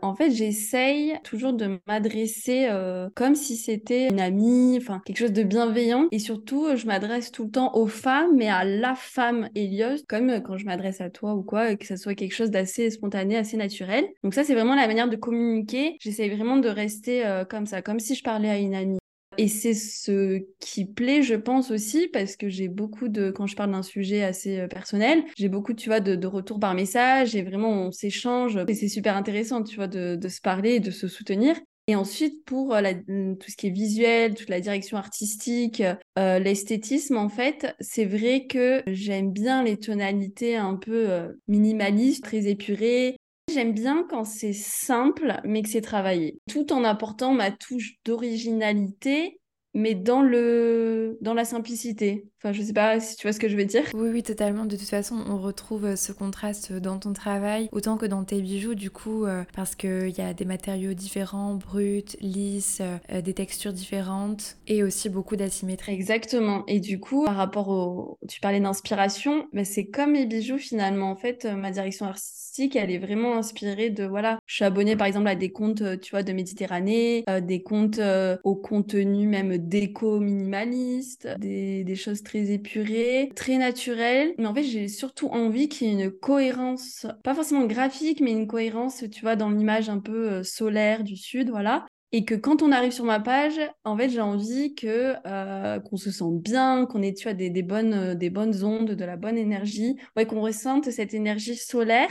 En 0.02 0.16
fait, 0.16 0.32
j'essaye 0.32 1.14
toujours 1.24 1.54
de 1.54 1.80
m'adresser 1.88 2.68
euh, 2.70 3.10
comme 3.16 3.36
si 3.36 3.56
c'était 3.56 4.08
une 4.08 4.20
amie, 4.20 4.78
enfin 4.82 5.02
quelque 5.06 5.20
chose 5.20 5.34
de 5.34 5.44
bienveillant. 5.44 6.08
Et 6.12 6.20
surtout, 6.20 6.76
je 6.76 6.88
m'adresse 6.88 7.32
tout 7.32 7.46
le 7.46 7.52
temps 7.52 7.76
aux 7.76 7.88
femmes, 7.88 8.36
mais 8.36 8.48
à 8.48 8.64
la 8.64 8.96
femme 8.96 9.50
Elios, 9.54 10.04
comme 10.08 10.42
quand 10.42 10.58
je 10.58 10.66
m'adresse 10.66 11.02
à 11.02 11.10
toi 11.10 11.36
ou 11.36 11.44
quoi, 11.44 11.76
que 11.76 11.86
ça 11.86 11.98
soit 11.98 12.16
quelque 12.16 12.34
chose 12.34 12.50
d'assez 12.50 12.90
spontané, 12.90 13.38
assez 13.38 13.58
naturel. 13.58 14.06
Donc 14.24 14.34
ça, 14.34 14.44
c'est 14.44 14.56
vraiment 14.56 14.76
la 14.76 14.88
manière 14.88 15.10
de 15.10 15.16
communiquer. 15.16 15.98
J'essaye 16.00 16.30
vraiment 16.30 16.58
de 16.58 16.70
rester 16.70 17.26
euh, 17.26 17.46
comme 17.46 17.68
ça, 17.68 17.82
comme 17.82 18.00
si 18.00 18.16
je 18.16 18.24
parlais 18.24 18.50
à 18.50 18.58
une 18.58 18.76
amie. 18.76 19.01
Et 19.38 19.48
c'est 19.48 19.74
ce 19.74 20.42
qui 20.60 20.86
plaît, 20.86 21.24
je 21.24 21.36
pense 21.36 21.72
aussi, 21.72 22.10
parce 22.10 22.36
que 22.36 22.50
j'ai 22.50 22.68
beaucoup 22.68 23.08
de, 23.08 23.32
quand 23.32 23.48
je 23.48 23.56
parle 23.56 23.72
d'un 23.72 23.84
sujet 23.84 24.24
assez 24.24 24.60
euh, 24.60 24.68
personnel, 24.68 25.24
j'ai 25.38 25.48
beaucoup, 25.48 25.74
tu 25.74 25.88
vois, 25.88 26.02
de, 26.02 26.16
de 26.16 26.28
retours 26.28 26.60
par 26.60 26.74
message 26.74 27.36
et 27.36 27.42
vraiment 27.42 27.70
on 27.70 27.92
s'échange 27.92 28.60
et 28.68 28.74
c'est 28.74 28.90
super 28.90 29.16
intéressant, 29.16 29.64
tu 29.64 29.78
vois, 29.78 29.88
de, 29.88 30.16
de, 30.16 30.28
se 30.28 30.42
parler 30.42 30.76
et 30.76 30.80
de 30.82 30.92
se 30.92 31.08
soutenir. 31.08 31.56
Et 31.88 31.96
ensuite, 31.96 32.44
pour 32.46 32.76
euh, 32.76 32.82
la, 32.82 32.94
mm, 32.94 33.38
tout 33.38 33.50
ce 33.50 33.56
qui 33.56 33.68
est 33.68 33.72
visuel, 33.72 34.36
toute 34.36 34.50
la 34.50 34.60
direction 34.60 34.98
artistique, 34.98 35.82
euh, 36.20 36.40
l'esthétisme, 36.40 37.16
en 37.16 37.30
fait, 37.30 37.74
c'est 37.80 38.06
vrai 38.06 38.48
que 38.48 38.84
j'aime 38.88 39.32
bien 39.32 39.64
les 39.64 39.78
tonalités 39.78 40.58
un 40.58 40.76
peu 40.76 41.08
minimalistes, 41.48 42.24
très 42.24 42.48
épurées, 42.48 43.16
J'aime 43.54 43.74
bien 43.74 44.06
quand 44.10 44.24
c'est 44.24 44.54
simple, 44.54 45.40
mais 45.44 45.62
que 45.62 45.70
c'est 45.70 45.82
travaillé, 45.82 46.40
tout 46.50 46.72
en 46.74 46.84
apportant 46.84 47.34
ma 47.34 47.52
touche 47.52 47.96
d'originalité 48.06 49.42
mais 49.74 49.96
dans 49.96 50.22
le 50.22 51.18
dans 51.22 51.34
la 51.34 51.46
simplicité. 51.46 52.26
Enfin, 52.38 52.54
je 52.54 52.62
sais 52.62 52.74
pas 52.74 53.00
si 53.00 53.16
tu 53.16 53.28
vois 53.28 53.34
ce 53.34 53.40
que 53.40 53.48
je 53.48 53.56
veux 53.56 53.66
dire. 53.66 53.84
Oui, 53.94 54.10
oui, 54.10 54.24
totalement. 54.24 54.66
De 54.66 54.76
toute 54.76 54.90
façon, 54.90 55.24
on 55.28 55.38
retrouve 55.38 55.86
euh, 55.86 55.96
ce 55.96 56.12
contraste 56.12 56.74
dans 56.74 56.98
ton 56.98 57.14
travail 57.14 57.70
autant 57.72 57.98
que 57.98 58.06
dans 58.06 58.24
tes 58.24 58.42
bijoux, 58.42 58.74
du 58.74 58.90
coup, 58.90 59.26
euh, 59.26 59.44
parce 59.54 59.76
qu'il 59.76 60.10
y 60.10 60.22
a 60.22 60.34
des 60.34 60.46
matériaux 60.46 60.94
différents, 60.94 61.54
bruts, 61.56 62.18
lisses, 62.20 62.82
euh, 62.82 63.22
des 63.22 63.34
textures 63.34 63.74
différentes 63.74 64.58
et 64.68 64.84
aussi 64.84 65.10
beaucoup 65.10 65.36
d'asymétrie. 65.36 65.94
Exactement. 65.94 66.64
Et 66.68 66.80
du 66.80 67.00
coup, 67.00 67.26
par 67.26 67.36
rapport 67.36 67.70
au, 67.70 68.18
tu 68.28 68.42
parlais 68.42 68.60
d'inspiration, 68.60 69.48
mais 69.54 69.64
c'est 69.64 69.86
comme 69.86 70.14
mes 70.14 70.26
bijoux 70.26 70.58
finalement. 70.58 71.12
En 71.12 71.16
fait, 71.16 71.46
ma 71.46 71.72
direction 71.72 72.08
artistique, 72.08 72.42
elle 72.60 72.92
est 72.92 72.98
vraiment 72.98 73.38
inspirée 73.38 73.90
de 73.90 74.04
voilà. 74.06 74.40
Je 74.46 74.56
suis 74.56 74.66
abonnée 74.66 74.96
par 74.96 75.08
exemple 75.08 75.28
à 75.28 75.36
des 75.36 75.52
comptes, 75.52 76.00
tu 76.02 76.12
vois, 76.12 76.24
de 76.24 76.34
Méditerranée, 76.34 77.24
des 77.42 77.64
comptes 77.64 78.00
au 78.44 78.56
contenu 78.56 79.28
même 79.28 79.58
déco 79.58 80.20
minimaliste, 80.20 81.28
des, 81.40 81.84
des, 81.84 81.96
choses 81.96 82.24
très 82.24 82.52
épurées, 82.52 83.30
très 83.36 83.58
naturelles. 83.58 84.34
Mais 84.38 84.48
en 84.48 84.54
fait, 84.54 84.64
j'ai 84.64 84.88
surtout 84.88 85.28
envie 85.28 85.70
qu'il 85.70 85.88
y 85.88 85.92
ait 85.92 86.06
une 86.06 86.12
cohérence, 86.12 87.06
pas 87.24 87.34
forcément 87.34 87.66
graphique, 87.66 88.22
mais 88.22 88.32
une 88.32 88.48
cohérence, 88.48 89.04
tu 89.12 89.22
vois, 89.22 89.36
dans 89.36 89.50
l'image 89.50 89.90
un 89.90 90.00
peu 90.00 90.32
euh, 90.32 90.44
solaire 90.44 91.04
du 91.04 91.16
sud, 91.16 91.50
voilà. 91.50 91.86
Et 92.14 92.26
que 92.26 92.36
quand 92.36 92.62
on 92.62 92.72
arrive 92.72 92.92
sur 92.92 93.06
ma 93.06 93.22
page, 93.22 93.60
en 93.86 93.98
fait, 93.98 94.10
j'ai 94.10 94.20
envie 94.22 94.76
que 94.76 95.16
euh, 95.26 95.80
qu'on 95.80 95.96
se 95.96 96.12
sente 96.12 96.42
bien, 96.42 96.86
qu'on 96.86 97.02
ait 97.02 97.14
tu 97.14 97.24
vois, 97.24 97.34
des, 97.34 97.50
des, 97.50 97.64
bonnes, 97.64 97.94
euh, 97.94 98.16
des 98.16 98.30
bonnes 98.30 98.64
ondes, 98.66 98.92
de 98.92 99.06
la 99.06 99.16
bonne 99.16 99.38
énergie, 99.38 99.96
ouais, 100.18 100.26
qu'on 100.26 100.42
ressente 100.42 100.92
cette 100.92 101.14
énergie 101.14 101.56
solaire 101.56 102.10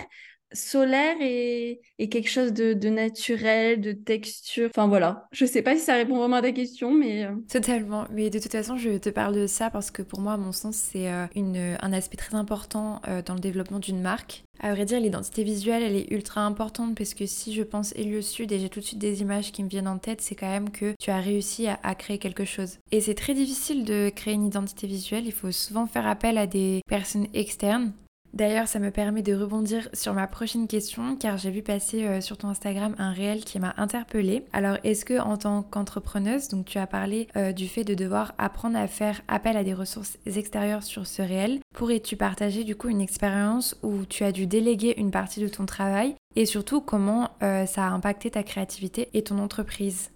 solaire 0.52 1.16
et, 1.20 1.80
quelque 1.98 2.28
chose 2.28 2.52
de, 2.52 2.88
naturel, 2.88 3.80
de 3.80 3.92
texture. 3.92 4.68
Enfin 4.74 4.88
voilà, 4.88 5.28
je 5.32 5.44
sais 5.44 5.62
pas 5.62 5.76
si 5.76 5.82
ça 5.82 5.94
répond 5.94 6.16
vraiment 6.16 6.36
à 6.36 6.42
ta 6.42 6.52
question, 6.52 6.92
mais... 6.92 7.24
Euh. 7.24 7.32
Totalement, 7.50 8.06
mais 8.10 8.30
de 8.30 8.38
toute 8.38 8.52
façon 8.52 8.76
je 8.76 8.98
te 8.98 9.10
parle 9.10 9.34
de 9.34 9.46
ça 9.46 9.70
parce 9.70 9.90
que 9.90 10.02
pour 10.02 10.20
moi, 10.20 10.32
à 10.32 10.36
mon 10.36 10.52
sens, 10.52 10.76
c'est 10.76 11.08
euh, 11.08 11.26
un 11.80 11.92
aspect 11.92 12.16
très 12.16 12.34
important 12.34 13.00
euh, 13.08 13.22
dans 13.22 13.34
le 13.34 13.40
développement 13.40 13.78
d'une 13.78 14.00
marque. 14.00 14.44
À 14.62 14.74
vrai 14.74 14.84
dire, 14.84 15.00
l'identité 15.00 15.42
visuelle, 15.42 15.82
elle 15.82 15.96
est 15.96 16.10
ultra 16.10 16.42
importante 16.42 16.94
parce 16.94 17.14
que 17.14 17.24
si 17.24 17.54
je 17.54 17.62
pense 17.62 17.92
Helios 17.96 18.22
Sud 18.22 18.52
et 18.52 18.58
j'ai 18.58 18.68
tout 18.68 18.80
de 18.80 18.84
suite 18.84 18.98
des 18.98 19.22
images 19.22 19.52
qui 19.52 19.62
me 19.62 19.68
viennent 19.68 19.88
en 19.88 19.98
tête, 19.98 20.20
c'est 20.20 20.34
quand 20.34 20.50
même 20.50 20.70
que 20.70 20.94
tu 20.98 21.10
as 21.10 21.18
réussi 21.18 21.66
à, 21.66 21.78
à 21.82 21.94
créer 21.94 22.18
quelque 22.18 22.44
chose. 22.44 22.78
Et 22.92 23.00
c'est 23.00 23.14
très 23.14 23.32
difficile 23.32 23.84
de 23.84 24.10
créer 24.14 24.34
une 24.34 24.46
identité 24.46 24.86
visuelle, 24.86 25.24
il 25.26 25.32
faut 25.32 25.52
souvent 25.52 25.86
faire 25.86 26.06
appel 26.06 26.36
à 26.36 26.46
des 26.46 26.82
personnes 26.88 27.26
externes 27.32 27.92
D'ailleurs, 28.32 28.68
ça 28.68 28.78
me 28.78 28.90
permet 28.90 29.22
de 29.22 29.34
rebondir 29.34 29.88
sur 29.92 30.14
ma 30.14 30.26
prochaine 30.26 30.68
question 30.68 31.16
car 31.16 31.36
j'ai 31.36 31.50
vu 31.50 31.62
passer 31.62 32.06
euh, 32.06 32.20
sur 32.20 32.38
ton 32.38 32.48
Instagram 32.48 32.94
un 32.98 33.12
réel 33.12 33.44
qui 33.44 33.58
m'a 33.58 33.74
interpellée. 33.76 34.44
Alors, 34.52 34.76
est-ce 34.84 35.04
que 35.04 35.20
en 35.20 35.36
tant 35.36 35.62
qu'entrepreneuse, 35.62 36.48
donc 36.48 36.66
tu 36.66 36.78
as 36.78 36.86
parlé 36.86 37.28
euh, 37.36 37.52
du 37.52 37.68
fait 37.68 37.84
de 37.84 37.94
devoir 37.94 38.34
apprendre 38.38 38.78
à 38.78 38.86
faire 38.86 39.20
appel 39.26 39.56
à 39.56 39.64
des 39.64 39.74
ressources 39.74 40.18
extérieures 40.26 40.84
sur 40.84 41.06
ce 41.06 41.22
réel, 41.22 41.58
pourrais-tu 41.74 42.16
partager 42.16 42.62
du 42.62 42.76
coup 42.76 42.88
une 42.88 43.00
expérience 43.00 43.76
où 43.82 44.04
tu 44.04 44.22
as 44.24 44.32
dû 44.32 44.46
déléguer 44.46 44.94
une 44.96 45.10
partie 45.10 45.40
de 45.40 45.48
ton 45.48 45.66
travail? 45.66 46.14
Et 46.36 46.46
surtout 46.46 46.80
comment 46.80 47.30
euh, 47.42 47.66
ça 47.66 47.86
a 47.86 47.90
impacté 47.90 48.30
ta 48.30 48.44
créativité 48.44 49.08
et 49.14 49.22
ton 49.22 49.38
entreprise? 49.38 50.10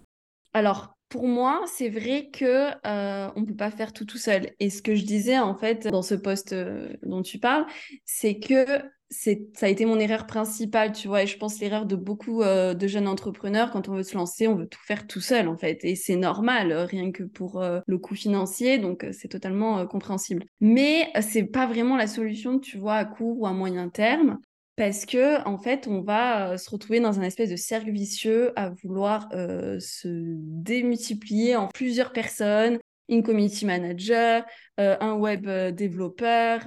Alors, 0.53 0.94
pour 1.09 1.27
moi, 1.27 1.63
c'est 1.67 1.89
vrai 1.89 2.29
que 2.31 2.71
euh, 2.85 3.29
on 3.35 3.45
peut 3.45 3.55
pas 3.55 3.71
faire 3.71 3.93
tout 3.93 4.05
tout 4.05 4.17
seul. 4.17 4.51
Et 4.59 4.69
ce 4.69 4.81
que 4.81 4.95
je 4.95 5.05
disais 5.05 5.37
en 5.39 5.55
fait 5.55 5.87
dans 5.87 6.01
ce 6.01 6.15
poste 6.15 6.53
euh, 6.53 6.89
dont 7.03 7.21
tu 7.21 7.39
parles, 7.39 7.65
c'est 8.05 8.39
que 8.39 8.65
c'est 9.09 9.47
ça 9.53 9.67
a 9.67 9.69
été 9.69 9.85
mon 9.85 9.99
erreur 9.99 10.25
principale, 10.25 10.91
tu 10.91 11.07
vois. 11.07 11.23
Et 11.23 11.27
je 11.27 11.37
pense 11.37 11.59
l'erreur 11.59 11.85
de 11.85 11.95
beaucoup 11.95 12.41
euh, 12.41 12.73
de 12.73 12.87
jeunes 12.87 13.07
entrepreneurs 13.07 13.71
quand 13.71 13.87
on 13.87 13.93
veut 13.93 14.03
se 14.03 14.15
lancer, 14.15 14.47
on 14.47 14.55
veut 14.55 14.67
tout 14.67 14.81
faire 14.83 15.05
tout 15.05 15.21
seul 15.21 15.47
en 15.47 15.57
fait. 15.57 15.85
Et 15.85 15.95
c'est 15.95 16.15
normal, 16.15 16.73
rien 16.73 17.11
que 17.11 17.23
pour 17.23 17.63
le 17.85 17.97
coût 17.97 18.15
financier, 18.15 18.79
donc 18.79 19.05
c'est 19.11 19.27
totalement 19.29 19.85
compréhensible. 19.85 20.43
Mais 20.59 21.11
c'est 21.21 21.45
pas 21.45 21.67
vraiment 21.67 21.97
la 21.97 22.07
solution, 22.07 22.59
tu 22.59 22.77
vois, 22.77 22.95
à 22.95 23.05
court 23.05 23.39
ou 23.39 23.45
à 23.45 23.53
moyen 23.53 23.89
terme 23.89 24.39
parce 24.75 25.05
que 25.05 25.45
en 25.47 25.57
fait, 25.57 25.87
on 25.87 26.01
va 26.01 26.57
se 26.57 26.69
retrouver 26.69 26.99
dans 26.99 27.19
un 27.19 27.23
espèce 27.23 27.49
de 27.49 27.55
cercle 27.55 27.91
vicieux 27.91 28.51
à 28.57 28.69
vouloir 28.83 29.29
se 29.31 30.07
démultiplier 30.07 31.55
en 31.55 31.67
plusieurs 31.67 32.11
personnes, 32.11 32.79
une 33.07 33.23
community 33.23 33.65
manager, 33.65 34.43
un 34.77 35.13
web 35.13 35.47
développeur, 35.73 36.61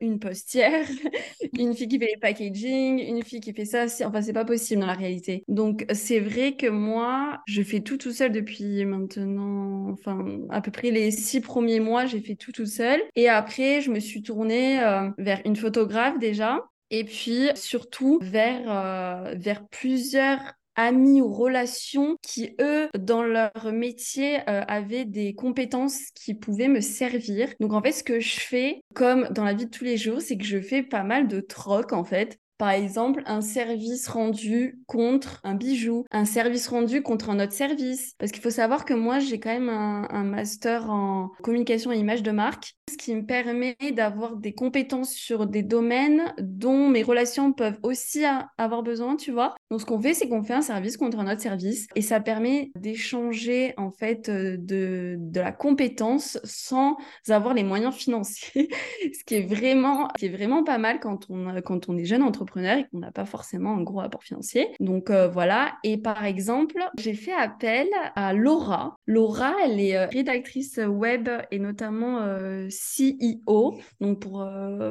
une 0.00 0.18
postière, 0.18 0.86
une 1.58 1.74
fille 1.74 1.88
qui 1.88 1.98
fait 1.98 2.06
les 2.06 2.20
packaging, 2.20 2.98
une 2.98 3.22
fille 3.22 3.40
qui 3.40 3.52
fait 3.52 3.64
ça. 3.64 3.86
Enfin, 4.04 4.20
c'est 4.20 4.32
pas 4.32 4.44
possible 4.44 4.80
dans 4.80 4.86
la 4.86 4.94
réalité. 4.94 5.44
Donc, 5.48 5.86
c'est 5.92 6.20
vrai 6.20 6.56
que 6.56 6.66
moi, 6.66 7.40
je 7.46 7.62
fais 7.62 7.80
tout 7.80 7.96
tout 7.96 8.12
seul 8.12 8.32
depuis 8.32 8.84
maintenant, 8.84 9.90
enfin, 9.90 10.24
à 10.50 10.60
peu 10.60 10.70
près 10.70 10.90
les 10.90 11.10
six 11.10 11.40
premiers 11.40 11.80
mois, 11.80 12.06
j'ai 12.06 12.20
fait 12.20 12.34
tout 12.34 12.52
tout 12.52 12.66
seul. 12.66 13.00
Et 13.14 13.28
après, 13.28 13.80
je 13.80 13.90
me 13.90 14.00
suis 14.00 14.22
tournée 14.22 14.78
vers 15.18 15.40
une 15.44 15.56
photographe 15.56 16.18
déjà 16.18 16.60
et 16.90 17.04
puis 17.04 17.48
surtout 17.54 18.18
vers, 18.22 18.70
euh, 18.70 19.34
vers 19.36 19.66
plusieurs 19.68 20.40
amis 20.76 21.22
ou 21.22 21.32
relations 21.32 22.16
qui, 22.22 22.54
eux, 22.60 22.88
dans 22.98 23.22
leur 23.22 23.72
métier, 23.72 24.40
euh, 24.48 24.62
avaient 24.68 25.06
des 25.06 25.34
compétences 25.34 26.10
qui 26.14 26.34
pouvaient 26.34 26.68
me 26.68 26.80
servir. 26.80 27.48
Donc, 27.60 27.72
en 27.72 27.82
fait, 27.82 27.92
ce 27.92 28.04
que 28.04 28.20
je 28.20 28.40
fais, 28.40 28.82
comme 28.94 29.28
dans 29.30 29.44
la 29.44 29.54
vie 29.54 29.66
de 29.66 29.70
tous 29.70 29.84
les 29.84 29.96
jours, 29.96 30.20
c'est 30.20 30.36
que 30.36 30.44
je 30.44 30.60
fais 30.60 30.82
pas 30.82 31.02
mal 31.02 31.28
de 31.28 31.40
troc, 31.40 31.92
en 31.92 32.04
fait. 32.04 32.38
Par 32.58 32.70
exemple, 32.70 33.22
un 33.26 33.42
service 33.42 34.08
rendu 34.08 34.80
contre 34.86 35.40
un 35.44 35.54
bijou, 35.54 36.04
un 36.10 36.24
service 36.24 36.68
rendu 36.68 37.02
contre 37.02 37.28
un 37.28 37.38
autre 37.38 37.52
service. 37.52 38.14
Parce 38.18 38.32
qu'il 38.32 38.42
faut 38.42 38.50
savoir 38.50 38.86
que 38.86 38.94
moi, 38.94 39.18
j'ai 39.18 39.38
quand 39.38 39.52
même 39.52 39.68
un, 39.68 40.24
master 40.24 40.90
en 40.90 41.30
communication 41.42 41.92
et 41.92 41.98
image 41.98 42.22
de 42.22 42.30
marque, 42.30 42.74
ce 42.90 42.96
qui 42.96 43.14
me 43.14 43.24
permet 43.24 43.76
d'avoir 43.92 44.36
des 44.36 44.54
compétences 44.54 45.12
sur 45.12 45.46
des 45.46 45.62
domaines 45.62 46.34
dont 46.40 46.88
mes 46.88 47.02
relations 47.02 47.52
peuvent 47.52 47.78
aussi 47.82 48.24
avoir 48.56 48.82
besoin, 48.82 49.16
tu 49.16 49.32
vois. 49.32 49.54
Donc, 49.70 49.80
ce 49.80 49.86
qu'on 49.86 50.00
fait, 50.00 50.14
c'est 50.14 50.28
qu'on 50.28 50.42
fait 50.42 50.54
un 50.54 50.62
service 50.62 50.96
contre 50.96 51.18
un 51.18 51.30
autre 51.30 51.42
service 51.42 51.86
et 51.94 52.02
ça 52.02 52.20
permet 52.20 52.70
d'échanger, 52.74 53.74
en 53.76 53.90
fait, 53.90 54.28
euh, 54.28 54.56
de, 54.58 55.16
de 55.18 55.40
la 55.40 55.52
compétence 55.52 56.38
sans 56.42 56.96
avoir 57.28 57.54
les 57.54 57.64
moyens 57.64 57.94
financiers, 57.94 58.68
ce 59.12 59.24
qui 59.24 59.34
est 59.34 59.46
vraiment, 59.46 60.08
qui 60.18 60.26
est 60.26 60.30
vraiment 60.30 60.64
pas 60.64 60.78
mal 60.78 61.00
quand 61.00 61.26
on, 61.28 61.60
quand 61.62 61.88
on 61.88 61.96
est 61.96 62.04
jeune 62.04 62.22
entrepreneur 62.22 62.45
et 62.56 62.86
qu'on 62.90 62.98
n'a 62.98 63.10
pas 63.10 63.24
forcément 63.24 63.76
un 63.76 63.82
gros 63.82 64.00
apport 64.00 64.22
financier. 64.22 64.68
Donc 64.80 65.10
euh, 65.10 65.28
voilà. 65.28 65.76
Et 65.84 65.96
par 65.96 66.24
exemple, 66.24 66.78
j'ai 66.98 67.14
fait 67.14 67.32
appel 67.32 67.88
à 68.14 68.32
Laura. 68.32 68.96
Laura, 69.06 69.54
elle 69.64 69.80
est 69.80 69.96
euh, 69.96 70.06
rédactrice 70.06 70.80
web 70.86 71.28
et 71.50 71.58
notamment 71.58 72.20
euh, 72.20 72.68
CEO, 72.68 73.78
donc 74.00 74.20
pour, 74.20 74.46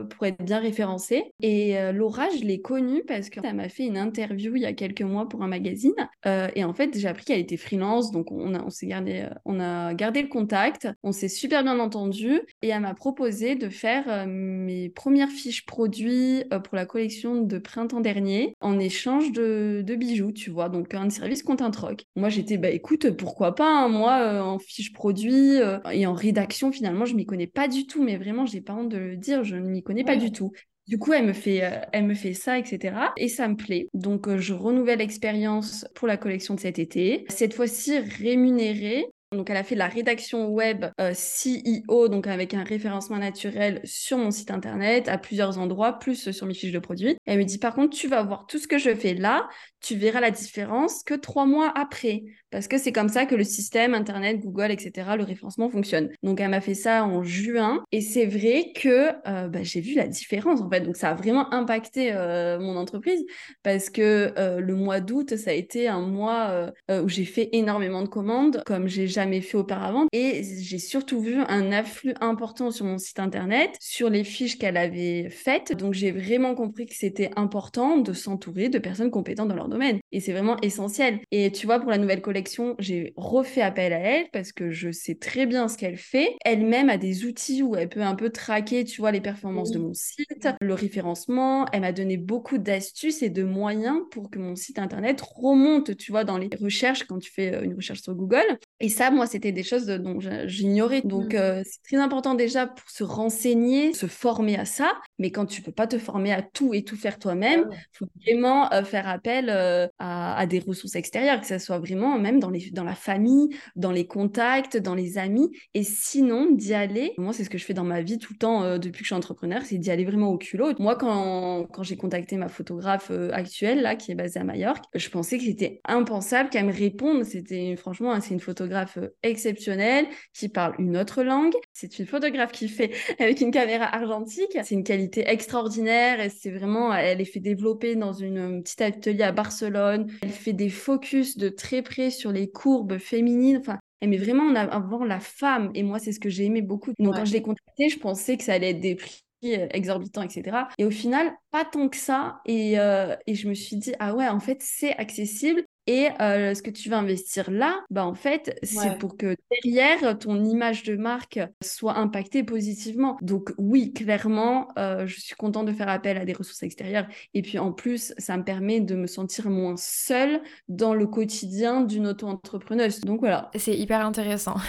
pour 0.10 0.26
être 0.26 0.44
bien 0.44 0.60
référencée. 0.60 1.32
Et 1.42 1.76
Laura, 1.92 2.30
je 2.30 2.44
l'ai 2.44 2.62
connue 2.62 3.04
parce 3.06 3.30
qu'elle 3.30 3.56
m'a 3.56 3.70
fait 3.70 3.86
une 3.86 3.98
interview 3.98 4.56
il 4.56 4.62
y 4.62 4.66
a 4.66 4.74
quelques 4.74 5.02
mois 5.02 5.28
pour 5.28 5.44
un 5.44 5.48
magazine. 5.48 5.94
et 6.26 6.64
en 6.64 6.74
fait, 6.74 6.98
j'ai 6.98 7.08
appris 7.08 7.26
qu'elle 7.26 7.40
était 7.40 7.58
freelance, 7.58 8.12
donc 8.12 8.32
on 8.32 8.54
a, 8.54 8.64
on 8.64 8.70
s'est 8.70 8.88
gardé, 8.88 9.28
on 9.46 9.60
a 9.60 9.94
gardé 9.94 10.22
le 10.22 10.28
contact. 10.28 10.88
On 11.04 11.12
s'est 11.12 11.28
super 11.28 11.64
bien 11.64 11.80
entendu 11.80 12.42
et 12.62 12.70
elle 12.70 12.82
m'a 12.82 12.94
proposé 12.94 13.56
de 13.56 13.70
faire 13.70 14.26
mes 14.28 14.90
premières 14.90 15.30
fiches 15.30 15.66
produits 15.66 16.44
pour 16.64 16.76
la 16.76 16.86
collection 16.86 17.42
de 17.48 17.58
printemps 17.58 18.02
dernier 18.02 18.54
en 18.62 18.80
échange 18.80 19.32
de, 19.32 19.84
bijoux, 19.98 20.32
tu 20.32 20.50
vois. 20.50 20.70
Donc 20.70 20.94
un 20.94 21.10
service 21.10 21.44
compte 21.44 21.62
un 21.62 21.72
troc. 21.72 22.06
Moi 22.16 22.30
j'étais, 22.30 22.58
bah 22.58 22.70
écoute, 22.70 23.12
pourquoi 23.12 23.56
pas, 23.56 23.84
hein. 23.84 23.90
moi 23.90 24.20
euh, 24.20 24.42
en 24.42 24.60
fiche 24.60 24.94
produit 24.94 25.60
euh, 25.62 25.80
et 25.92 26.06
en 26.06 26.14
rédaction 26.14 26.72
finalement, 26.72 27.06
je 27.06 27.16
m'y 27.16 27.26
connais 27.26 27.48
pas 27.48 27.68
du 27.68 27.88
tout, 27.88 28.04
mais 28.04 28.18
vraiment, 28.18 28.46
j'ai 28.46 28.62
pas 28.62 28.74
honte 28.74 28.90
de 28.90 28.98
le 28.98 29.18
dire, 29.18 29.44
je 29.44 29.56
ne 29.56 29.70
m'y 29.70 29.84
connais 29.84 30.04
pas 30.04 30.16
du 30.16 30.32
tout. 30.32 30.52
Du 30.88 31.00
coup, 31.00 31.14
elle 31.14 31.26
me 31.26 31.34
fait, 31.34 31.64
euh, 31.64 31.80
elle 31.94 32.06
me 32.06 32.14
fait 32.14 32.34
ça, 32.34 32.60
etc. 32.60 32.96
Et 33.18 33.28
ça 33.28 33.48
me 33.48 33.56
plaît. 33.56 33.88
Donc, 33.96 34.36
je 34.38 34.54
renouvelle 34.54 35.00
l'expérience 35.00 35.88
pour 35.96 36.08
la 36.08 36.16
collection 36.16 36.54
de 36.54 36.60
cet 36.60 36.78
été. 36.78 37.26
Cette 37.30 37.56
fois-ci 37.56 37.98
rémunérée 37.98 39.08
donc, 39.32 39.50
elle 39.50 39.58
a 39.58 39.64
fait 39.64 39.76
la 39.76 39.88
rédaction 39.88 40.50
web 40.50 40.86
euh, 41.02 41.14
CEO, 41.14 42.08
donc 42.08 42.28
avec 42.28 42.54
un 42.54 42.64
référencement 42.64 43.18
naturel 43.18 43.82
sur 43.84 44.18
mon 44.18 44.32
site 44.32 44.52
internet 44.52 45.08
à 45.10 45.18
plusieurs 45.18 45.58
endroits, 45.58 45.94
plus 45.94 46.32
sur 46.32 46.46
mes 46.46 46.54
fiches 46.54 46.72
de 46.72 46.80
produits. 46.80 47.18
Elle 47.26 47.40
me 47.40 47.44
dit, 47.44 47.58
par 47.58 47.74
contre, 47.74 47.96
tu 47.96 48.08
vas 48.08 48.24
voir 48.24 48.46
tout 48.48 48.60
ce 48.60 48.68
que 48.68 48.78
je 48.78 48.94
fais 48.96 49.14
là, 49.14 49.48
tu 49.82 49.96
verras 49.96 50.20
la 50.20 50.32
différence 50.32 51.04
que 51.04 51.14
trois 51.14 51.46
mois 51.46 51.72
après, 51.76 52.24
parce 52.56 52.70
que 52.70 52.78
c'est 52.78 52.94
comme 52.94 53.10
ça 53.10 53.26
que 53.26 53.36
le 53.36 53.44
système 53.44 53.94
internet, 53.94 54.40
Google, 54.40 54.72
etc., 54.72 55.10
le 55.18 55.26
référencement 55.26 55.70
fonctionne. 55.70 56.10
Donc, 56.24 56.40
elle 56.40 56.52
m'a 56.52 56.62
fait 56.62 56.74
ça 56.74 57.04
en 57.04 57.22
juin, 57.22 57.84
et 57.92 58.00
c'est 58.00 58.26
vrai 58.26 58.72
que 58.74 59.10
euh, 59.28 59.50
bah, 59.50 59.60
j'ai 59.62 59.82
vu 59.82 59.94
la 59.94 60.08
différence 60.08 60.62
en 60.62 60.70
fait. 60.70 60.80
Donc, 60.80 60.96
ça 60.96 61.10
a 61.10 61.16
vraiment 61.16 61.54
impacté 61.54 62.14
euh, 62.14 62.58
mon 62.58 62.78
entreprise 62.78 63.26
parce 63.62 63.90
que 63.90 64.34
le 64.36 64.76
mois 64.76 65.02
d'août, 65.02 65.36
ça 65.36 65.50
a 65.50 65.54
été 65.54 65.90
un 65.90 66.00
mois 66.00 66.72
où 66.90 67.10
j'ai 67.10 67.26
fait 67.26 67.50
énormément 67.52 68.02
de 68.04 68.08
commandes, 68.08 68.64
comme 68.66 68.88
j'ai 68.88 69.08
jamais 69.08 69.42
fait 69.42 69.58
auparavant. 69.58 70.06
Et 70.14 70.44
j'ai 70.62 70.80
surtout 70.80 71.20
vu 71.20 71.36
un 71.36 71.74
afflux 71.74 72.14
important 72.22 72.72
sur 72.72 72.86
mon 72.86 72.98
site 72.98 73.20
internet, 73.20 73.76
sur 73.82 74.10
les 74.10 74.24
fiches 74.24 74.58
qu'elle 74.58 74.78
avait 74.78 75.30
faites. 75.30 75.76
Donc 75.76 75.94
j'ai 75.94 76.12
vraiment 76.12 76.56
compris 76.56 76.86
que 76.86 76.96
c'était 76.96 77.32
important 77.36 77.98
de 77.98 78.14
s'entourer 78.14 78.70
de 78.70 78.80
personnes 78.80 79.12
compétentes 79.12 79.50
dans 79.50 79.56
leur 79.56 79.70
domaine. 79.70 80.00
Et 80.12 80.20
c'est 80.20 80.32
vraiment 80.32 80.58
essentiel. 80.62 81.20
Et 81.32 81.52
tu 81.52 81.66
vois, 81.66 81.80
pour 81.80 81.90
la 81.90 81.98
nouvelle 81.98 82.22
collection, 82.22 82.45
j'ai 82.80 83.14
refait 83.16 83.62
appel 83.62 83.94
à 83.94 84.00
elle 84.00 84.28
parce 84.32 84.52
que 84.52 84.72
je 84.72 84.92
sais 84.92 85.16
très 85.16 85.46
bien 85.46 85.68
ce 85.68 85.78
qu'elle 85.78 85.98
fait. 85.98 86.36
Elle-même 86.44 86.90
a 86.90 86.98
des 86.98 87.26
outils 87.26 87.64
où 87.64 87.76
elle 87.76 87.90
peut 87.90 88.02
un 88.02 88.16
peu 88.16 88.30
traquer, 88.30 88.84
tu 88.84 89.02
vois, 89.02 89.12
les 89.12 89.22
performances 89.22 89.72
de 89.72 89.80
mon 89.80 89.94
site, 89.94 90.48
le 90.62 90.74
référencement. 90.74 91.66
Elle 91.72 91.82
m'a 91.82 91.92
donné 91.92 92.18
beaucoup 92.18 92.58
d'astuces 92.58 93.22
et 93.22 93.30
de 93.30 93.44
moyens 93.44 94.00
pour 94.12 94.30
que 94.30 94.40
mon 94.40 94.56
site 94.56 94.80
internet 94.80 95.22
remonte, 95.22 95.96
tu 95.98 96.12
vois, 96.12 96.24
dans 96.24 96.38
les 96.38 96.50
recherches 96.60 97.04
quand 97.04 97.20
tu 97.20 97.32
fais 97.32 97.54
euh, 97.54 97.64
une 97.64 97.76
recherche 97.76 98.02
sur 98.02 98.16
Google. 98.16 98.60
Et 98.80 98.90
ça, 98.90 99.12
moi, 99.12 99.28
c'était 99.28 99.52
des 99.52 99.64
choses 99.64 99.86
dont 99.86 100.20
j'ignorais. 100.46 101.02
Donc, 101.02 101.34
mmh. 101.34 101.38
euh, 101.38 101.64
c'est 101.66 101.82
très 101.84 101.98
important 101.98 102.36
déjà 102.36 102.68
pour 102.68 102.90
se 102.90 103.04
renseigner, 103.04 103.94
se 103.94 104.08
former 104.08 104.58
à 104.58 104.66
ça. 104.66 104.94
Mais 105.20 105.32
quand 105.32 105.46
tu 105.46 105.62
peux 105.62 105.72
pas 105.72 105.88
te 105.88 105.98
former 105.98 106.34
à 106.34 106.42
tout 106.42 106.74
et 106.74 106.84
tout 106.84 106.96
faire 106.96 107.20
toi-même, 107.20 107.70
il 107.72 107.98
faut 107.98 108.08
vraiment 108.26 108.72
euh, 108.74 108.84
faire 108.84 109.08
appel 109.08 109.50
euh, 109.50 109.88
à, 110.00 110.46
des 110.46 110.60
ressources 110.60 110.96
extérieures, 110.96 111.40
que 111.40 111.48
ce 111.48 111.58
soit 111.58 111.80
vraiment 111.80 112.18
même 112.20 112.35
dans, 112.40 112.50
les, 112.50 112.72
dans 112.72 112.84
la 112.84 112.96
famille, 112.96 113.50
dans 113.76 113.92
les 113.92 114.08
contacts, 114.08 114.78
dans 114.78 114.96
les 114.96 115.18
amis. 115.18 115.52
Et 115.74 115.84
sinon, 115.84 116.52
d'y 116.52 116.74
aller, 116.74 117.14
moi, 117.18 117.34
c'est 117.34 117.44
ce 117.44 117.50
que 117.50 117.58
je 117.58 117.66
fais 117.66 117.74
dans 117.74 117.84
ma 117.84 118.02
vie 118.02 118.18
tout 118.18 118.34
le 118.34 118.38
temps 118.38 118.78
depuis 118.78 119.00
que 119.00 119.00
je 119.00 119.06
suis 119.06 119.16
entrepreneur, 119.16 119.62
c'est 119.64 119.78
d'y 119.78 119.92
aller 119.92 120.06
vraiment 120.06 120.30
au 120.30 120.38
culot. 120.38 120.74
Moi, 120.80 120.96
quand, 120.96 121.66
quand 121.72 121.84
j'ai 121.84 121.98
contacté 121.98 122.38
ma 122.38 122.50
photographe 122.50 123.12
actuelle, 123.32 123.82
là, 123.82 123.96
qui 123.96 124.12
est 124.12 124.16
basée 124.16 124.40
à 124.40 124.44
Majorque, 124.44 124.84
je 124.94 125.10
pensais 125.10 125.38
que 125.38 125.44
c'était 125.44 125.82
impensable 125.86 126.50
qu'elle 126.50 126.66
me 126.66 126.74
réponde. 126.74 127.24
C'était 127.24 127.76
franchement, 127.76 128.20
c'est 128.22 128.34
une 128.34 128.40
photographe 128.40 128.98
exceptionnelle 129.24 130.08
qui 130.34 130.50
parle 130.50 130.76
une 130.80 130.98
autre 130.98 131.24
langue. 131.24 131.54
C'est 131.76 132.00
une 132.00 132.06
photographe 132.06 132.54
qui 132.54 132.70
fait 132.70 132.92
avec 133.20 133.42
une 133.42 133.52
caméra 133.52 133.84
argentique. 133.94 134.58
C'est 134.64 134.76
une 134.76 134.86
qualité 134.86 135.26
extraordinaire 135.28 136.22
et 136.22 136.30
c'est 136.30 136.50
vraiment, 136.50 136.94
elle 136.94 137.20
est 137.20 137.26
fait 137.26 137.42
développer 137.42 137.98
dans 137.98 138.14
une 138.14 138.64
petite 138.64 138.80
atelier 138.80 139.24
à 139.24 139.34
Barcelone. 139.34 140.10
Elle 140.22 140.30
fait 140.30 140.54
des 140.54 140.70
focus 140.70 141.38
de 141.38 141.50
très 141.50 141.82
près 141.82 142.12
sur 142.12 142.32
les 142.32 142.50
courbes 142.50 142.98
féminines. 142.98 143.58
Enfin, 143.58 143.78
elle 144.00 144.08
met 144.08 144.18
vraiment 144.18 144.44
en 144.46 144.56
avant 144.56 145.04
la 145.04 145.20
femme. 145.20 145.72
Et 145.74 145.84
moi, 145.84 146.00
c'est 146.00 146.14
ce 146.14 146.22
que 146.22 146.30
j'ai 146.30 146.46
aimé 146.46 146.62
beaucoup. 146.62 146.94
Donc, 146.98 147.14
quand 147.14 147.26
je 147.26 147.34
l'ai 147.34 147.42
contactée, 147.42 147.90
je 147.90 148.00
pensais 148.00 148.38
que 148.38 148.46
ça 148.46 148.54
allait 148.54 148.70
être 148.70 148.80
des 148.80 148.96
prix 148.96 149.26
euh, 149.44 149.68
exorbitants, 149.72 150.22
etc. 150.22 150.58
Et 150.78 150.86
au 150.86 150.92
final, 150.92 151.34
pas 151.52 151.66
tant 151.66 151.90
que 151.90 151.98
ça. 151.98 152.40
Et, 152.46 152.80
euh, 152.80 153.18
et 153.28 153.36
je 153.36 153.50
me 153.50 153.54
suis 153.54 153.76
dit, 153.76 153.92
ah 154.00 154.16
ouais, 154.16 154.30
en 154.30 154.40
fait, 154.40 154.60
c'est 154.62 154.96
accessible. 154.96 155.66
Et 155.88 156.10
euh, 156.20 156.56
ce 156.56 156.64
que 156.64 156.72
tu 156.72 156.90
vas 156.90 156.98
investir 156.98 157.52
là, 157.52 157.84
bah 157.92 158.06
en 158.06 158.16
fait, 158.16 158.58
c'est 158.64 158.98
pour 158.98 159.18
que 159.18 159.36
derrière, 159.52 160.18
ton 160.18 160.44
image 160.44 160.84
de 160.84 160.96
marque 160.96 161.40
soit 161.62 161.98
impactée 161.98 162.44
positivement. 162.44 163.18
Donc 163.22 163.54
oui, 163.60 163.94
clairement, 163.94 164.70
euh, 164.80 165.06
je 165.06 165.20
suis 165.20 165.36
contente 165.36 165.68
de 165.68 165.74
faire 165.74 165.90
appel 165.90 166.18
à 166.18 166.26
des 166.26 166.34
ressources 166.34 166.64
extérieures. 166.64 167.08
Et 167.36 167.44
puis 167.44 167.60
en 167.60 167.72
plus, 167.72 168.14
ça 168.18 168.36
me 168.36 168.44
permet 168.44 168.80
de 168.80 168.96
me 168.96 169.06
sentir 169.06 169.50
moins 169.50 169.76
seule 169.78 170.42
dans 170.70 170.96
le 170.96 171.06
quotidien 171.06 171.82
d'une 171.82 172.08
auto-entrepreneuse. 172.08 173.02
Donc 173.02 173.20
voilà. 173.20 173.52
C'est 173.56 173.78
hyper 173.78 174.06
intéressant. 174.06 174.56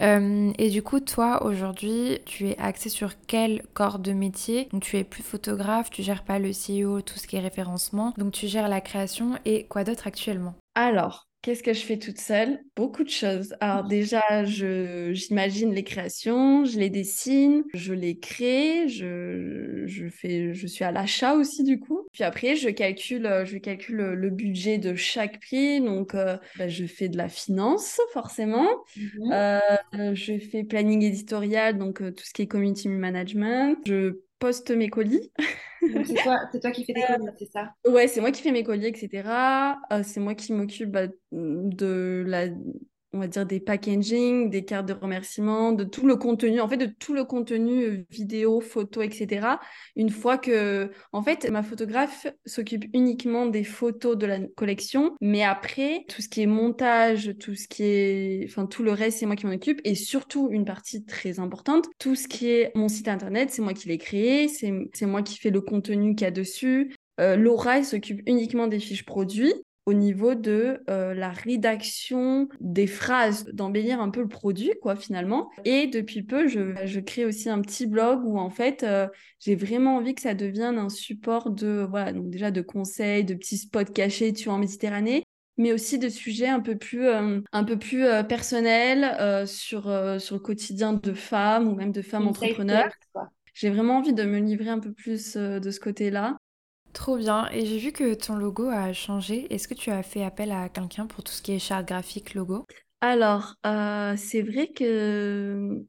Euh, 0.00 0.52
et 0.58 0.70
du 0.70 0.80
coup, 0.82 1.00
toi, 1.00 1.44
aujourd'hui, 1.44 2.20
tu 2.24 2.46
es 2.46 2.56
axée 2.58 2.88
sur 2.88 3.14
quel 3.26 3.62
corps 3.74 3.98
de 3.98 4.12
métier? 4.12 4.68
Donc 4.72 4.82
tu 4.82 4.96
es 4.96 5.02
plus 5.02 5.24
photographe, 5.24 5.90
tu 5.90 6.04
gères 6.04 6.22
pas 6.22 6.38
le 6.38 6.52
CEO, 6.52 7.00
tout 7.00 7.18
ce 7.18 7.26
qui 7.26 7.34
est 7.34 7.40
référencement. 7.40 8.14
Donc 8.16 8.32
tu 8.32 8.46
gères 8.46 8.68
la 8.68 8.80
création 8.80 9.32
et 9.44 9.66
quoi 9.66 9.82
d'autre 9.82 10.06
actuellement? 10.06 10.47
Alors, 10.86 11.28
Qu'est-ce 11.40 11.62
que 11.62 11.72
je 11.72 11.80
fais 11.80 11.98
toute 11.98 12.18
seule? 12.18 12.58
Beaucoup 12.74 13.04
de 13.04 13.08
choses. 13.08 13.54
Alors 13.60 13.84
déjà, 13.84 14.44
je, 14.44 15.12
j'imagine 15.12 15.72
les 15.72 15.84
créations, 15.84 16.64
je 16.64 16.80
les 16.80 16.90
dessine, 16.90 17.62
je 17.74 17.94
les 17.94 18.18
crée, 18.18 18.88
je, 18.88 19.84
je, 19.86 20.08
fais, 20.08 20.52
je 20.52 20.66
suis 20.66 20.84
à 20.84 20.90
l'achat 20.90 21.34
aussi 21.34 21.62
du 21.62 21.78
coup. 21.78 22.04
Puis 22.12 22.24
après, 22.24 22.56
je 22.56 22.68
calcule, 22.70 23.44
je 23.44 23.56
calcule 23.58 23.96
le 23.98 24.30
budget 24.30 24.78
de 24.78 24.96
chaque 24.96 25.40
prix. 25.40 25.80
Donc, 25.80 26.16
euh, 26.16 26.36
bah, 26.58 26.66
je 26.66 26.86
fais 26.86 27.08
de 27.08 27.16
la 27.16 27.28
finance 27.28 28.00
forcément. 28.12 28.68
Mhm. 28.96 29.32
Euh, 29.32 30.14
je 30.14 30.38
fais 30.40 30.64
planning 30.64 31.02
éditorial, 31.02 31.78
donc 31.78 32.02
euh, 32.02 32.10
tout 32.10 32.24
ce 32.24 32.32
qui 32.32 32.42
est 32.42 32.48
community 32.48 32.88
management. 32.88 33.78
Je 33.86 34.18
poste 34.38 34.70
mes 34.70 34.88
colis. 34.88 35.32
c'est 35.80 36.14
toi, 36.22 36.40
toi, 36.60 36.70
qui 36.70 36.84
fais 36.84 36.94
tes 36.94 37.02
colis, 37.02 37.30
c'est 37.38 37.50
ça? 37.50 37.74
Ouais, 37.86 38.08
c'est 38.08 38.20
moi 38.20 38.30
qui 38.30 38.42
fais 38.42 38.52
mes 38.52 38.64
colis, 38.64 38.86
etc. 38.86 39.76
c'est 40.04 40.20
moi 40.20 40.34
qui 40.34 40.52
m'occupe 40.52 40.90
bah, 40.90 41.06
de 41.32 42.24
la 42.26 42.48
on 43.12 43.18
va 43.18 43.26
dire 43.26 43.46
des 43.46 43.60
packaging, 43.60 44.50
des 44.50 44.64
cartes 44.64 44.86
de 44.86 44.92
remerciement, 44.92 45.72
de 45.72 45.84
tout 45.84 46.06
le 46.06 46.16
contenu, 46.16 46.60
en 46.60 46.68
fait, 46.68 46.76
de 46.76 46.86
tout 46.86 47.14
le 47.14 47.24
contenu 47.24 47.84
euh, 47.84 48.06
vidéo, 48.10 48.60
photo, 48.60 49.02
etc. 49.02 49.58
Une 49.96 50.10
fois 50.10 50.38
que, 50.38 50.90
en 51.12 51.22
fait, 51.22 51.48
ma 51.50 51.62
photographe 51.62 52.26
s'occupe 52.44 52.84
uniquement 52.92 53.46
des 53.46 53.64
photos 53.64 54.16
de 54.16 54.26
la 54.26 54.40
collection, 54.40 55.14
mais 55.20 55.42
après, 55.42 56.04
tout 56.08 56.20
ce 56.20 56.28
qui 56.28 56.42
est 56.42 56.46
montage, 56.46 57.34
tout 57.38 57.54
ce 57.54 57.66
qui 57.66 57.84
est, 57.84 58.44
enfin, 58.46 58.66
tout 58.66 58.82
le 58.82 58.92
reste, 58.92 59.18
c'est 59.18 59.26
moi 59.26 59.36
qui 59.36 59.46
m'en 59.46 59.54
occupe, 59.54 59.80
et 59.84 59.94
surtout 59.94 60.48
une 60.50 60.64
partie 60.64 61.04
très 61.04 61.40
importante, 61.40 61.86
tout 61.98 62.14
ce 62.14 62.28
qui 62.28 62.48
est 62.50 62.72
mon 62.74 62.88
site 62.88 63.08
internet, 63.08 63.50
c'est 63.50 63.62
moi 63.62 63.72
qui 63.72 63.88
l'ai 63.88 63.98
créé, 63.98 64.48
c'est 64.48 65.06
moi 65.06 65.22
qui 65.22 65.38
fais 65.38 65.50
le 65.50 65.60
contenu 65.60 66.14
qu'il 66.14 66.24
y 66.24 66.28
a 66.28 66.30
dessus, 66.30 66.94
euh, 67.20 67.36
Laura, 67.36 67.82
s'occupe 67.82 68.22
uniquement 68.26 68.66
des 68.66 68.78
fiches 68.78 69.04
produits 69.04 69.54
au 69.88 69.94
niveau 69.94 70.34
de 70.34 70.82
euh, 70.90 71.14
la 71.14 71.30
rédaction 71.30 72.50
des 72.60 72.86
phrases, 72.86 73.46
d'embellir 73.54 74.02
un 74.02 74.10
peu 74.10 74.20
le 74.20 74.28
produit, 74.28 74.72
quoi, 74.82 74.96
finalement. 74.96 75.48
Et 75.64 75.86
depuis 75.86 76.22
peu, 76.22 76.46
je, 76.46 76.74
je 76.84 77.00
crée 77.00 77.24
aussi 77.24 77.48
un 77.48 77.62
petit 77.62 77.86
blog 77.86 78.20
où, 78.22 78.38
en 78.38 78.50
fait, 78.50 78.82
euh, 78.82 79.08
j'ai 79.40 79.56
vraiment 79.56 79.96
envie 79.96 80.14
que 80.14 80.20
ça 80.20 80.34
devienne 80.34 80.76
un 80.76 80.90
support 80.90 81.48
de, 81.48 81.86
voilà, 81.88 82.12
donc 82.12 82.28
déjà 82.28 82.50
de 82.50 82.60
conseils, 82.60 83.24
de 83.24 83.32
petits 83.32 83.56
spots 83.56 83.86
cachés, 83.94 84.34
tu 84.34 84.44
vois, 84.44 84.54
en 84.54 84.58
Méditerranée, 84.58 85.24
mais 85.56 85.72
aussi 85.72 85.98
de 85.98 86.10
sujets 86.10 86.48
un 86.48 86.60
peu 86.60 86.76
plus, 86.76 87.06
euh, 87.06 87.40
un 87.52 87.64
peu 87.64 87.78
plus 87.78 88.04
personnels 88.28 89.48
sur, 89.48 89.84
sur 90.20 90.34
le 90.34 90.40
quotidien 90.40 90.92
de 90.92 91.14
femmes 91.14 91.66
ou 91.66 91.74
même 91.74 91.92
de 91.92 92.02
femmes 92.02 92.28
entrepreneurs. 92.28 92.90
J'ai 93.54 93.70
vraiment 93.70 93.96
envie 93.96 94.12
de 94.12 94.24
me 94.24 94.38
livrer 94.38 94.68
un 94.68 94.80
peu 94.80 94.92
plus 94.92 95.34
de 95.34 95.70
ce 95.70 95.80
côté-là. 95.80 96.36
Trop 96.92 97.16
bien. 97.16 97.48
Et 97.52 97.64
j'ai 97.64 97.78
vu 97.78 97.92
que 97.92 98.12
ton 98.14 98.36
logo 98.36 98.68
a 98.68 98.92
changé. 98.92 99.46
Est-ce 99.52 99.68
que 99.68 99.74
tu 99.74 99.90
as 99.90 100.02
fait 100.02 100.22
appel 100.22 100.50
à 100.52 100.68
quelqu'un 100.68 101.06
pour 101.06 101.24
tout 101.24 101.32
ce 101.32 101.40
qui 101.42 101.52
est 101.52 101.58
charte 101.58 101.86
graphique, 101.88 102.34
logo? 102.34 102.66
Alors, 103.00 103.54
euh, 103.66 104.16
c'est 104.16 104.42
vrai 104.42 104.68
que 104.72 105.84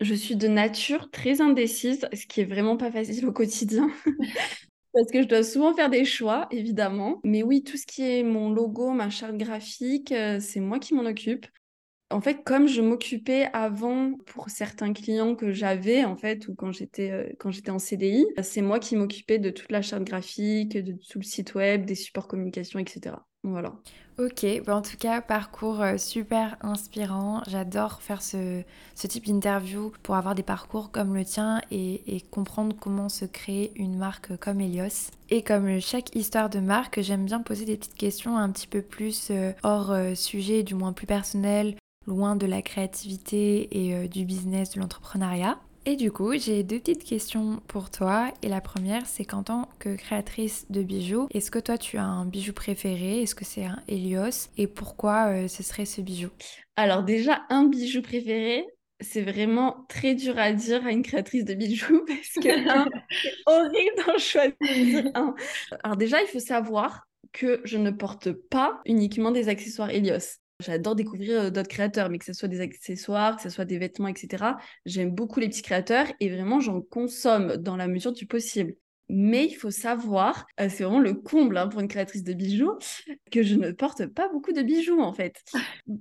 je 0.00 0.14
suis 0.14 0.36
de 0.36 0.48
nature 0.48 1.10
très 1.10 1.40
indécise, 1.40 2.08
ce 2.14 2.26
qui 2.26 2.42
est 2.42 2.44
vraiment 2.46 2.76
pas 2.76 2.92
facile 2.92 3.26
au 3.26 3.32
quotidien. 3.32 3.90
Parce 4.94 5.10
que 5.10 5.22
je 5.22 5.28
dois 5.28 5.42
souvent 5.44 5.74
faire 5.74 5.90
des 5.90 6.04
choix, 6.04 6.48
évidemment. 6.50 7.20
Mais 7.24 7.42
oui, 7.42 7.62
tout 7.64 7.76
ce 7.78 7.86
qui 7.86 8.02
est 8.02 8.22
mon 8.24 8.50
logo, 8.52 8.92
ma 8.92 9.10
charte 9.10 9.36
graphique, 9.36 10.12
euh, 10.12 10.40
c'est 10.40 10.60
moi 10.60 10.78
qui 10.78 10.94
m'en 10.94 11.04
occupe 11.06 11.46
en 12.12 12.20
fait, 12.20 12.44
comme 12.44 12.68
je 12.68 12.80
m'occupais 12.80 13.48
avant 13.52 14.12
pour 14.26 14.50
certains 14.50 14.92
clients 14.92 15.34
que 15.34 15.52
j'avais, 15.52 16.04
en 16.04 16.16
fait, 16.16 16.48
ou 16.48 16.54
quand 16.54 16.72
j'étais 16.72 17.10
euh, 17.10 17.72
en 17.72 17.78
CDI, 17.78 18.26
c'est 18.42 18.62
moi 18.62 18.78
qui 18.78 18.96
m'occupais 18.96 19.38
de 19.38 19.50
toute 19.50 19.72
la 19.72 19.82
charte 19.82 20.04
graphique, 20.04 20.76
de 20.76 20.92
tout 20.92 21.18
le 21.18 21.24
site 21.24 21.54
web, 21.54 21.84
des 21.84 21.94
supports 21.94 22.28
communication, 22.28 22.78
etc. 22.78 23.16
Voilà. 23.44 23.72
Ok, 24.18 24.46
bah, 24.64 24.76
en 24.76 24.82
tout 24.82 24.96
cas, 24.96 25.20
parcours 25.20 25.80
euh, 25.80 25.96
super 25.96 26.56
inspirant. 26.60 27.42
J'adore 27.48 28.02
faire 28.02 28.22
ce, 28.22 28.62
type 28.94 29.26
d'interview 29.26 29.92
pour 30.02 30.14
avoir 30.14 30.34
des 30.34 30.44
parcours 30.44 30.92
comme 30.92 31.14
le 31.14 31.24
tien 31.24 31.60
et, 31.70 32.14
et, 32.14 32.20
comprendre 32.20 32.76
comment 32.78 33.08
se 33.08 33.24
créer 33.24 33.72
une 33.74 33.96
marque 33.96 34.36
comme 34.36 34.60
Elios. 34.60 35.10
Et 35.30 35.42
comme 35.42 35.80
chaque 35.80 36.14
histoire 36.14 36.50
de 36.50 36.60
marque, 36.60 37.00
j'aime 37.00 37.24
bien 37.24 37.40
poser 37.40 37.64
des 37.64 37.76
petites 37.76 37.96
questions 37.96 38.36
un 38.36 38.50
petit 38.50 38.68
peu 38.68 38.82
plus 38.82 39.28
euh, 39.30 39.52
hors 39.64 39.92
sujet, 40.14 40.62
du 40.62 40.74
moins 40.74 40.92
plus 40.92 41.06
personnel, 41.06 41.76
loin 42.06 42.36
de 42.36 42.46
la 42.46 42.62
créativité 42.62 43.68
et 43.70 43.94
euh, 43.94 44.08
du 44.08 44.24
business, 44.24 44.74
de 44.74 44.80
l'entrepreneuriat. 44.80 45.58
Et 45.84 45.96
du 45.96 46.12
coup, 46.12 46.32
j'ai 46.38 46.62
deux 46.62 46.78
petites 46.78 47.02
questions 47.02 47.60
pour 47.66 47.90
toi. 47.90 48.32
Et 48.42 48.48
la 48.48 48.60
première, 48.60 49.04
c'est 49.06 49.24
qu'en 49.24 49.42
tant 49.42 49.68
que 49.80 49.96
créatrice 49.96 50.64
de 50.70 50.82
bijoux, 50.82 51.26
est-ce 51.34 51.50
que 51.50 51.58
toi 51.58 51.76
tu 51.76 51.98
as 51.98 52.04
un 52.04 52.24
bijou 52.24 52.52
préféré? 52.52 53.22
Est-ce 53.22 53.34
que 53.34 53.44
c'est 53.44 53.64
un 53.64 53.82
Helios? 53.88 54.48
Et 54.56 54.68
pourquoi 54.68 55.32
euh, 55.32 55.48
ce 55.48 55.64
serait 55.64 55.84
ce 55.84 56.00
bijou? 56.00 56.28
Alors 56.76 57.02
déjà, 57.02 57.42
un 57.50 57.64
bijou 57.64 58.00
préféré, 58.00 58.64
c'est 59.00 59.22
vraiment 59.22 59.84
très 59.88 60.14
dur 60.14 60.38
à 60.38 60.52
dire 60.52 60.86
à 60.86 60.92
une 60.92 61.02
créatrice 61.02 61.44
de 61.44 61.54
bijoux 61.54 62.04
parce 62.06 62.34
que 62.34 62.42
c'est 63.10 63.34
horrible 63.46 64.06
d'en 64.06 64.18
choisir 64.18 65.10
un. 65.14 65.34
Alors 65.82 65.96
déjà, 65.96 66.22
il 66.22 66.28
faut 66.28 66.38
savoir 66.38 67.08
que 67.32 67.60
je 67.64 67.78
ne 67.78 67.90
porte 67.90 68.30
pas 68.30 68.80
uniquement 68.84 69.32
des 69.32 69.48
accessoires 69.48 69.90
Helios. 69.90 70.41
J'adore 70.62 70.94
découvrir 70.94 71.42
euh, 71.42 71.50
d'autres 71.50 71.68
créateurs, 71.68 72.08
mais 72.10 72.18
que 72.18 72.24
ce 72.24 72.32
soit 72.32 72.48
des 72.48 72.60
accessoires, 72.60 73.36
que 73.36 73.42
ce 73.42 73.50
soit 73.50 73.64
des 73.64 73.78
vêtements, 73.78 74.08
etc. 74.08 74.44
J'aime 74.86 75.10
beaucoup 75.10 75.40
les 75.40 75.48
petits 75.48 75.62
créateurs 75.62 76.06
et 76.20 76.30
vraiment 76.30 76.60
j'en 76.60 76.80
consomme 76.80 77.56
dans 77.56 77.76
la 77.76 77.88
mesure 77.88 78.12
du 78.12 78.26
possible. 78.26 78.74
Mais 79.08 79.44
il 79.44 79.54
faut 79.54 79.70
savoir, 79.70 80.46
euh, 80.58 80.68
c'est 80.70 80.84
vraiment 80.84 81.00
le 81.00 81.12
comble 81.12 81.58
hein, 81.58 81.68
pour 81.68 81.80
une 81.80 81.88
créatrice 81.88 82.24
de 82.24 82.32
bijoux, 82.32 82.72
que 83.30 83.42
je 83.42 83.56
ne 83.56 83.70
porte 83.72 84.06
pas 84.06 84.28
beaucoup 84.28 84.52
de 84.52 84.62
bijoux 84.62 85.00
en 85.00 85.12
fait. 85.12 85.42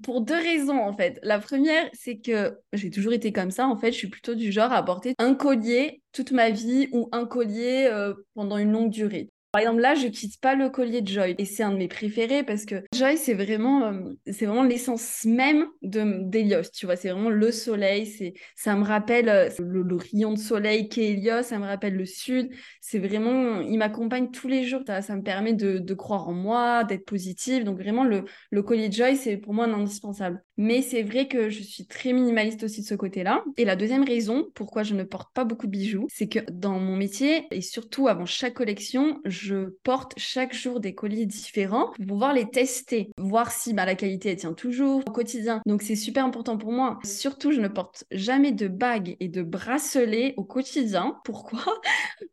Pour 0.04 0.22
deux 0.22 0.36
raisons 0.36 0.80
en 0.80 0.94
fait. 0.94 1.20
La 1.22 1.40
première, 1.40 1.90
c'est 1.94 2.20
que 2.20 2.58
j'ai 2.72 2.90
toujours 2.90 3.12
été 3.12 3.34
comme 3.34 3.52
ça 3.52 3.68
en 3.68 3.76
fait. 3.76 3.92
Je 3.92 3.98
suis 3.98 4.08
plutôt 4.08 4.36
du 4.36 4.52
genre 4.52 4.72
à 4.72 4.84
porter 4.86 5.14
un 5.18 5.34
collier 5.34 6.02
toute 6.14 6.32
ma 6.32 6.52
vie 6.52 6.88
ou 6.94 7.10
un 7.12 7.26
collier 7.26 7.90
euh, 7.92 8.14
pendant 8.34 8.58
une 8.58 8.72
longue 8.72 8.92
durée. 8.92 9.30
Par 9.52 9.62
exemple, 9.62 9.82
là, 9.82 9.96
je 9.96 10.08
quitte 10.08 10.40
pas 10.40 10.56
le 10.56 10.70
collier 10.70 11.02
de 11.02 11.08
Joy 11.10 11.36
et 11.38 11.44
c'est 11.44 11.64
un 11.64 11.72
de 11.72 11.78
mes 11.78 11.90
préférés 11.90 12.44
parce 12.44 12.66
que 12.66 12.86
Joy, 12.96 13.18
c'est 13.18 13.34
vraiment, 13.34 13.84
euh, 13.84 14.14
c'est 14.28 14.46
vraiment 14.46 14.64
l'essence 14.64 15.26
même 15.26 15.66
de 15.82 16.22
d'Elios. 16.24 16.72
Tu 16.74 16.86
vois, 16.86 16.96
c'est 16.96 17.10
vraiment 17.10 17.30
le 17.30 17.52
soleil. 17.52 18.06
C'est, 18.06 18.34
ça 18.56 18.76
me 18.76 18.86
rappelle 18.86 19.28
euh, 19.28 19.50
le, 19.60 19.96
rayon 19.98 20.34
de 20.34 20.40
soleil 20.40 20.88
qu'est 20.88 21.12
Elios. 21.12 21.44
Ça 21.44 21.60
me 21.60 21.66
rappelle 21.66 21.98
le 21.98 22.06
sud. 22.06 22.50
C'est 22.80 23.00
vraiment, 23.00 23.60
il 23.60 23.78
m'accompagne 23.78 24.32
tous 24.32 24.48
les 24.48 24.64
jours. 24.64 24.84
Ça 24.88 25.16
me 25.18 25.22
permet 25.22 25.54
de, 25.54 25.80
de, 25.80 25.94
croire 25.94 26.30
en 26.30 26.34
moi, 26.34 26.86
d'être 26.86 27.06
positive. 27.06 27.66
Donc 27.66 27.78
vraiment, 27.78 28.06
le, 28.06 28.24
le 28.52 28.64
collier 28.64 28.88
de 28.88 28.94
Joy, 28.94 29.18
c'est 29.18 29.36
pour 29.36 29.54
moi 29.54 29.66
un 29.66 29.74
indispensable. 29.74 30.42
Mais 30.62 30.84
c'est 30.84 31.02
vrai 31.02 31.28
que 31.28 31.50
je 31.50 31.64
suis 31.64 31.88
très 31.88 32.14
minimaliste 32.14 32.62
aussi 32.62 32.82
de 32.82 32.86
ce 32.86 32.94
côté-là. 32.94 33.44
Et 33.58 33.66
la 33.66 33.76
deuxième 33.76 34.04
raison 34.04 34.46
pourquoi 34.54 34.84
je 34.84 34.94
ne 34.94 35.02
porte 35.02 35.34
pas 35.34 35.44
beaucoup 35.44 35.66
de 35.66 35.72
bijoux, 35.72 36.06
c'est 36.14 36.28
que 36.28 36.38
dans 36.52 36.78
mon 36.78 36.96
métier 36.96 37.48
et 37.50 37.62
surtout 37.62 38.08
avant 38.08 38.28
chaque 38.28 38.54
collection, 38.54 39.20
je 39.26 39.72
porte 39.84 40.14
chaque 40.18 40.54
jour 40.54 40.80
des 40.80 40.94
colliers 40.94 41.26
différents 41.26 41.88
pour 41.94 42.06
pouvoir 42.06 42.34
les 42.34 42.48
tester, 42.48 43.10
voir 43.18 43.52
si 43.52 43.74
bah, 43.74 43.88
la 43.88 43.96
qualité 43.96 44.30
elle 44.30 44.36
tient 44.36 44.54
toujours 44.54 45.02
au 45.08 45.12
quotidien. 45.12 45.62
Donc 45.66 45.82
c'est 45.82 45.96
super 45.96 46.26
important 46.26 46.60
pour 46.60 46.72
moi. 46.72 47.00
Surtout, 47.04 47.52
je 47.52 47.60
ne 47.60 47.68
porte 47.68 48.04
jamais 48.12 48.52
de 48.52 48.68
bagues 48.68 49.18
et 49.20 49.30
de 49.30 49.42
bracelets 49.42 50.36
au 50.38 50.44
quotidien. 50.44 51.18
Pourquoi? 51.26 51.64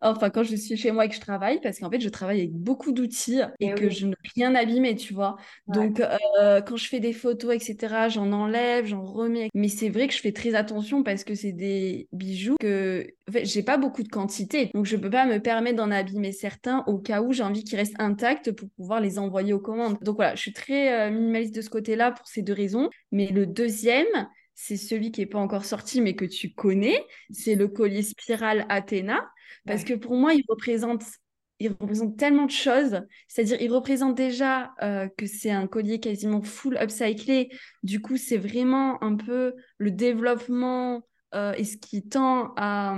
Enfin, 0.02 0.28
quand 0.28 0.42
je 0.42 0.54
suis 0.54 0.76
chez 0.76 0.90
moi 0.90 1.06
et 1.06 1.08
que 1.08 1.14
je 1.14 1.20
travaille, 1.20 1.62
parce 1.62 1.78
qu'en 1.78 1.90
fait, 1.90 2.00
je 2.00 2.10
travaille 2.10 2.40
avec 2.40 2.52
beaucoup 2.52 2.92
d'outils 2.92 3.40
et, 3.58 3.68
eh 3.68 3.74
que 3.74 3.88
je 3.88 4.06
ne 4.06 4.12
peux 4.12 4.30
rien 4.36 4.54
abîmer, 4.54 4.96
tu 4.96 5.14
vois. 5.14 5.36
Donc, 5.66 6.00
euh, 6.00 6.60
quand 6.60 6.76
je 6.76 6.88
fais 6.88 7.00
des 7.00 7.14
photos, 7.14 7.54
etc., 7.54 8.08
j'en 8.18 8.32
enlève, 8.32 8.86
j'en 8.86 9.04
remets. 9.04 9.48
Mais 9.54 9.68
c'est 9.68 9.88
vrai 9.88 10.08
que 10.08 10.14
je 10.14 10.20
fais 10.20 10.32
très 10.32 10.54
attention 10.54 11.02
parce 11.02 11.24
que 11.24 11.34
c'est 11.34 11.52
des 11.52 12.08
bijoux 12.12 12.56
que 12.60 13.06
en 13.28 13.32
fait, 13.32 13.44
j'ai 13.44 13.62
pas 13.62 13.78
beaucoup 13.78 14.02
de 14.02 14.08
quantité. 14.08 14.70
Donc, 14.74 14.86
je 14.86 14.96
peux 14.96 15.10
pas 15.10 15.26
me 15.26 15.38
permettre 15.38 15.76
d'en 15.76 15.90
abîmer 15.90 16.32
certains 16.32 16.82
au 16.86 16.98
cas 16.98 17.22
où 17.22 17.32
j'ai 17.32 17.42
envie 17.42 17.62
qu'ils 17.62 17.78
restent 17.78 18.00
intacts 18.00 18.52
pour 18.52 18.68
pouvoir 18.70 19.00
les 19.00 19.18
envoyer 19.18 19.52
aux 19.52 19.60
commandes. 19.60 19.98
Donc, 20.02 20.16
voilà, 20.16 20.34
je 20.34 20.40
suis 20.40 20.52
très 20.52 20.92
euh, 20.92 21.10
minimaliste 21.10 21.54
de 21.54 21.60
ce 21.60 21.70
côté-là 21.70 22.12
pour 22.12 22.26
ces 22.26 22.42
deux 22.42 22.54
raisons. 22.54 22.90
Mais 23.12 23.28
le 23.28 23.46
deuxième, 23.46 24.06
c'est 24.54 24.76
celui 24.76 25.12
qui 25.12 25.20
n'est 25.20 25.26
pas 25.26 25.38
encore 25.38 25.64
sorti, 25.64 26.00
mais 26.00 26.14
que 26.14 26.24
tu 26.24 26.52
connais. 26.54 27.06
C'est 27.30 27.54
le 27.54 27.68
collier 27.68 28.02
spirale 28.02 28.66
Athéna. 28.68 29.20
Parce 29.66 29.84
que 29.84 29.94
pour 29.94 30.16
moi, 30.16 30.34
il 30.34 30.42
représente 30.48 31.02
il 31.60 31.68
représente 31.68 32.16
tellement 32.16 32.46
de 32.46 32.50
choses. 32.50 33.00
C'est-à-dire, 33.26 33.60
il 33.60 33.72
représente 33.72 34.14
déjà 34.14 34.72
euh, 34.82 35.08
que 35.16 35.26
c'est 35.26 35.50
un 35.50 35.66
collier 35.66 36.00
quasiment 36.00 36.42
full 36.42 36.76
upcyclé. 36.80 37.50
Du 37.82 38.00
coup, 38.00 38.16
c'est 38.16 38.36
vraiment 38.36 39.02
un 39.02 39.16
peu 39.16 39.54
le 39.78 39.90
développement 39.90 41.02
euh, 41.34 41.52
et 41.54 41.64
ce 41.64 41.76
qui 41.76 42.08
tend 42.08 42.54
à, 42.56 42.96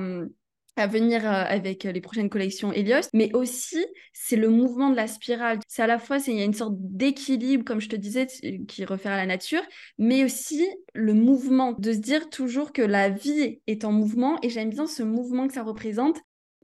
venir 0.88 1.26
euh, 1.26 1.44
avec 1.46 1.84
les 1.84 2.00
prochaines 2.00 2.30
collections 2.30 2.72
Helios, 2.72 3.10
mais 3.12 3.34
aussi 3.34 3.84
c'est 4.14 4.36
le 4.36 4.48
mouvement 4.48 4.88
de 4.88 4.96
la 4.96 5.08
spirale. 5.08 5.58
C'est 5.68 5.82
à 5.82 5.86
la 5.86 5.98
fois, 5.98 6.16
il 6.26 6.38
y 6.38 6.40
a 6.40 6.44
une 6.44 6.54
sorte 6.54 6.74
d'équilibre, 6.78 7.64
comme 7.64 7.82
je 7.82 7.88
te 7.90 7.96
disais, 7.96 8.26
qui 8.66 8.84
réfère 8.86 9.12
à 9.12 9.16
la 9.16 9.26
nature, 9.26 9.60
mais 9.98 10.24
aussi 10.24 10.66
le 10.94 11.12
mouvement, 11.12 11.72
de 11.72 11.92
se 11.92 11.98
dire 11.98 12.30
toujours 12.30 12.72
que 12.72 12.80
la 12.80 13.10
vie 13.10 13.60
est 13.66 13.84
en 13.84 13.92
mouvement, 13.92 14.38
et 14.42 14.48
j'aime 14.48 14.70
bien 14.70 14.86
ce 14.86 15.02
mouvement 15.02 15.48
que 15.48 15.52
ça 15.52 15.62
représente, 15.62 16.16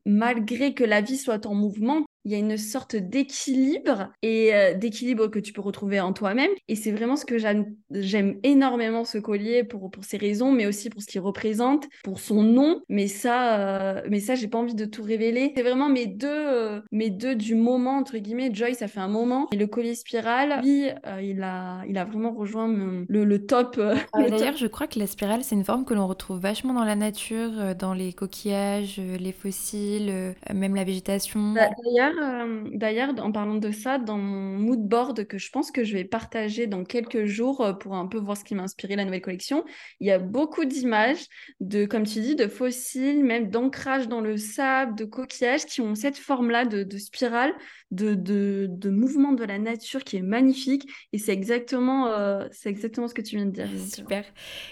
malgré 0.06 0.72
que 0.72 0.84
la 0.84 1.02
vie 1.02 1.18
soit 1.18 1.44
en 1.44 1.54
mouvement, 1.54 2.05
il 2.26 2.32
y 2.32 2.34
a 2.34 2.38
une 2.38 2.58
sorte 2.58 2.96
d'équilibre 2.96 4.08
et 4.20 4.52
euh, 4.52 4.74
d'équilibre 4.74 5.28
que 5.28 5.38
tu 5.38 5.52
peux 5.52 5.60
retrouver 5.60 6.00
en 6.00 6.12
toi-même. 6.12 6.50
Et 6.66 6.74
c'est 6.74 6.90
vraiment 6.90 7.14
ce 7.14 7.24
que 7.24 7.36
j'aime 7.38 8.38
énormément 8.42 9.04
ce 9.04 9.18
collier 9.18 9.62
pour, 9.62 9.92
pour 9.92 10.02
ces 10.02 10.16
raisons, 10.16 10.50
mais 10.50 10.66
aussi 10.66 10.90
pour 10.90 11.00
ce 11.00 11.06
qu'il 11.06 11.20
représente, 11.20 11.86
pour 12.02 12.18
son 12.18 12.42
nom. 12.42 12.82
Mais 12.88 13.06
ça, 13.06 13.60
euh, 13.60 14.02
mais 14.10 14.18
ça, 14.18 14.34
j'ai 14.34 14.48
pas 14.48 14.58
envie 14.58 14.74
de 14.74 14.86
tout 14.86 15.04
révéler. 15.04 15.52
C'est 15.54 15.62
vraiment 15.62 15.88
mes 15.88 16.06
deux, 16.06 16.26
euh, 16.28 16.80
mes 16.90 17.10
deux 17.10 17.36
du 17.36 17.54
moment 17.54 17.96
entre 17.96 18.18
guillemets. 18.18 18.50
Joy, 18.52 18.74
ça 18.74 18.88
fait 18.88 18.98
un 18.98 19.06
moment. 19.06 19.46
Et 19.52 19.56
le 19.56 19.68
collier 19.68 19.94
spirale, 19.94 20.60
lui, 20.64 20.88
il 21.22 21.42
a, 21.44 21.82
il 21.88 21.96
a 21.96 22.04
vraiment 22.04 22.32
rejoint 22.32 22.66
le, 23.08 23.24
le, 23.24 23.46
top. 23.46 23.80
D'ailleurs, 24.16 24.56
je 24.56 24.66
crois 24.66 24.88
que 24.88 24.98
la 24.98 25.06
spirale, 25.06 25.44
c'est 25.44 25.54
une 25.54 25.64
forme 25.64 25.84
que 25.84 25.94
l'on 25.94 26.08
retrouve 26.08 26.40
vachement 26.40 26.74
dans 26.74 26.84
la 26.84 26.96
nature, 26.96 27.76
dans 27.78 27.94
les 27.94 28.12
coquillages, 28.12 28.98
les 28.98 29.32
fossiles, 29.32 30.34
même 30.52 30.74
la 30.74 30.82
végétation. 30.82 31.52
Bah, 31.52 31.68
d'ailleurs, 31.84 32.15
euh, 32.16 32.64
d'ailleurs, 32.72 33.12
en 33.18 33.32
parlant 33.32 33.56
de 33.56 33.70
ça, 33.70 33.98
dans 33.98 34.18
mon 34.18 34.58
mood 34.58 34.80
board 34.80 35.26
que 35.26 35.38
je 35.38 35.50
pense 35.50 35.70
que 35.70 35.84
je 35.84 35.92
vais 35.92 36.04
partager 36.04 36.66
dans 36.66 36.84
quelques 36.84 37.24
jours 37.24 37.60
euh, 37.60 37.72
pour 37.72 37.94
un 37.94 38.06
peu 38.06 38.18
voir 38.18 38.36
ce 38.36 38.44
qui 38.44 38.54
m'a 38.54 38.62
inspiré 38.62 38.96
la 38.96 39.04
nouvelle 39.04 39.20
collection, 39.20 39.64
il 40.00 40.06
y 40.06 40.10
a 40.10 40.18
beaucoup 40.18 40.64
d'images 40.64 41.26
de, 41.60 41.84
comme 41.84 42.04
tu 42.04 42.20
dis, 42.20 42.34
de 42.34 42.48
fossiles, 42.48 43.24
même 43.24 43.50
d'ancrage 43.50 44.08
dans 44.08 44.20
le 44.20 44.36
sable, 44.36 44.94
de 44.96 45.04
coquillages 45.04 45.66
qui 45.66 45.80
ont 45.80 45.94
cette 45.94 46.16
forme-là 46.16 46.64
de, 46.64 46.98
spirale, 46.98 47.54
de, 47.90 48.14
de, 48.14 48.90
mouvement 48.90 49.32
de 49.32 49.44
la 49.44 49.58
nature 49.58 50.04
qui 50.04 50.16
est 50.16 50.22
magnifique. 50.22 50.88
Et 51.12 51.18
c'est 51.18 51.32
exactement, 51.32 52.08
euh, 52.08 52.46
c'est 52.52 52.68
exactement 52.68 53.08
ce 53.08 53.14
que 53.14 53.22
tu 53.22 53.36
viens 53.36 53.46
de 53.46 53.50
dire. 53.50 53.68
Super. 53.92 54.24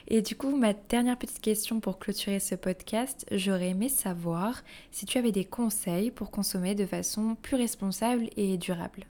Et 0.08 0.22
du 0.22 0.36
coup, 0.36 0.56
ma 0.56 0.72
dernière 0.72 1.18
petite 1.18 1.40
question 1.40 1.80
pour 1.80 1.98
clôturer 1.98 2.40
ce 2.40 2.54
podcast, 2.54 3.26
j'aurais 3.30 3.70
aimé 3.70 3.88
savoir 3.88 4.62
si 4.90 5.06
tu 5.06 5.18
avais 5.18 5.32
des 5.32 5.44
conseils 5.44 6.10
pour 6.10 6.30
consommer 6.30 6.74
de 6.74 6.86
façon 6.86 7.36
plus 7.40 7.56
responsable 7.56 8.28
et 8.36 8.58
durable 8.58 9.06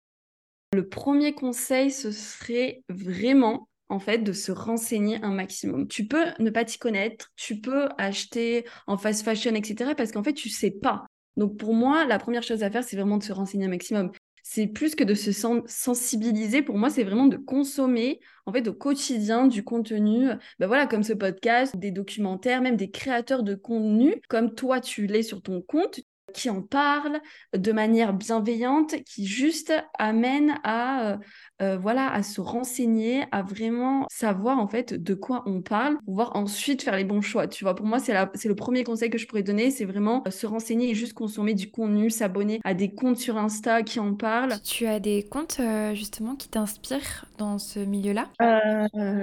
Le 0.74 0.88
premier 0.88 1.34
conseil, 1.34 1.90
ce 1.90 2.10
serait 2.10 2.82
vraiment 2.88 3.68
en 3.88 3.98
fait 3.98 4.18
de 4.18 4.32
se 4.32 4.50
renseigner 4.50 5.22
un 5.22 5.32
maximum. 5.32 5.86
Tu 5.86 6.06
peux 6.06 6.24
ne 6.38 6.48
pas 6.48 6.64
t'y 6.64 6.78
connaître, 6.78 7.30
tu 7.36 7.60
peux 7.60 7.88
acheter 7.98 8.64
en 8.86 8.96
fast 8.96 9.22
fashion, 9.22 9.54
etc. 9.54 9.94
parce 9.94 10.12
qu'en 10.12 10.22
fait, 10.22 10.32
tu 10.32 10.48
sais 10.48 10.70
pas. 10.70 11.04
Donc 11.36 11.56
pour 11.56 11.74
moi, 11.74 12.04
la 12.04 12.18
première 12.18 12.42
chose 12.42 12.62
à 12.62 12.70
faire, 12.70 12.84
c'est 12.84 12.96
vraiment 12.96 13.18
de 13.18 13.22
se 13.22 13.32
renseigner 13.32 13.66
un 13.66 13.70
maximum. 13.70 14.10
C'est 14.42 14.66
plus 14.66 14.94
que 14.96 15.04
de 15.04 15.14
se 15.14 15.30
sensibiliser. 15.66 16.62
Pour 16.62 16.76
moi, 16.76 16.90
c'est 16.90 17.04
vraiment 17.04 17.26
de 17.26 17.36
consommer 17.36 18.20
en 18.44 18.52
fait 18.52 18.66
au 18.66 18.74
quotidien 18.74 19.46
du 19.46 19.62
contenu. 19.62 20.28
Ben 20.58 20.66
voilà, 20.66 20.86
comme 20.86 21.04
ce 21.04 21.12
podcast, 21.12 21.76
des 21.76 21.92
documentaires, 21.92 22.60
même 22.60 22.76
des 22.76 22.90
créateurs 22.90 23.44
de 23.44 23.54
contenu, 23.54 24.20
comme 24.28 24.54
toi 24.54 24.80
tu 24.80 25.06
l'es 25.06 25.22
sur 25.22 25.42
ton 25.42 25.62
compte 25.62 26.00
qui 26.32 26.50
en 26.50 26.62
parle 26.62 27.20
de 27.56 27.72
manière 27.72 28.12
bienveillante, 28.12 28.94
qui 29.04 29.26
juste 29.26 29.72
amène 29.98 30.54
à, 30.64 31.12
euh, 31.12 31.16
euh, 31.62 31.76
voilà, 31.76 32.12
à 32.12 32.22
se 32.22 32.40
renseigner, 32.40 33.24
à 33.30 33.42
vraiment 33.42 34.06
savoir 34.10 34.58
en 34.58 34.66
fait 34.66 34.94
de 34.94 35.14
quoi 35.14 35.42
on 35.46 35.62
parle, 35.62 35.94
pour 35.96 36.04
pouvoir 36.04 36.36
ensuite 36.36 36.82
faire 36.82 36.96
les 36.96 37.04
bons 37.04 37.20
choix. 37.20 37.46
Tu 37.46 37.64
vois, 37.64 37.74
pour 37.74 37.86
moi, 37.86 37.98
c'est, 37.98 38.14
c'est 38.34 38.48
le 38.48 38.54
premier 38.54 38.84
conseil 38.84 39.10
que 39.10 39.18
je 39.18 39.26
pourrais 39.26 39.42
donner, 39.42 39.70
c'est 39.70 39.84
vraiment 39.84 40.22
euh, 40.26 40.30
se 40.30 40.46
renseigner 40.46 40.90
et 40.90 40.94
juste 40.94 41.14
consommer 41.14 41.54
du 41.54 41.70
contenu, 41.70 42.10
s'abonner 42.10 42.60
à 42.64 42.74
des 42.74 42.94
comptes 42.94 43.18
sur 43.18 43.36
Insta 43.36 43.82
qui 43.82 44.00
en 44.00 44.14
parlent. 44.14 44.54
Tu 44.62 44.86
as 44.86 45.00
des 45.00 45.22
comptes 45.22 45.60
justement 45.94 46.36
qui 46.36 46.48
t'inspirent 46.48 47.26
dans 47.38 47.58
ce 47.58 47.80
milieu-là? 47.80 48.28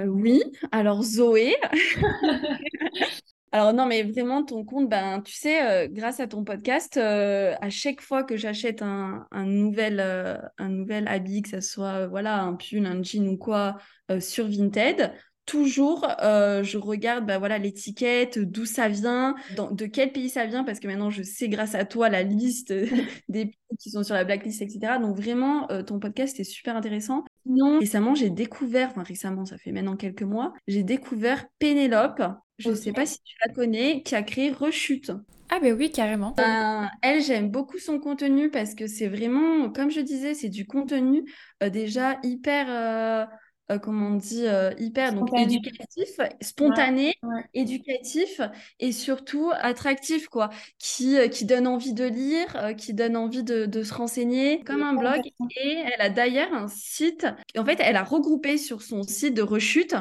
Oui, 0.08 0.42
alors 0.72 1.04
Zoé. 1.04 1.56
Alors 3.52 3.74
non, 3.74 3.88
mais 3.88 4.04
vraiment, 4.04 4.44
ton 4.44 4.64
compte, 4.64 4.90
ben, 4.90 5.22
tu 5.22 5.34
sais, 5.34 5.66
euh, 5.66 5.88
grâce 5.90 6.20
à 6.20 6.28
ton 6.28 6.44
podcast, 6.44 6.98
euh, 6.98 7.56
à 7.62 7.72
chaque 7.72 8.00
fois 8.00 8.24
que 8.24 8.38
j'achète 8.38 8.84
un, 8.84 9.26
nouvel, 9.32 10.00
euh, 10.00 10.38
un 10.60 10.70
nouvel 10.70 11.08
habit, 11.08 11.42
que 11.42 11.50
ce 11.50 11.62
soit 11.62 12.06
voilà, 12.06 12.42
un 12.44 12.54
pull, 12.56 12.86
un 12.86 13.02
jean 13.02 13.28
ou 13.28 13.38
quoi, 13.38 13.78
sur 14.20 14.48
Vinted, 14.48 15.14
toujours, 15.50 16.08
je 16.20 16.78
regarde 16.78 17.26
ben, 17.26 17.40
voilà, 17.40 17.58
l'étiquette, 17.58 18.40
d'où 18.40 18.66
ça 18.66 18.88
vient, 18.88 19.36
de 19.72 19.86
quel 19.86 20.12
pays 20.12 20.30
ça 20.30 20.46
vient, 20.46 20.64
parce 20.64 20.80
que 20.80 20.88
maintenant, 20.88 21.10
je 21.10 21.24
sais 21.24 21.50
grâce 21.50 21.76
à 21.76 21.86
toi 21.86 22.10
la 22.10 22.24
liste 22.24 22.74
des 23.30 23.46
pays 23.46 23.78
qui 23.80 23.90
sont 23.90 24.04
sur 24.04 24.16
la 24.16 24.24
blacklist, 24.24 24.62
etc. 24.62 25.00
Donc 25.02 25.16
vraiment, 25.16 25.68
ton 25.86 26.00
podcast 26.00 26.40
est 26.40 26.44
super 26.44 26.76
intéressant. 26.76 27.26
Non, 27.46 27.80
récemment, 27.80 28.16
j'ai 28.16 28.30
découvert, 28.30 28.90
enfin 28.90 29.04
récemment, 29.04 29.46
ça 29.46 29.58
fait 29.58 29.72
maintenant 29.72 29.96
quelques 29.96 30.24
mois, 30.24 30.54
j'ai 30.68 30.84
découvert 30.84 31.46
Pénélope 31.58 32.22
je 32.60 32.70
ne 32.70 32.76
sais 32.76 32.92
pas 32.92 33.06
si 33.06 33.22
tu 33.24 33.36
la 33.46 33.54
connais, 33.54 34.04
qui 34.04 34.16
a 34.16 34.22
créé 34.22 34.52
Rechute. 34.52 35.12
Ah 35.50 35.60
ben 35.60 35.74
oui, 35.76 35.92
carrément. 35.92 36.34
Ben, 36.38 36.90
elle, 37.02 37.24
j'aime 37.24 37.50
beaucoup 37.50 37.80
son 37.80 38.00
contenu 38.00 38.52
parce 38.52 38.76
que 38.76 38.86
c'est 38.86 39.08
vraiment, 39.08 39.70
comme 39.72 39.90
je 39.90 40.02
disais, 40.02 40.36
c'est 40.36 40.50
du 40.50 40.68
contenu 40.68 41.24
euh, 41.64 41.70
déjà 41.70 42.20
hyper, 42.22 43.30
euh, 43.70 43.76
euh, 43.76 43.80
comment 43.80 44.08
on 44.08 44.16
dit, 44.16 44.46
hyper 44.80 45.14
donc 45.14 45.30
éducatif, 45.38 46.20
spontané, 46.42 47.16
éducatif 47.54 48.42
et 48.80 48.92
surtout 48.92 49.52
attractif, 49.54 50.28
quoi, 50.28 50.50
qui, 50.78 51.18
qui 51.30 51.46
donne 51.46 51.68
envie 51.68 51.94
de 51.94 52.06
lire, 52.06 52.76
qui 52.78 52.94
donne 52.94 53.16
envie 53.16 53.44
de, 53.44 53.66
de 53.66 53.84
se 53.84 53.94
renseigner, 53.94 54.64
comme 54.64 54.84
un 54.84 54.94
blog. 54.94 55.22
Et 55.62 55.84
elle 55.86 56.02
a 56.02 56.10
d'ailleurs 56.10 56.54
un 56.54 56.68
site, 56.68 57.28
en 57.58 57.66
fait, 57.66 57.80
elle 57.80 57.96
a 57.96 58.04
regroupé 58.04 58.58
sur 58.58 58.82
son 58.82 59.04
site 59.04 59.34
de 59.34 59.42
rechute 59.42 59.96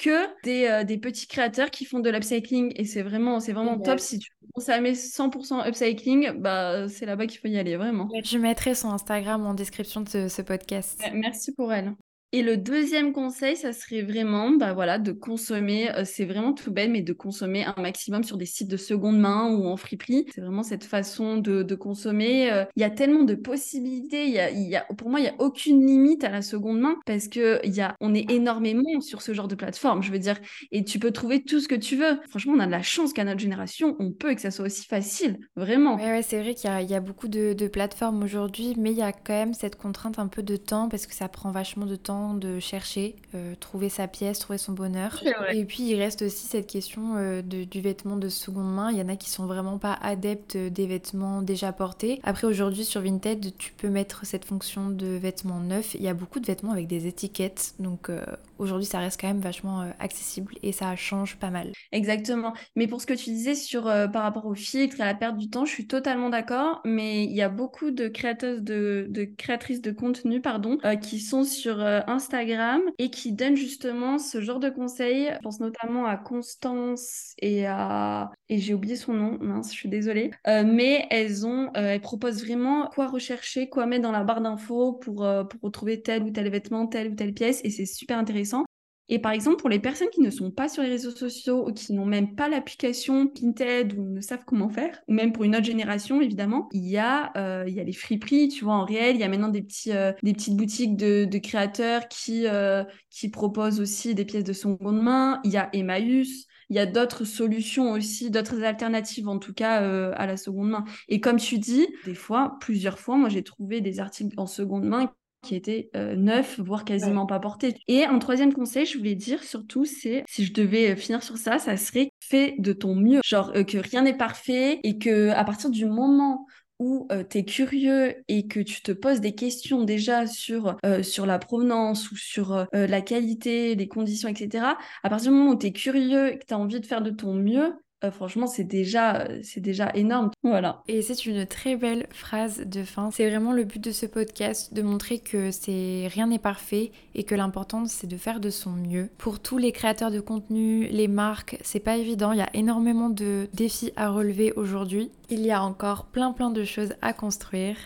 que 0.00 0.26
des, 0.44 0.66
euh, 0.66 0.84
des, 0.84 0.98
petits 0.98 1.26
créateurs 1.26 1.70
qui 1.70 1.84
font 1.84 2.00
de 2.00 2.10
l'upcycling. 2.10 2.72
Et 2.76 2.84
c'est 2.84 3.02
vraiment 3.02 3.40
c'est 3.40 3.52
vraiment 3.52 3.78
top. 3.78 4.00
Si 4.00 4.18
tu 4.18 4.30
consommes 4.54 4.86
100% 4.86 5.68
upcycling 5.68 6.32
bah 6.32 6.88
c'est 6.88 7.06
là-bas 7.06 7.26
qu'il 7.26 7.38
faut 7.38 7.48
y 7.48 7.58
aller 7.58 7.76
vraiment. 7.76 8.08
Je 8.24 8.38
mettrai 8.38 8.74
son 8.74 8.88
Instagram 8.90 9.46
en 9.46 9.54
description 9.54 10.00
de 10.00 10.28
ce 10.28 10.42
podcast. 10.42 11.00
Merci 11.12 11.52
pour 11.52 11.72
elle 11.72 11.94
et 12.32 12.42
le 12.42 12.56
deuxième 12.56 13.12
conseil, 13.12 13.56
ça 13.56 13.72
serait 13.72 14.02
vraiment 14.02 14.52
bah 14.52 14.72
voilà, 14.72 14.98
de 14.98 15.10
consommer, 15.10 15.92
euh, 15.96 16.04
c'est 16.04 16.24
vraiment 16.24 16.52
tout 16.52 16.70
bête, 16.70 16.88
mais 16.88 17.02
de 17.02 17.12
consommer 17.12 17.64
un 17.64 17.74
maximum 17.80 18.22
sur 18.22 18.36
des 18.36 18.46
sites 18.46 18.68
de 18.68 18.76
seconde 18.76 19.18
main 19.18 19.50
ou 19.50 19.66
en 19.66 19.76
friperie. 19.76 20.26
C'est 20.32 20.40
vraiment 20.40 20.62
cette 20.62 20.84
façon 20.84 21.38
de, 21.38 21.74
consommer. 21.74 22.52
Euh, 22.52 22.64
il 22.76 22.82
y 22.82 22.84
a 22.84 22.90
tellement 22.90 23.24
de 23.24 23.34
possibilités. 23.34 24.26
Il 24.26 24.30
y 24.30 24.70
y 24.70 24.76
a, 24.76 24.84
pour 24.96 25.10
moi, 25.10 25.18
il 25.18 25.24
n'y 25.24 25.28
a 25.28 25.34
aucune 25.38 25.84
limite 25.84 26.22
à 26.22 26.28
la 26.28 26.42
seconde 26.42 26.80
main 26.80 26.96
parce 27.04 27.26
que 27.26 27.60
est 27.64 28.30
énormément 28.30 29.00
sur 29.00 29.22
ce 29.22 29.34
genre 29.34 29.48
de 29.48 29.54
plateforme, 29.54 30.02
je 30.02 30.12
veux 30.12 30.18
dire. 30.18 30.36
Et 30.70 30.84
tu 30.84 30.98
peux 30.98 31.10
trouver 31.10 31.42
tout 31.42 31.58
ce 31.58 31.66
que 31.66 31.74
tu 31.74 31.96
veux. 31.96 32.20
Franchement, 32.28 32.52
on 32.56 32.60
a 32.60 32.66
de 32.66 32.70
la 32.70 32.82
chance 32.82 33.12
qu'à 33.12 33.24
notre 33.24 33.40
génération, 33.40 33.96
on 33.98 34.12
peut 34.12 34.30
et 34.30 34.34
que 34.36 34.40
ça 34.40 34.50
soit 34.50 34.66
aussi 34.66 34.86
facile, 34.86 35.38
vraiment. 35.56 35.96
Ouais, 35.96 36.10
ouais 36.10 36.22
c'est 36.22 36.40
vrai 36.40 36.54
qu'il 36.54 36.70
y, 36.70 36.94
a, 36.94 37.00
beaucoup 37.00 37.28
de 37.28 37.68
plateformes 37.68 38.22
aujourd'hui, 38.22 38.74
mais 38.78 38.92
il 38.92 38.98
y 38.98 39.02
a 39.02 39.12
quand 39.12 39.32
même 39.32 39.54
cette 39.54 39.76
contrainte 39.76 40.18
un 40.18 40.28
peu 40.28 40.42
de 40.42 40.56
temps 40.56 40.88
parce 40.88 41.06
que 41.06 41.14
ça 41.14 41.28
prend 41.28 41.50
vachement 41.50 41.86
de 41.86 41.96
temps 41.96 42.19
de 42.28 42.60
chercher, 42.60 43.16
euh, 43.34 43.54
trouver 43.58 43.88
sa 43.88 44.08
pièce, 44.08 44.38
trouver 44.38 44.58
son 44.58 44.72
bonheur. 44.72 45.22
Et 45.52 45.64
puis 45.64 45.82
il 45.82 45.96
reste 45.96 46.22
aussi 46.22 46.46
cette 46.46 46.66
question 46.66 47.16
euh, 47.16 47.42
du 47.42 47.80
vêtement 47.80 48.16
de 48.16 48.28
seconde 48.28 48.72
main. 48.72 48.90
Il 48.90 48.98
y 48.98 49.02
en 49.02 49.08
a 49.08 49.16
qui 49.16 49.30
sont 49.30 49.46
vraiment 49.46 49.78
pas 49.78 49.98
adeptes 50.02 50.56
des 50.56 50.86
vêtements 50.86 51.42
déjà 51.42 51.72
portés. 51.72 52.20
Après 52.22 52.46
aujourd'hui 52.46 52.84
sur 52.84 53.00
Vinted, 53.00 53.56
tu 53.58 53.72
peux 53.72 53.88
mettre 53.88 54.26
cette 54.26 54.44
fonction 54.44 54.90
de 54.90 55.06
vêtements 55.06 55.60
neufs. 55.60 55.94
Il 55.94 56.02
y 56.02 56.08
a 56.08 56.14
beaucoup 56.14 56.40
de 56.40 56.46
vêtements 56.46 56.72
avec 56.72 56.86
des 56.86 57.06
étiquettes, 57.06 57.74
donc 57.78 58.08
euh, 58.08 58.24
aujourd'hui 58.58 58.86
ça 58.86 58.98
reste 58.98 59.20
quand 59.20 59.28
même 59.28 59.40
vachement 59.40 59.84
accessible 59.98 60.54
et 60.62 60.72
ça 60.72 60.94
change 60.96 61.36
pas 61.36 61.50
mal. 61.50 61.72
Exactement. 61.92 62.52
Mais 62.76 62.86
pour 62.86 63.00
ce 63.00 63.06
que 63.06 63.14
tu 63.14 63.30
disais 63.30 63.54
sur 63.54 63.84
par 63.84 64.22
rapport 64.22 64.46
au 64.46 64.54
filtre 64.54 65.00
et 65.00 65.02
à 65.02 65.06
la 65.06 65.14
perte 65.14 65.36
du 65.36 65.48
temps, 65.48 65.64
je 65.64 65.72
suis 65.72 65.86
totalement 65.86 66.28
d'accord. 66.30 66.80
Mais 66.84 67.24
il 67.24 67.32
y 67.32 67.42
a 67.42 67.48
beaucoup 67.48 67.90
de 67.90 68.08
créateuses 68.08 68.62
de, 68.62 69.06
de 69.08 69.24
créatrices 69.24 69.82
de 69.82 69.90
contenu, 69.90 70.40
pardon, 70.40 70.78
qui 71.00 71.20
sont 71.20 71.44
sur 71.44 71.80
Instagram 72.10 72.82
et 72.98 73.10
qui 73.10 73.32
donne 73.32 73.56
justement 73.56 74.18
ce 74.18 74.40
genre 74.40 74.60
de 74.60 74.70
conseils. 74.70 75.30
Je 75.34 75.38
pense 75.38 75.60
notamment 75.60 76.06
à 76.06 76.16
Constance 76.16 77.34
et 77.38 77.66
à 77.66 78.30
et 78.48 78.58
j'ai 78.58 78.74
oublié 78.74 78.96
son 78.96 79.12
nom, 79.14 79.38
mince, 79.40 79.72
je 79.72 79.78
suis 79.78 79.88
désolée. 79.88 80.30
Euh, 80.46 80.64
mais 80.66 81.06
elles 81.10 81.46
ont, 81.46 81.68
euh, 81.76 81.94
elles 81.94 82.00
proposent 82.00 82.42
vraiment 82.44 82.88
quoi 82.94 83.06
rechercher, 83.06 83.68
quoi 83.68 83.86
mettre 83.86 84.02
dans 84.02 84.12
la 84.12 84.24
barre 84.24 84.40
d'infos 84.40 84.94
pour 84.94 85.24
euh, 85.24 85.44
pour 85.44 85.60
retrouver 85.62 86.02
tel 86.02 86.22
ou 86.24 86.30
tel 86.30 86.50
vêtement, 86.50 86.86
telle 86.86 87.12
ou 87.12 87.14
telle 87.14 87.34
pièce 87.34 87.60
et 87.64 87.70
c'est 87.70 87.86
super 87.86 88.18
intéressant. 88.18 88.64
Et 89.12 89.18
par 89.18 89.32
exemple, 89.32 89.56
pour 89.56 89.68
les 89.68 89.80
personnes 89.80 90.08
qui 90.12 90.20
ne 90.20 90.30
sont 90.30 90.52
pas 90.52 90.68
sur 90.68 90.84
les 90.84 90.88
réseaux 90.88 91.10
sociaux 91.10 91.68
ou 91.68 91.72
qui 91.72 91.92
n'ont 91.92 92.06
même 92.06 92.36
pas 92.36 92.48
l'application 92.48 93.26
Pinted 93.26 93.92
ou 93.98 94.04
ne 94.04 94.20
savent 94.20 94.44
comment 94.46 94.68
faire, 94.68 94.96
ou 95.08 95.12
même 95.12 95.32
pour 95.32 95.42
une 95.42 95.56
autre 95.56 95.64
génération, 95.64 96.20
évidemment, 96.20 96.68
il 96.72 96.86
y 96.86 96.96
a, 96.96 97.32
euh, 97.36 97.64
il 97.66 97.74
y 97.74 97.80
a 97.80 97.84
les 97.84 97.92
friperies, 97.92 98.48
tu 98.48 98.64
vois, 98.64 98.74
en 98.74 98.84
réel. 98.84 99.16
Il 99.16 99.20
y 99.20 99.24
a 99.24 99.28
maintenant 99.28 99.48
des, 99.48 99.62
petits, 99.62 99.92
euh, 99.92 100.12
des 100.22 100.32
petites 100.32 100.56
boutiques 100.56 100.96
de, 100.96 101.24
de 101.24 101.38
créateurs 101.38 102.06
qui, 102.06 102.46
euh, 102.46 102.84
qui 103.10 103.28
proposent 103.30 103.80
aussi 103.80 104.14
des 104.14 104.24
pièces 104.24 104.44
de 104.44 104.52
seconde 104.52 105.02
main. 105.02 105.40
Il 105.42 105.50
y 105.50 105.56
a 105.56 105.68
Emmaüs. 105.72 106.46
Il 106.68 106.76
y 106.76 106.78
a 106.78 106.86
d'autres 106.86 107.24
solutions 107.24 107.90
aussi, 107.90 108.30
d'autres 108.30 108.62
alternatives 108.62 109.26
en 109.26 109.40
tout 109.40 109.52
cas 109.52 109.78
à 110.12 110.24
la 110.24 110.36
seconde 110.36 110.70
main. 110.70 110.84
Et 111.08 111.20
comme 111.20 111.38
tu 111.38 111.58
dis, 111.58 111.88
des 112.04 112.14
fois, 112.14 112.58
plusieurs 112.60 113.00
fois, 113.00 113.16
moi 113.16 113.28
j'ai 113.28 113.42
trouvé 113.42 113.80
des 113.80 113.98
articles 113.98 114.38
en 114.38 114.46
seconde 114.46 114.84
main 114.84 115.12
qui 115.42 115.54
était 115.54 115.90
euh, 115.96 116.16
neuf, 116.16 116.60
voire 116.60 116.84
quasiment 116.84 117.26
pas 117.26 117.40
porté. 117.40 117.74
Et 117.88 118.04
un 118.04 118.18
troisième 118.18 118.52
conseil, 118.52 118.86
je 118.86 118.98
voulais 118.98 119.14
dire 119.14 119.42
surtout, 119.42 119.84
c'est 119.84 120.24
si 120.28 120.44
je 120.44 120.52
devais 120.52 120.90
euh, 120.90 120.96
finir 120.96 121.22
sur 121.22 121.36
ça, 121.36 121.58
ça 121.58 121.76
serait 121.76 122.10
fait 122.20 122.54
de 122.58 122.72
ton 122.72 122.94
mieux. 122.94 123.20
Genre 123.24 123.52
euh, 123.54 123.64
que 123.64 123.78
rien 123.78 124.02
n'est 124.02 124.16
parfait 124.16 124.80
et 124.82 124.98
que 124.98 125.30
à 125.30 125.44
partir 125.44 125.70
du 125.70 125.86
moment 125.86 126.46
où 126.80 127.06
euh, 127.12 127.22
tu 127.28 127.38
es 127.38 127.44
curieux 127.44 128.16
et 128.26 128.48
que 128.48 128.58
tu 128.58 128.82
te 128.82 128.90
poses 128.90 129.20
des 129.20 129.34
questions 129.34 129.84
déjà 129.84 130.26
sur, 130.26 130.76
euh, 130.84 131.02
sur 131.02 131.26
la 131.26 131.38
provenance 131.38 132.10
ou 132.10 132.16
sur 132.16 132.54
euh, 132.54 132.64
la 132.72 133.02
qualité, 133.02 133.74
les 133.74 133.86
conditions, 133.86 134.30
etc., 134.30 134.64
à 135.02 135.08
partir 135.10 135.30
du 135.30 135.36
moment 135.36 135.52
où 135.52 135.58
tu 135.58 135.66
es 135.66 135.72
curieux 135.72 136.32
et 136.32 136.38
que 136.38 136.46
tu 136.46 136.54
as 136.54 136.58
envie 136.58 136.80
de 136.80 136.86
faire 136.86 137.02
de 137.02 137.10
ton 137.10 137.34
mieux, 137.34 137.74
euh, 138.04 138.10
franchement, 138.10 138.46
c'est 138.46 138.64
déjà, 138.64 139.22
euh, 139.22 139.40
c'est 139.42 139.60
déjà 139.60 139.90
énorme. 139.94 140.30
Voilà. 140.42 140.82
Et 140.88 141.02
c'est 141.02 141.26
une 141.26 141.46
très 141.46 141.76
belle 141.76 142.06
phrase 142.10 142.60
de 142.66 142.82
fin. 142.82 143.10
C'est 143.10 143.28
vraiment 143.28 143.52
le 143.52 143.64
but 143.64 143.82
de 143.82 143.92
ce 143.92 144.06
podcast, 144.06 144.72
de 144.72 144.82
montrer 144.82 145.18
que 145.18 145.50
c'est 145.50 146.08
rien 146.08 146.28
n'est 146.28 146.38
parfait 146.38 146.92
et 147.14 147.24
que 147.24 147.34
l'important 147.34 147.84
c'est 147.84 148.06
de 148.06 148.16
faire 148.16 148.40
de 148.40 148.50
son 148.50 148.70
mieux. 148.70 149.10
Pour 149.18 149.40
tous 149.40 149.58
les 149.58 149.72
créateurs 149.72 150.10
de 150.10 150.20
contenu, 150.20 150.86
les 150.88 151.08
marques, 151.08 151.58
c'est 151.62 151.80
pas 151.80 151.96
évident. 151.96 152.32
Il 152.32 152.38
y 152.38 152.42
a 152.42 152.50
énormément 152.54 153.10
de 153.10 153.48
défis 153.52 153.92
à 153.96 154.10
relever 154.10 154.52
aujourd'hui. 154.52 155.10
Il 155.28 155.40
y 155.40 155.50
a 155.50 155.62
encore 155.62 156.06
plein 156.06 156.32
plein 156.32 156.50
de 156.50 156.64
choses 156.64 156.94
à 157.02 157.12
construire. 157.12 157.76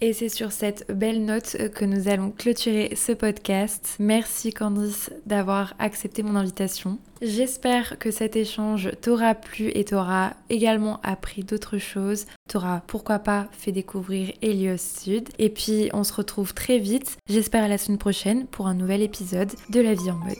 Et 0.00 0.12
c'est 0.12 0.28
sur 0.28 0.52
cette 0.52 0.92
belle 0.92 1.24
note 1.24 1.56
que 1.74 1.84
nous 1.84 2.08
allons 2.08 2.30
clôturer 2.30 2.94
ce 2.94 3.10
podcast. 3.10 3.96
Merci 3.98 4.52
Candice 4.52 5.10
d'avoir 5.26 5.74
accepté 5.80 6.22
mon 6.22 6.36
invitation. 6.36 6.98
J'espère 7.20 7.98
que 7.98 8.12
cet 8.12 8.36
échange 8.36 8.92
t'aura 9.00 9.34
plu 9.34 9.72
et 9.74 9.84
t'aura 9.84 10.34
également 10.50 11.00
appris 11.02 11.42
d'autres 11.42 11.78
choses. 11.78 12.26
T'aura 12.48 12.82
pourquoi 12.86 13.18
pas 13.18 13.48
fait 13.50 13.72
découvrir 13.72 14.32
Helios 14.40 14.78
Sud. 14.78 15.30
Et 15.40 15.48
puis 15.48 15.90
on 15.92 16.04
se 16.04 16.12
retrouve 16.12 16.54
très 16.54 16.78
vite, 16.78 17.18
j'espère 17.28 17.64
à 17.64 17.68
la 17.68 17.78
semaine 17.78 17.98
prochaine 17.98 18.46
pour 18.46 18.68
un 18.68 18.74
nouvel 18.74 19.02
épisode 19.02 19.50
de 19.70 19.80
La 19.80 19.94
vie 19.94 20.12
en 20.12 20.18
mode. 20.18 20.36